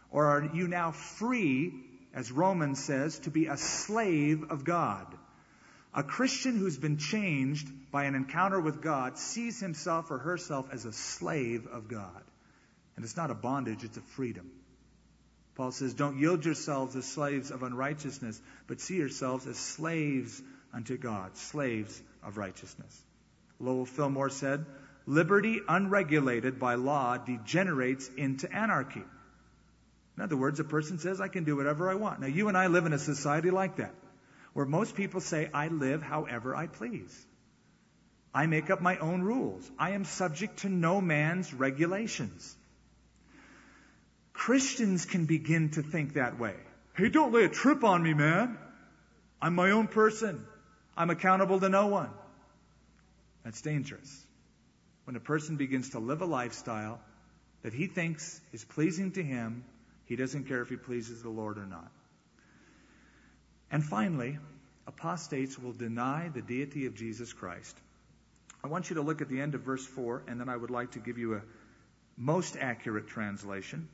Or 0.10 0.26
are 0.26 0.50
you 0.56 0.68
now 0.68 0.90
free, 0.90 1.72
as 2.16 2.32
Romans 2.32 2.84
says, 2.84 3.20
to 3.20 3.30
be 3.30 3.46
a 3.46 3.58
slave 3.58 4.50
of 4.50 4.64
God? 4.64 5.06
A 5.94 6.02
Christian 6.02 6.58
who's 6.58 6.78
been 6.78 6.98
changed 6.98 7.70
by 7.92 8.06
an 8.06 8.16
encounter 8.16 8.60
with 8.60 8.82
God 8.82 9.20
sees 9.20 9.60
himself 9.60 10.10
or 10.10 10.18
herself 10.18 10.68
as 10.72 10.86
a 10.86 10.94
slave 10.94 11.68
of 11.68 11.88
God. 11.88 12.24
And 12.96 13.06
it's 13.06 13.18
not 13.18 13.30
a 13.30 13.36
bondage, 13.36 13.84
it's 13.84 13.98
a 13.98 14.02
freedom. 14.02 14.50
Paul 15.60 15.74
says, 15.74 15.94
Don't 15.94 16.18
yield 16.18 16.46
yourselves 16.46 16.96
as 16.96 17.04
slaves 17.04 17.52
of 17.52 17.64
unrighteousness, 17.64 18.42
but 18.68 18.80
see 18.80 18.96
yourselves 18.96 19.46
as 19.46 19.58
slaves 19.58 20.42
unto 20.74 20.98
God, 20.98 21.36
slaves 21.36 22.02
of 22.24 22.38
righteousness. 22.38 23.04
Lowell 23.60 23.86
Fillmore 23.86 24.30
said, 24.30 24.66
Liberty 25.06 25.60
unregulated 25.68 26.62
by 26.62 26.76
law 26.76 27.18
degenerates 27.18 28.10
into 28.16 28.50
anarchy. 28.50 29.04
In 30.16 30.24
other 30.24 30.38
words, 30.38 30.62
a 30.62 30.64
person 30.64 30.98
says, 30.98 31.20
I 31.20 31.28
can 31.28 31.44
do 31.44 31.58
whatever 31.58 31.92
I 31.92 31.96
want. 31.96 32.22
Now, 32.22 32.28
you 32.28 32.48
and 32.48 32.58
I 32.58 32.68
live 32.68 32.86
in 32.86 32.94
a 32.94 32.98
society 32.98 33.52
like 33.52 33.76
that, 33.76 33.94
where 34.54 34.66
most 34.66 34.96
people 34.96 35.20
say, 35.20 35.50
I 35.54 35.68
live 35.68 36.02
however 36.02 36.56
I 36.56 36.68
please. 36.68 37.26
I 38.34 38.46
make 38.46 38.70
up 38.70 38.80
my 38.80 38.98
own 39.00 39.24
rules. 39.24 39.70
I 39.78 39.90
am 39.90 40.06
subject 40.06 40.60
to 40.60 40.70
no 40.70 41.02
man's 41.02 41.54
regulations. 41.54 42.56
Christians 44.40 45.06
can 45.06 45.26
begin 45.26 45.72
to 45.72 45.82
think 45.82 46.14
that 46.14 46.40
way. 46.40 46.56
Hey, 46.96 47.10
don't 47.10 47.34
lay 47.34 47.44
a 47.44 47.50
trip 47.50 47.84
on 47.84 48.02
me, 48.02 48.14
man. 48.14 48.58
I'm 49.42 49.54
my 49.54 49.72
own 49.72 49.88
person. 49.88 50.46
I'm 50.96 51.10
accountable 51.10 51.60
to 51.60 51.68
no 51.68 51.88
one. 51.88 52.10
That's 53.44 53.62
dangerous. 53.62 54.26
When 55.04 55.18
a 55.18 55.20
person 55.20 55.58
begins 55.58 55.90
to 55.90 56.00
live 56.00 56.22
a 56.22 56.26
lifestyle 56.26 57.02
that 57.64 57.74
he 57.74 57.88
thinks 57.88 58.40
is 58.54 58.64
pleasing 58.64 59.12
to 59.12 59.22
him, 59.22 59.66
he 60.06 60.16
doesn't 60.16 60.46
care 60.46 60.62
if 60.62 60.70
he 60.70 60.78
pleases 60.78 61.22
the 61.22 61.30
Lord 61.30 61.58
or 61.58 61.66
not. 61.66 61.92
And 63.70 63.84
finally, 63.84 64.40
apostates 64.88 65.60
will 65.60 65.74
deny 65.74 66.30
the 66.34 66.42
deity 66.42 66.86
of 66.86 66.96
Jesus 66.96 67.34
Christ. 67.34 67.78
I 68.64 68.70
want 68.70 68.90
you 68.90 68.96
to 68.96 69.02
look 69.02 69.20
at 69.20 69.28
the 69.28 69.42
end 69.42 69.54
of 69.54 69.62
verse 69.64 69.86
4, 69.86 70.24
and 70.30 70.40
then 70.40 70.48
I 70.48 70.56
would 70.56 70.72
like 70.72 70.92
to 70.92 71.00
give 71.00 71.18
you 71.18 71.36
a 71.36 71.42
most 72.16 72.56
accurate 72.58 73.08
translation. 73.08 73.90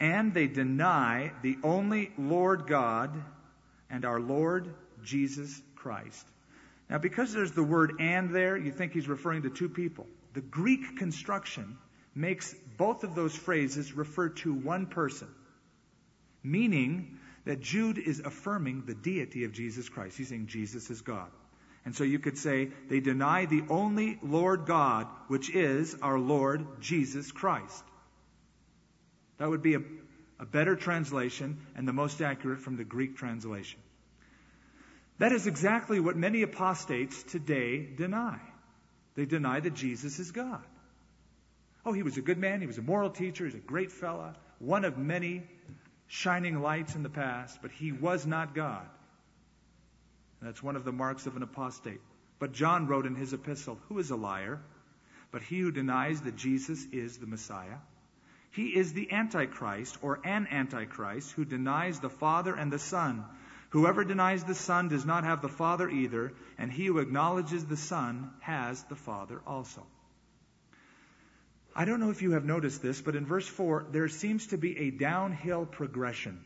And 0.00 0.32
they 0.32 0.46
deny 0.46 1.32
the 1.42 1.58
only 1.62 2.12
Lord 2.16 2.66
God 2.66 3.10
and 3.90 4.04
our 4.04 4.20
Lord 4.20 4.74
Jesus 5.02 5.60
Christ. 5.74 6.26
Now, 6.88 6.98
because 6.98 7.32
there's 7.32 7.52
the 7.52 7.62
word 7.62 7.94
and 8.00 8.34
there, 8.34 8.56
you 8.56 8.70
think 8.70 8.92
he's 8.92 9.08
referring 9.08 9.42
to 9.42 9.50
two 9.50 9.68
people. 9.68 10.06
The 10.34 10.40
Greek 10.40 10.96
construction 10.96 11.76
makes 12.14 12.54
both 12.76 13.04
of 13.04 13.14
those 13.14 13.34
phrases 13.34 13.92
refer 13.92 14.30
to 14.30 14.54
one 14.54 14.86
person, 14.86 15.28
meaning 16.42 17.18
that 17.44 17.60
Jude 17.60 17.98
is 17.98 18.20
affirming 18.20 18.84
the 18.86 18.94
deity 18.94 19.44
of 19.44 19.52
Jesus 19.52 19.88
Christ. 19.88 20.16
He's 20.16 20.28
saying 20.28 20.46
Jesus 20.46 20.90
is 20.90 21.00
God. 21.00 21.30
And 21.84 21.94
so 21.94 22.04
you 22.04 22.18
could 22.18 22.36
say 22.36 22.68
they 22.88 23.00
deny 23.00 23.46
the 23.46 23.62
only 23.70 24.18
Lord 24.22 24.66
God, 24.66 25.06
which 25.28 25.48
is 25.54 25.96
our 26.02 26.18
Lord 26.18 26.80
Jesus 26.80 27.32
Christ. 27.32 27.84
That 29.38 29.48
would 29.48 29.62
be 29.62 29.74
a, 29.74 29.80
a 30.38 30.46
better 30.46 30.76
translation 30.76 31.58
and 31.76 31.86
the 31.86 31.92
most 31.92 32.20
accurate 32.20 32.60
from 32.60 32.76
the 32.76 32.84
Greek 32.84 33.16
translation. 33.16 33.80
That 35.18 35.32
is 35.32 35.46
exactly 35.46 35.98
what 35.98 36.16
many 36.16 36.42
apostates 36.42 37.22
today 37.24 37.84
deny. 37.84 38.38
They 39.16 39.24
deny 39.24 39.58
that 39.58 39.74
Jesus 39.74 40.18
is 40.20 40.30
God. 40.30 40.62
Oh, 41.84 41.92
he 41.92 42.02
was 42.02 42.16
a 42.16 42.20
good 42.20 42.38
man. 42.38 42.60
He 42.60 42.66
was 42.66 42.78
a 42.78 42.82
moral 42.82 43.10
teacher. 43.10 43.44
He's 43.44 43.54
a 43.54 43.58
great 43.58 43.90
fella. 43.90 44.36
One 44.58 44.84
of 44.84 44.96
many 44.96 45.42
shining 46.06 46.60
lights 46.60 46.94
in 46.94 47.02
the 47.02 47.08
past, 47.08 47.60
but 47.62 47.70
he 47.70 47.92
was 47.92 48.26
not 48.26 48.54
God. 48.54 48.86
That's 50.40 50.62
one 50.62 50.76
of 50.76 50.84
the 50.84 50.92
marks 50.92 51.26
of 51.26 51.36
an 51.36 51.42
apostate. 51.42 52.00
But 52.38 52.52
John 52.52 52.86
wrote 52.86 53.06
in 53.06 53.16
his 53.16 53.32
epistle, 53.32 53.78
Who 53.88 53.98
is 53.98 54.10
a 54.10 54.16
liar? 54.16 54.60
But 55.30 55.42
he 55.42 55.58
who 55.58 55.72
denies 55.72 56.20
that 56.22 56.36
Jesus 56.36 56.84
is 56.92 57.18
the 57.18 57.26
Messiah. 57.26 57.78
He 58.50 58.76
is 58.76 58.92
the 58.92 59.12
Antichrist, 59.12 59.98
or 60.02 60.20
an 60.24 60.46
Antichrist, 60.50 61.32
who 61.32 61.44
denies 61.44 62.00
the 62.00 62.10
Father 62.10 62.54
and 62.54 62.72
the 62.72 62.78
Son. 62.78 63.24
Whoever 63.70 64.04
denies 64.04 64.44
the 64.44 64.54
Son 64.54 64.88
does 64.88 65.04
not 65.04 65.24
have 65.24 65.42
the 65.42 65.48
Father 65.48 65.88
either, 65.88 66.32
and 66.56 66.72
he 66.72 66.86
who 66.86 66.98
acknowledges 66.98 67.64
the 67.64 67.76
Son 67.76 68.30
has 68.40 68.82
the 68.84 68.96
Father 68.96 69.40
also. 69.46 69.86
I 71.76 71.84
don't 71.84 72.00
know 72.00 72.10
if 72.10 72.22
you 72.22 72.32
have 72.32 72.44
noticed 72.44 72.82
this, 72.82 73.00
but 73.00 73.14
in 73.14 73.26
verse 73.26 73.46
4, 73.46 73.86
there 73.92 74.08
seems 74.08 74.48
to 74.48 74.58
be 74.58 74.76
a 74.78 74.90
downhill 74.90 75.66
progression. 75.66 76.44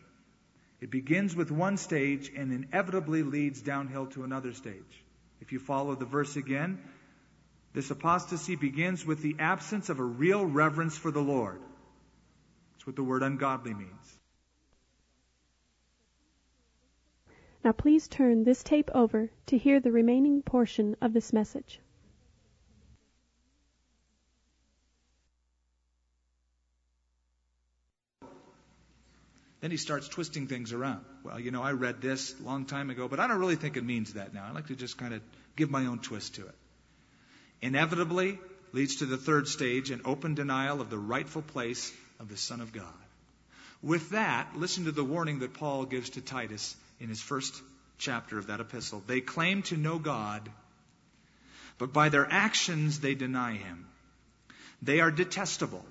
It 0.80 0.90
begins 0.90 1.34
with 1.36 1.50
one 1.50 1.76
stage 1.76 2.30
and 2.36 2.53
inevitably 2.53 3.22
leads 3.22 3.62
downhill 3.62 4.07
to 4.09 4.24
another 4.24 4.53
stage. 4.53 5.05
If 5.40 5.53
you 5.53 5.61
follow 5.61 5.94
the 5.94 6.05
verse 6.05 6.36
again, 6.36 6.82
this 7.72 7.90
apostasy 7.90 8.57
begins 8.57 9.07
with 9.07 9.22
the 9.22 9.36
absence 9.38 9.88
of 9.88 10.00
a 10.00 10.05
real 10.05 10.44
reverence 10.44 10.98
for 10.98 11.11
the 11.11 11.22
Lord. 11.22 11.61
That's 12.83 12.89
what 12.89 12.97
the 12.97 13.05
word 13.05 13.22
ungodly 13.22 13.74
means. 13.74 14.18
Now 17.62 17.70
please 17.70 18.09
turn 18.09 18.43
this 18.43 18.64
tape 18.64 18.91
over 18.93 19.30
to 19.47 19.57
hear 19.57 19.78
the 19.78 19.93
remaining 19.93 20.43
portion 20.43 20.97
of 21.01 21.12
this 21.12 21.33
message. 21.33 21.78
Then 29.61 29.70
he 29.70 29.76
starts 29.76 30.09
twisting 30.09 30.49
things 30.49 30.72
around. 30.72 31.05
Well, 31.22 31.39
you 31.39 31.53
know, 31.53 31.62
I 31.62 31.70
read 31.70 32.01
this 32.01 32.35
a 32.41 32.43
long 32.43 32.64
time 32.64 32.91
ago, 32.91 33.07
but 33.07 33.20
I 33.20 33.28
don't 33.28 33.39
really 33.39 33.55
think 33.55 33.76
it 33.76 33.85
means 33.85 34.14
that 34.14 34.35
now. 34.35 34.45
I 34.45 34.51
like 34.51 34.66
to 34.66 34.74
just 34.74 34.99
kind 34.99 35.14
of 35.14 35.22
give 35.55 35.70
my 35.70 35.87
own 35.87 36.01
twist 36.01 36.35
to 36.35 36.49
it. 36.49 36.55
Inevitably 37.61 38.41
leads 38.72 38.97
to 38.97 39.07
the 39.07 39.16
third 39.16 39.47
stage, 39.47 39.93
an 39.93 40.01
open 40.05 40.35
denial 40.35 40.80
of 40.80 40.91
the 40.91 40.99
rightful 40.99 41.43
place 41.43 41.93
of 42.23 42.29
the 42.29 42.37
Son 42.37 42.61
of 42.61 42.73
God. 42.73 42.87
With 43.83 44.11
that, 44.11 44.57
listen 44.57 44.85
to 44.85 44.93
the 44.93 45.05
warning 45.05 45.41
that 45.41 45.55
Paul 45.55 45.85
gives 45.85 46.11
to 46.11 46.20
Titus 46.20 46.77
in 47.01 47.09
his 47.09 47.20
first 47.20 47.61
chapter 47.99 48.39
of 48.39 48.47
that 48.47 48.61
epistle. 48.61 49.03
They 49.07 49.20
claim 49.20 49.62
to 49.64 49.77
know 49.77 49.99
God, 49.99 50.49
but 51.79 51.93
by 51.93 52.09
their 52.09 52.27
actions 52.31 53.01
they 53.01 53.16
deny 53.16 53.55
him. 53.55 53.87
They 54.83 55.01
are 55.01 55.11
detestable, 55.11 55.85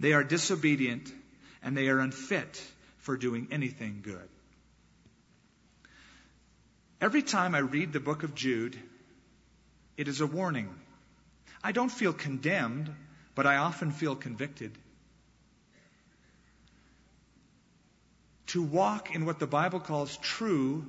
they 0.00 0.14
are 0.14 0.24
disobedient, 0.24 1.12
and 1.62 1.76
they 1.76 1.88
are 1.88 1.98
unfit 1.98 2.62
for 2.98 3.16
doing 3.18 3.48
anything 3.50 4.00
good. 4.02 4.28
Every 7.02 7.22
time 7.22 7.54
I 7.54 7.58
read 7.58 7.92
the 7.92 8.00
book 8.00 8.22
of 8.22 8.34
Jude, 8.34 8.78
it 9.98 10.08
is 10.08 10.22
a 10.22 10.26
warning. 10.26 10.70
I 11.62 11.72
don't 11.72 11.90
feel 11.90 12.14
condemned, 12.14 12.90
but 13.34 13.46
I 13.46 13.56
often 13.56 13.90
feel 13.90 14.16
convicted. 14.16 14.72
To 18.48 18.62
walk 18.62 19.14
in 19.14 19.26
what 19.26 19.38
the 19.38 19.46
Bible 19.46 19.80
calls 19.80 20.16
true 20.18 20.86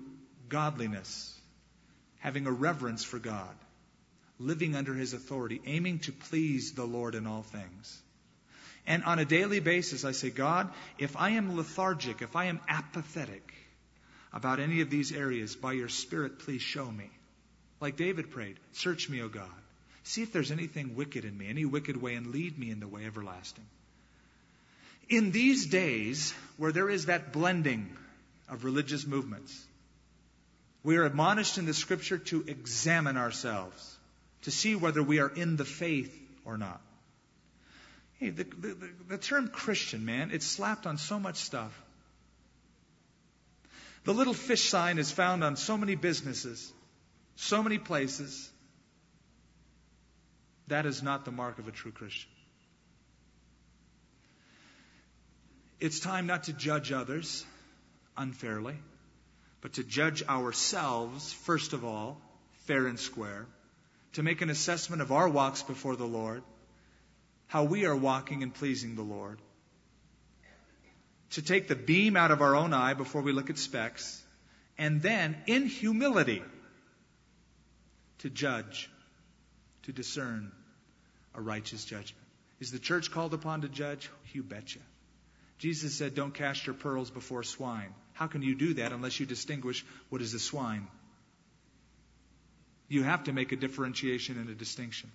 godliness, 0.49 1.33
having 2.19 2.47
a 2.47 2.51
reverence 2.51 3.03
for 3.03 3.19
God, 3.19 3.55
living 4.39 4.75
under 4.75 4.93
His 4.93 5.13
authority, 5.13 5.61
aiming 5.65 5.99
to 5.99 6.11
please 6.11 6.73
the 6.73 6.85
Lord 6.85 7.15
in 7.15 7.27
all 7.27 7.43
things. 7.43 8.01
And 8.87 9.03
on 9.03 9.19
a 9.19 9.25
daily 9.25 9.59
basis, 9.59 10.05
I 10.05 10.11
say, 10.11 10.29
God, 10.29 10.69
if 10.99 11.17
I 11.17 11.31
am 11.31 11.55
lethargic, 11.55 12.21
if 12.21 12.35
I 12.35 12.45
am 12.45 12.59
apathetic 12.67 13.53
about 14.31 14.59
any 14.59 14.81
of 14.81 14.89
these 14.89 15.11
areas, 15.11 15.55
by 15.55 15.73
your 15.73 15.89
Spirit, 15.89 16.39
please 16.39 16.61
show 16.61 16.85
me. 16.85 17.09
Like 17.79 17.95
David 17.95 18.31
prayed, 18.31 18.57
search 18.73 19.09
me, 19.09 19.21
O 19.21 19.29
God. 19.29 19.49
See 20.03 20.21
if 20.21 20.31
there's 20.31 20.51
anything 20.51 20.95
wicked 20.95 21.25
in 21.25 21.35
me, 21.35 21.47
any 21.47 21.65
wicked 21.65 21.99
way, 21.99 22.13
and 22.13 22.27
lead 22.27 22.59
me 22.59 22.69
in 22.69 22.79
the 22.79 22.87
way 22.87 23.05
everlasting. 23.05 23.65
In 25.09 25.31
these 25.31 25.67
days, 25.67 26.33
where 26.57 26.71
there 26.71 26.89
is 26.89 27.05
that 27.05 27.31
blending 27.31 27.95
of 28.49 28.63
religious 28.63 29.05
movements, 29.05 29.65
we 30.83 30.97
are 30.97 31.05
admonished 31.05 31.57
in 31.57 31.65
the 31.65 31.73
Scripture 31.73 32.17
to 32.17 32.43
examine 32.47 33.17
ourselves, 33.17 33.97
to 34.43 34.51
see 34.51 34.75
whether 34.75 35.01
we 35.01 35.19
are 35.19 35.29
in 35.29 35.57
the 35.57 35.65
faith 35.65 36.15
or 36.45 36.57
not. 36.57 36.81
Hey, 38.19 38.29
the, 38.29 38.43
the, 38.43 38.89
the 39.09 39.17
term 39.17 39.49
Christian, 39.49 40.05
man, 40.05 40.31
it's 40.31 40.45
slapped 40.45 40.87
on 40.87 40.97
so 40.97 41.19
much 41.19 41.37
stuff. 41.37 41.71
The 44.05 44.13
little 44.13 44.35
fish 44.35 44.69
sign 44.69 44.99
is 44.99 45.11
found 45.11 45.43
on 45.43 45.55
so 45.55 45.77
many 45.77 45.95
businesses, 45.95 46.71
so 47.35 47.63
many 47.63 47.79
places. 47.79 48.49
That 50.67 50.85
is 50.85 51.03
not 51.03 51.25
the 51.25 51.31
mark 51.31 51.59
of 51.59 51.67
a 51.67 51.71
true 51.71 51.91
Christian. 51.91 52.29
It's 55.79 55.99
time 55.99 56.25
not 56.25 56.43
to 56.43 56.53
judge 56.53 56.91
others 56.91 57.45
unfairly, 58.15 58.75
but 59.61 59.73
to 59.73 59.83
judge 59.83 60.23
ourselves, 60.23 61.33
first 61.33 61.73
of 61.73 61.83
all, 61.83 62.21
fair 62.65 62.87
and 62.87 62.99
square, 62.99 63.45
to 64.13 64.23
make 64.23 64.41
an 64.41 64.49
assessment 64.49 65.01
of 65.01 65.11
our 65.11 65.27
walks 65.27 65.63
before 65.63 65.95
the 65.95 66.05
Lord 66.05 66.43
how 67.47 67.63
we 67.63 67.85
are 67.85 67.95
walking 67.95 68.43
and 68.43 68.53
pleasing 68.53 68.95
the 68.95 69.03
Lord. 69.03 69.39
To 71.31 71.41
take 71.41 71.67
the 71.67 71.75
beam 71.75 72.15
out 72.15 72.31
of 72.31 72.41
our 72.41 72.55
own 72.55 72.73
eye 72.73 72.93
before 72.93 73.21
we 73.21 73.33
look 73.33 73.49
at 73.49 73.57
specks, 73.57 74.23
and 74.77 75.01
then, 75.01 75.37
in 75.47 75.65
humility, 75.65 76.43
to 78.19 78.29
judge, 78.29 78.89
to 79.83 79.91
discern 79.91 80.51
a 81.33 81.41
righteous 81.41 81.85
judgment. 81.85 82.25
Is 82.59 82.71
the 82.71 82.79
church 82.79 83.11
called 83.11 83.33
upon 83.33 83.61
to 83.61 83.69
judge? 83.69 84.09
You 84.33 84.43
betcha. 84.43 84.79
Jesus 85.57 85.93
said, 85.95 86.15
Don't 86.15 86.33
cast 86.33 86.65
your 86.65 86.75
pearls 86.75 87.09
before 87.09 87.43
swine. 87.43 87.93
How 88.13 88.27
can 88.27 88.41
you 88.41 88.55
do 88.55 88.75
that 88.75 88.91
unless 88.91 89.19
you 89.19 89.25
distinguish 89.25 89.85
what 90.09 90.21
is 90.21 90.33
a 90.33 90.39
swine? 90.39 90.87
You 92.87 93.03
have 93.03 93.23
to 93.25 93.33
make 93.33 93.51
a 93.51 93.55
differentiation 93.55 94.37
and 94.37 94.49
a 94.49 94.55
distinction. 94.55 95.11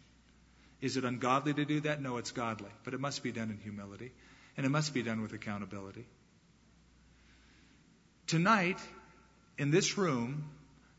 Is 0.81 0.97
it 0.97 1.05
ungodly 1.05 1.55
to 1.55 1.65
do 1.65 1.81
that? 1.81 2.01
No, 2.01 2.17
it's 2.17 2.31
godly. 2.31 2.71
But 2.85 2.95
it 2.95 3.01
must 3.01 3.23
be 3.23 3.33
done 3.33 3.51
in 3.51 3.59
humility, 3.59 4.13
and 4.57 4.67
it 4.67 4.71
must 4.71 4.95
be 4.95 5.03
done 5.03 5.23
with 5.23 5.33
accountability. 5.33 6.07
Tonight, 8.27 8.79
in 9.59 9.71
this 9.71 9.99
room, 9.99 10.51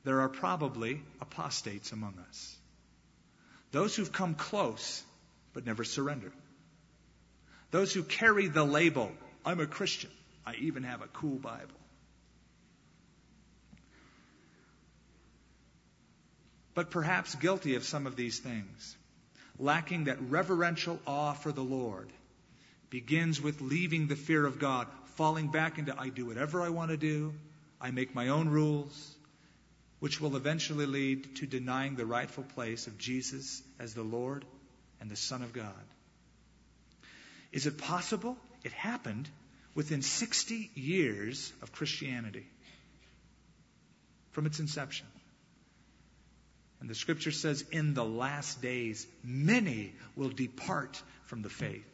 there 0.04 0.22
are 0.22 0.30
probably 0.30 1.02
apostates 1.20 1.92
among 1.92 2.16
us. 2.30 2.58
Those 3.72 3.96
who've 3.96 4.12
come 4.12 4.36
close, 4.36 5.04
but 5.54 5.66
never 5.66 5.84
surrendered. 5.84 6.34
Those 7.72 7.94
who 7.94 8.04
carry 8.04 8.48
the 8.48 8.66
label, 8.66 9.12
I'm 9.46 9.60
a 9.60 9.68
Christian. 9.68 10.12
I 10.46 10.56
even 10.56 10.84
have 10.84 11.02
a 11.02 11.08
cool 11.08 11.38
Bible. 11.38 11.80
But 16.74 16.90
perhaps 16.90 17.36
guilty 17.36 17.76
of 17.76 17.84
some 17.84 18.08
of 18.08 18.16
these 18.16 18.40
things, 18.40 18.96
lacking 19.60 20.06
that 20.06 20.22
reverential 20.22 21.00
awe 21.06 21.34
for 21.34 21.52
the 21.52 21.64
Lord, 21.64 22.12
begins 22.90 23.42
with 23.42 23.62
leaving 23.62 24.08
the 24.08 24.16
fear 24.16 24.46
of 24.46 24.60
God, 24.60 24.88
falling 25.16 25.48
back 25.48 25.78
into 25.78 25.98
I 26.00 26.10
do 26.10 26.26
whatever 26.26 26.62
I 26.62 26.70
want 26.70 26.92
to 26.92 26.98
do, 26.98 27.34
I 27.80 27.92
make 27.92 28.16
my 28.16 28.30
own 28.30 28.48
rules, 28.50 29.16
which 30.00 30.22
will 30.22 30.36
eventually 30.36 30.86
lead 30.86 31.36
to 31.38 31.46
denying 31.46 31.96
the 31.96 32.06
rightful 32.06 32.44
place 32.44 32.88
of 32.88 32.98
Jesus 32.98 33.62
as 33.80 33.94
the 33.94 34.04
Lord 34.04 34.46
and 35.00 35.10
the 35.10 35.16
Son 35.16 35.42
of 35.42 35.52
God. 35.52 35.74
Is 37.52 37.66
it 37.66 37.78
possible? 37.78 38.38
It 38.64 38.72
happened 38.72 39.30
within 39.76 40.02
60 40.02 40.70
years 40.76 41.52
of 41.62 41.72
Christianity 41.72 42.46
from 44.32 44.46
its 44.46 44.60
inception. 44.60 45.08
And 46.80 46.90
the 46.90 46.96
scripture 46.96 47.32
says, 47.32 47.64
in 47.72 47.94
the 47.94 48.04
last 48.04 48.62
days, 48.62 49.06
many 49.24 49.94
will 50.16 50.30
depart 50.30 51.02
from 51.26 51.42
the 51.44 51.50
faith. 51.50 51.86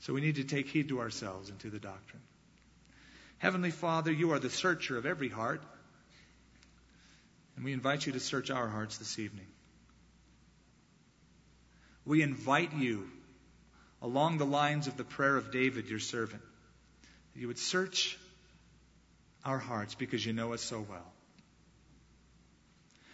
So 0.00 0.12
we 0.12 0.20
need 0.20 0.36
to 0.36 0.44
take 0.44 0.68
heed 0.68 0.88
to 0.88 1.00
ourselves 1.00 1.50
and 1.50 1.58
to 1.60 1.70
the 1.70 1.78
doctrine. 1.78 2.22
Heavenly 3.38 3.70
Father, 3.70 4.12
you 4.12 4.32
are 4.32 4.38
the 4.38 4.50
searcher 4.50 4.96
of 4.96 5.06
every 5.06 5.28
heart. 5.28 5.62
And 7.56 7.64
we 7.64 7.72
invite 7.72 8.06
you 8.06 8.12
to 8.12 8.20
search 8.20 8.50
our 8.50 8.68
hearts 8.68 8.98
this 8.98 9.18
evening. 9.18 9.46
We 12.06 12.22
invite 12.22 12.74
you 12.74 13.08
along 14.04 14.36
the 14.36 14.44
lines 14.44 14.86
of 14.86 14.98
the 14.98 15.02
prayer 15.02 15.34
of 15.34 15.50
David, 15.50 15.88
your 15.88 15.98
servant, 15.98 16.42
you 17.34 17.48
would 17.48 17.58
search 17.58 18.18
our 19.46 19.58
hearts 19.58 19.94
because 19.94 20.24
you 20.24 20.34
know 20.34 20.52
us 20.52 20.60
so 20.60 20.84
well. 20.88 21.12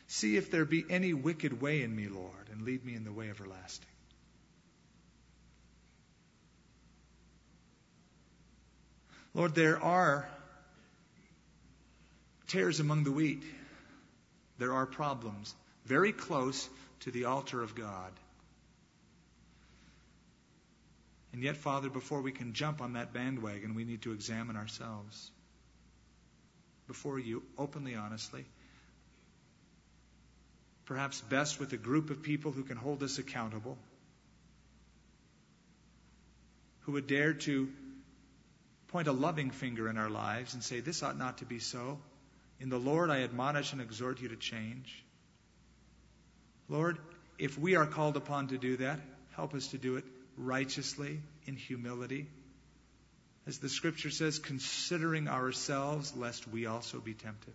See 0.09 0.37
if 0.37 0.51
there 0.51 0.65
be 0.65 0.85
any 0.91 1.15
wicked 1.15 1.63
way 1.63 1.83
in 1.83 1.95
me, 1.95 2.09
Lord, 2.09 2.49
and 2.51 2.63
lead 2.63 2.85
me 2.85 2.97
in 2.97 3.05
the 3.05 3.13
way 3.13 3.31
everlasting. 3.31 3.87
Lord, 9.33 9.55
there 9.55 9.81
are 9.81 10.29
tares 12.49 12.81
among 12.81 13.05
the 13.05 13.13
wheat. 13.13 13.45
There 14.59 14.73
are 14.73 14.87
problems 14.87 15.55
very 15.85 16.11
close 16.11 16.69
to 17.01 17.13
the 17.13 17.27
altar 17.27 17.63
of 17.63 17.77
God. 17.77 18.11
And 21.33 21.43
yet, 21.43 21.57
Father, 21.57 21.89
before 21.89 22.23
we 22.23 22.33
can 22.33 22.53
jump 22.55 22.81
on 22.81 22.95
that 22.95 23.13
bandwagon, 23.13 23.75
we 23.75 23.85
need 23.85 24.03
to 24.03 24.13
examine 24.13 24.57
ourselves 24.57 25.31
before 26.89 27.19
you, 27.21 27.43
openly, 27.57 27.95
honestly. 27.95 28.45
Perhaps 30.87 31.21
best 31.21 31.61
with 31.61 31.73
a 31.73 31.77
group 31.77 32.11
of 32.11 32.23
people 32.23 32.51
who 32.51 32.65
can 32.65 32.77
hold 32.77 33.01
us 33.05 33.19
accountable, 33.19 33.79
who 36.81 36.93
would 36.93 37.07
dare 37.07 37.35
to 37.35 37.69
point 38.89 39.07
a 39.07 39.13
loving 39.13 39.51
finger 39.51 39.89
in 39.89 39.97
our 39.97 40.11
lives 40.11 40.55
and 40.55 40.65
say, 40.65 40.81
This 40.81 41.05
ought 41.05 41.17
not 41.17 41.39
to 41.39 41.45
be 41.45 41.61
so. 41.61 42.01
In 42.59 42.71
the 42.71 42.79
Lord, 42.79 43.09
I 43.09 43.23
admonish 43.23 43.73
and 43.73 43.81
exhort 43.81 44.21
you 44.21 44.29
to 44.29 44.37
change. 44.37 45.05
Lord, 46.69 46.99
if 47.39 47.57
we 47.57 47.77
are 47.77 47.87
called 47.87 48.17
upon 48.17 48.49
to 48.49 48.59
do 48.59 48.79
that, 48.79 48.99
help 49.37 49.55
us 49.55 49.69
to 49.69 49.79
do 49.79 49.95
it 49.97 50.05
righteously, 50.41 51.21
in 51.47 51.57
humility. 51.57 52.27
As 53.47 53.59
the 53.59 53.69
scripture 53.69 54.11
says, 54.11 54.39
considering 54.39 55.29
ourselves, 55.29 56.15
lest 56.17 56.49
we 56.49 56.67
also 56.67 56.99
be 56.99 57.15
tempted. 57.15 57.55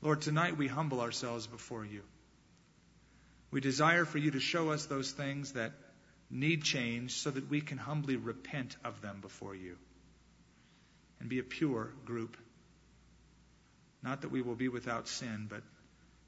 Lord, 0.00 0.20
tonight 0.20 0.56
we 0.56 0.68
humble 0.68 1.00
ourselves 1.00 1.46
before 1.46 1.84
you. 1.84 2.02
We 3.50 3.60
desire 3.60 4.04
for 4.04 4.18
you 4.18 4.32
to 4.32 4.40
show 4.40 4.70
us 4.70 4.86
those 4.86 5.10
things 5.10 5.52
that 5.52 5.72
need 6.30 6.62
change 6.62 7.12
so 7.12 7.30
that 7.30 7.48
we 7.48 7.60
can 7.60 7.78
humbly 7.78 8.16
repent 8.16 8.76
of 8.84 9.00
them 9.00 9.20
before 9.20 9.54
you 9.54 9.76
and 11.20 11.28
be 11.28 11.38
a 11.38 11.42
pure 11.42 11.92
group. 12.04 12.36
Not 14.02 14.20
that 14.20 14.30
we 14.30 14.42
will 14.42 14.54
be 14.54 14.68
without 14.68 15.08
sin, 15.08 15.46
but 15.48 15.62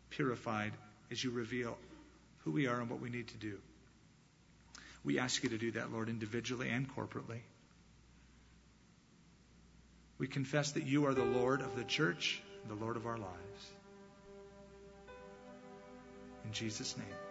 purified 0.08 0.72
as 1.10 1.22
you 1.22 1.30
reveal 1.30 1.76
who 2.44 2.52
we 2.52 2.66
are 2.66 2.80
and 2.80 2.90
what 2.90 3.00
we 3.00 3.10
need 3.10 3.28
to 3.28 3.36
do. 3.36 3.58
We 5.04 5.18
ask 5.18 5.42
you 5.42 5.50
to 5.50 5.58
do 5.58 5.72
that, 5.72 5.92
Lord, 5.92 6.08
individually 6.08 6.68
and 6.68 6.88
corporately. 6.94 7.40
We 10.18 10.26
confess 10.26 10.72
that 10.72 10.86
you 10.86 11.06
are 11.06 11.14
the 11.14 11.24
Lord 11.24 11.62
of 11.62 11.76
the 11.76 11.84
church, 11.84 12.42
the 12.68 12.74
Lord 12.74 12.96
of 12.96 13.06
our 13.06 13.16
lives. 13.16 13.72
In 16.44 16.52
Jesus' 16.52 16.96
name. 16.96 17.29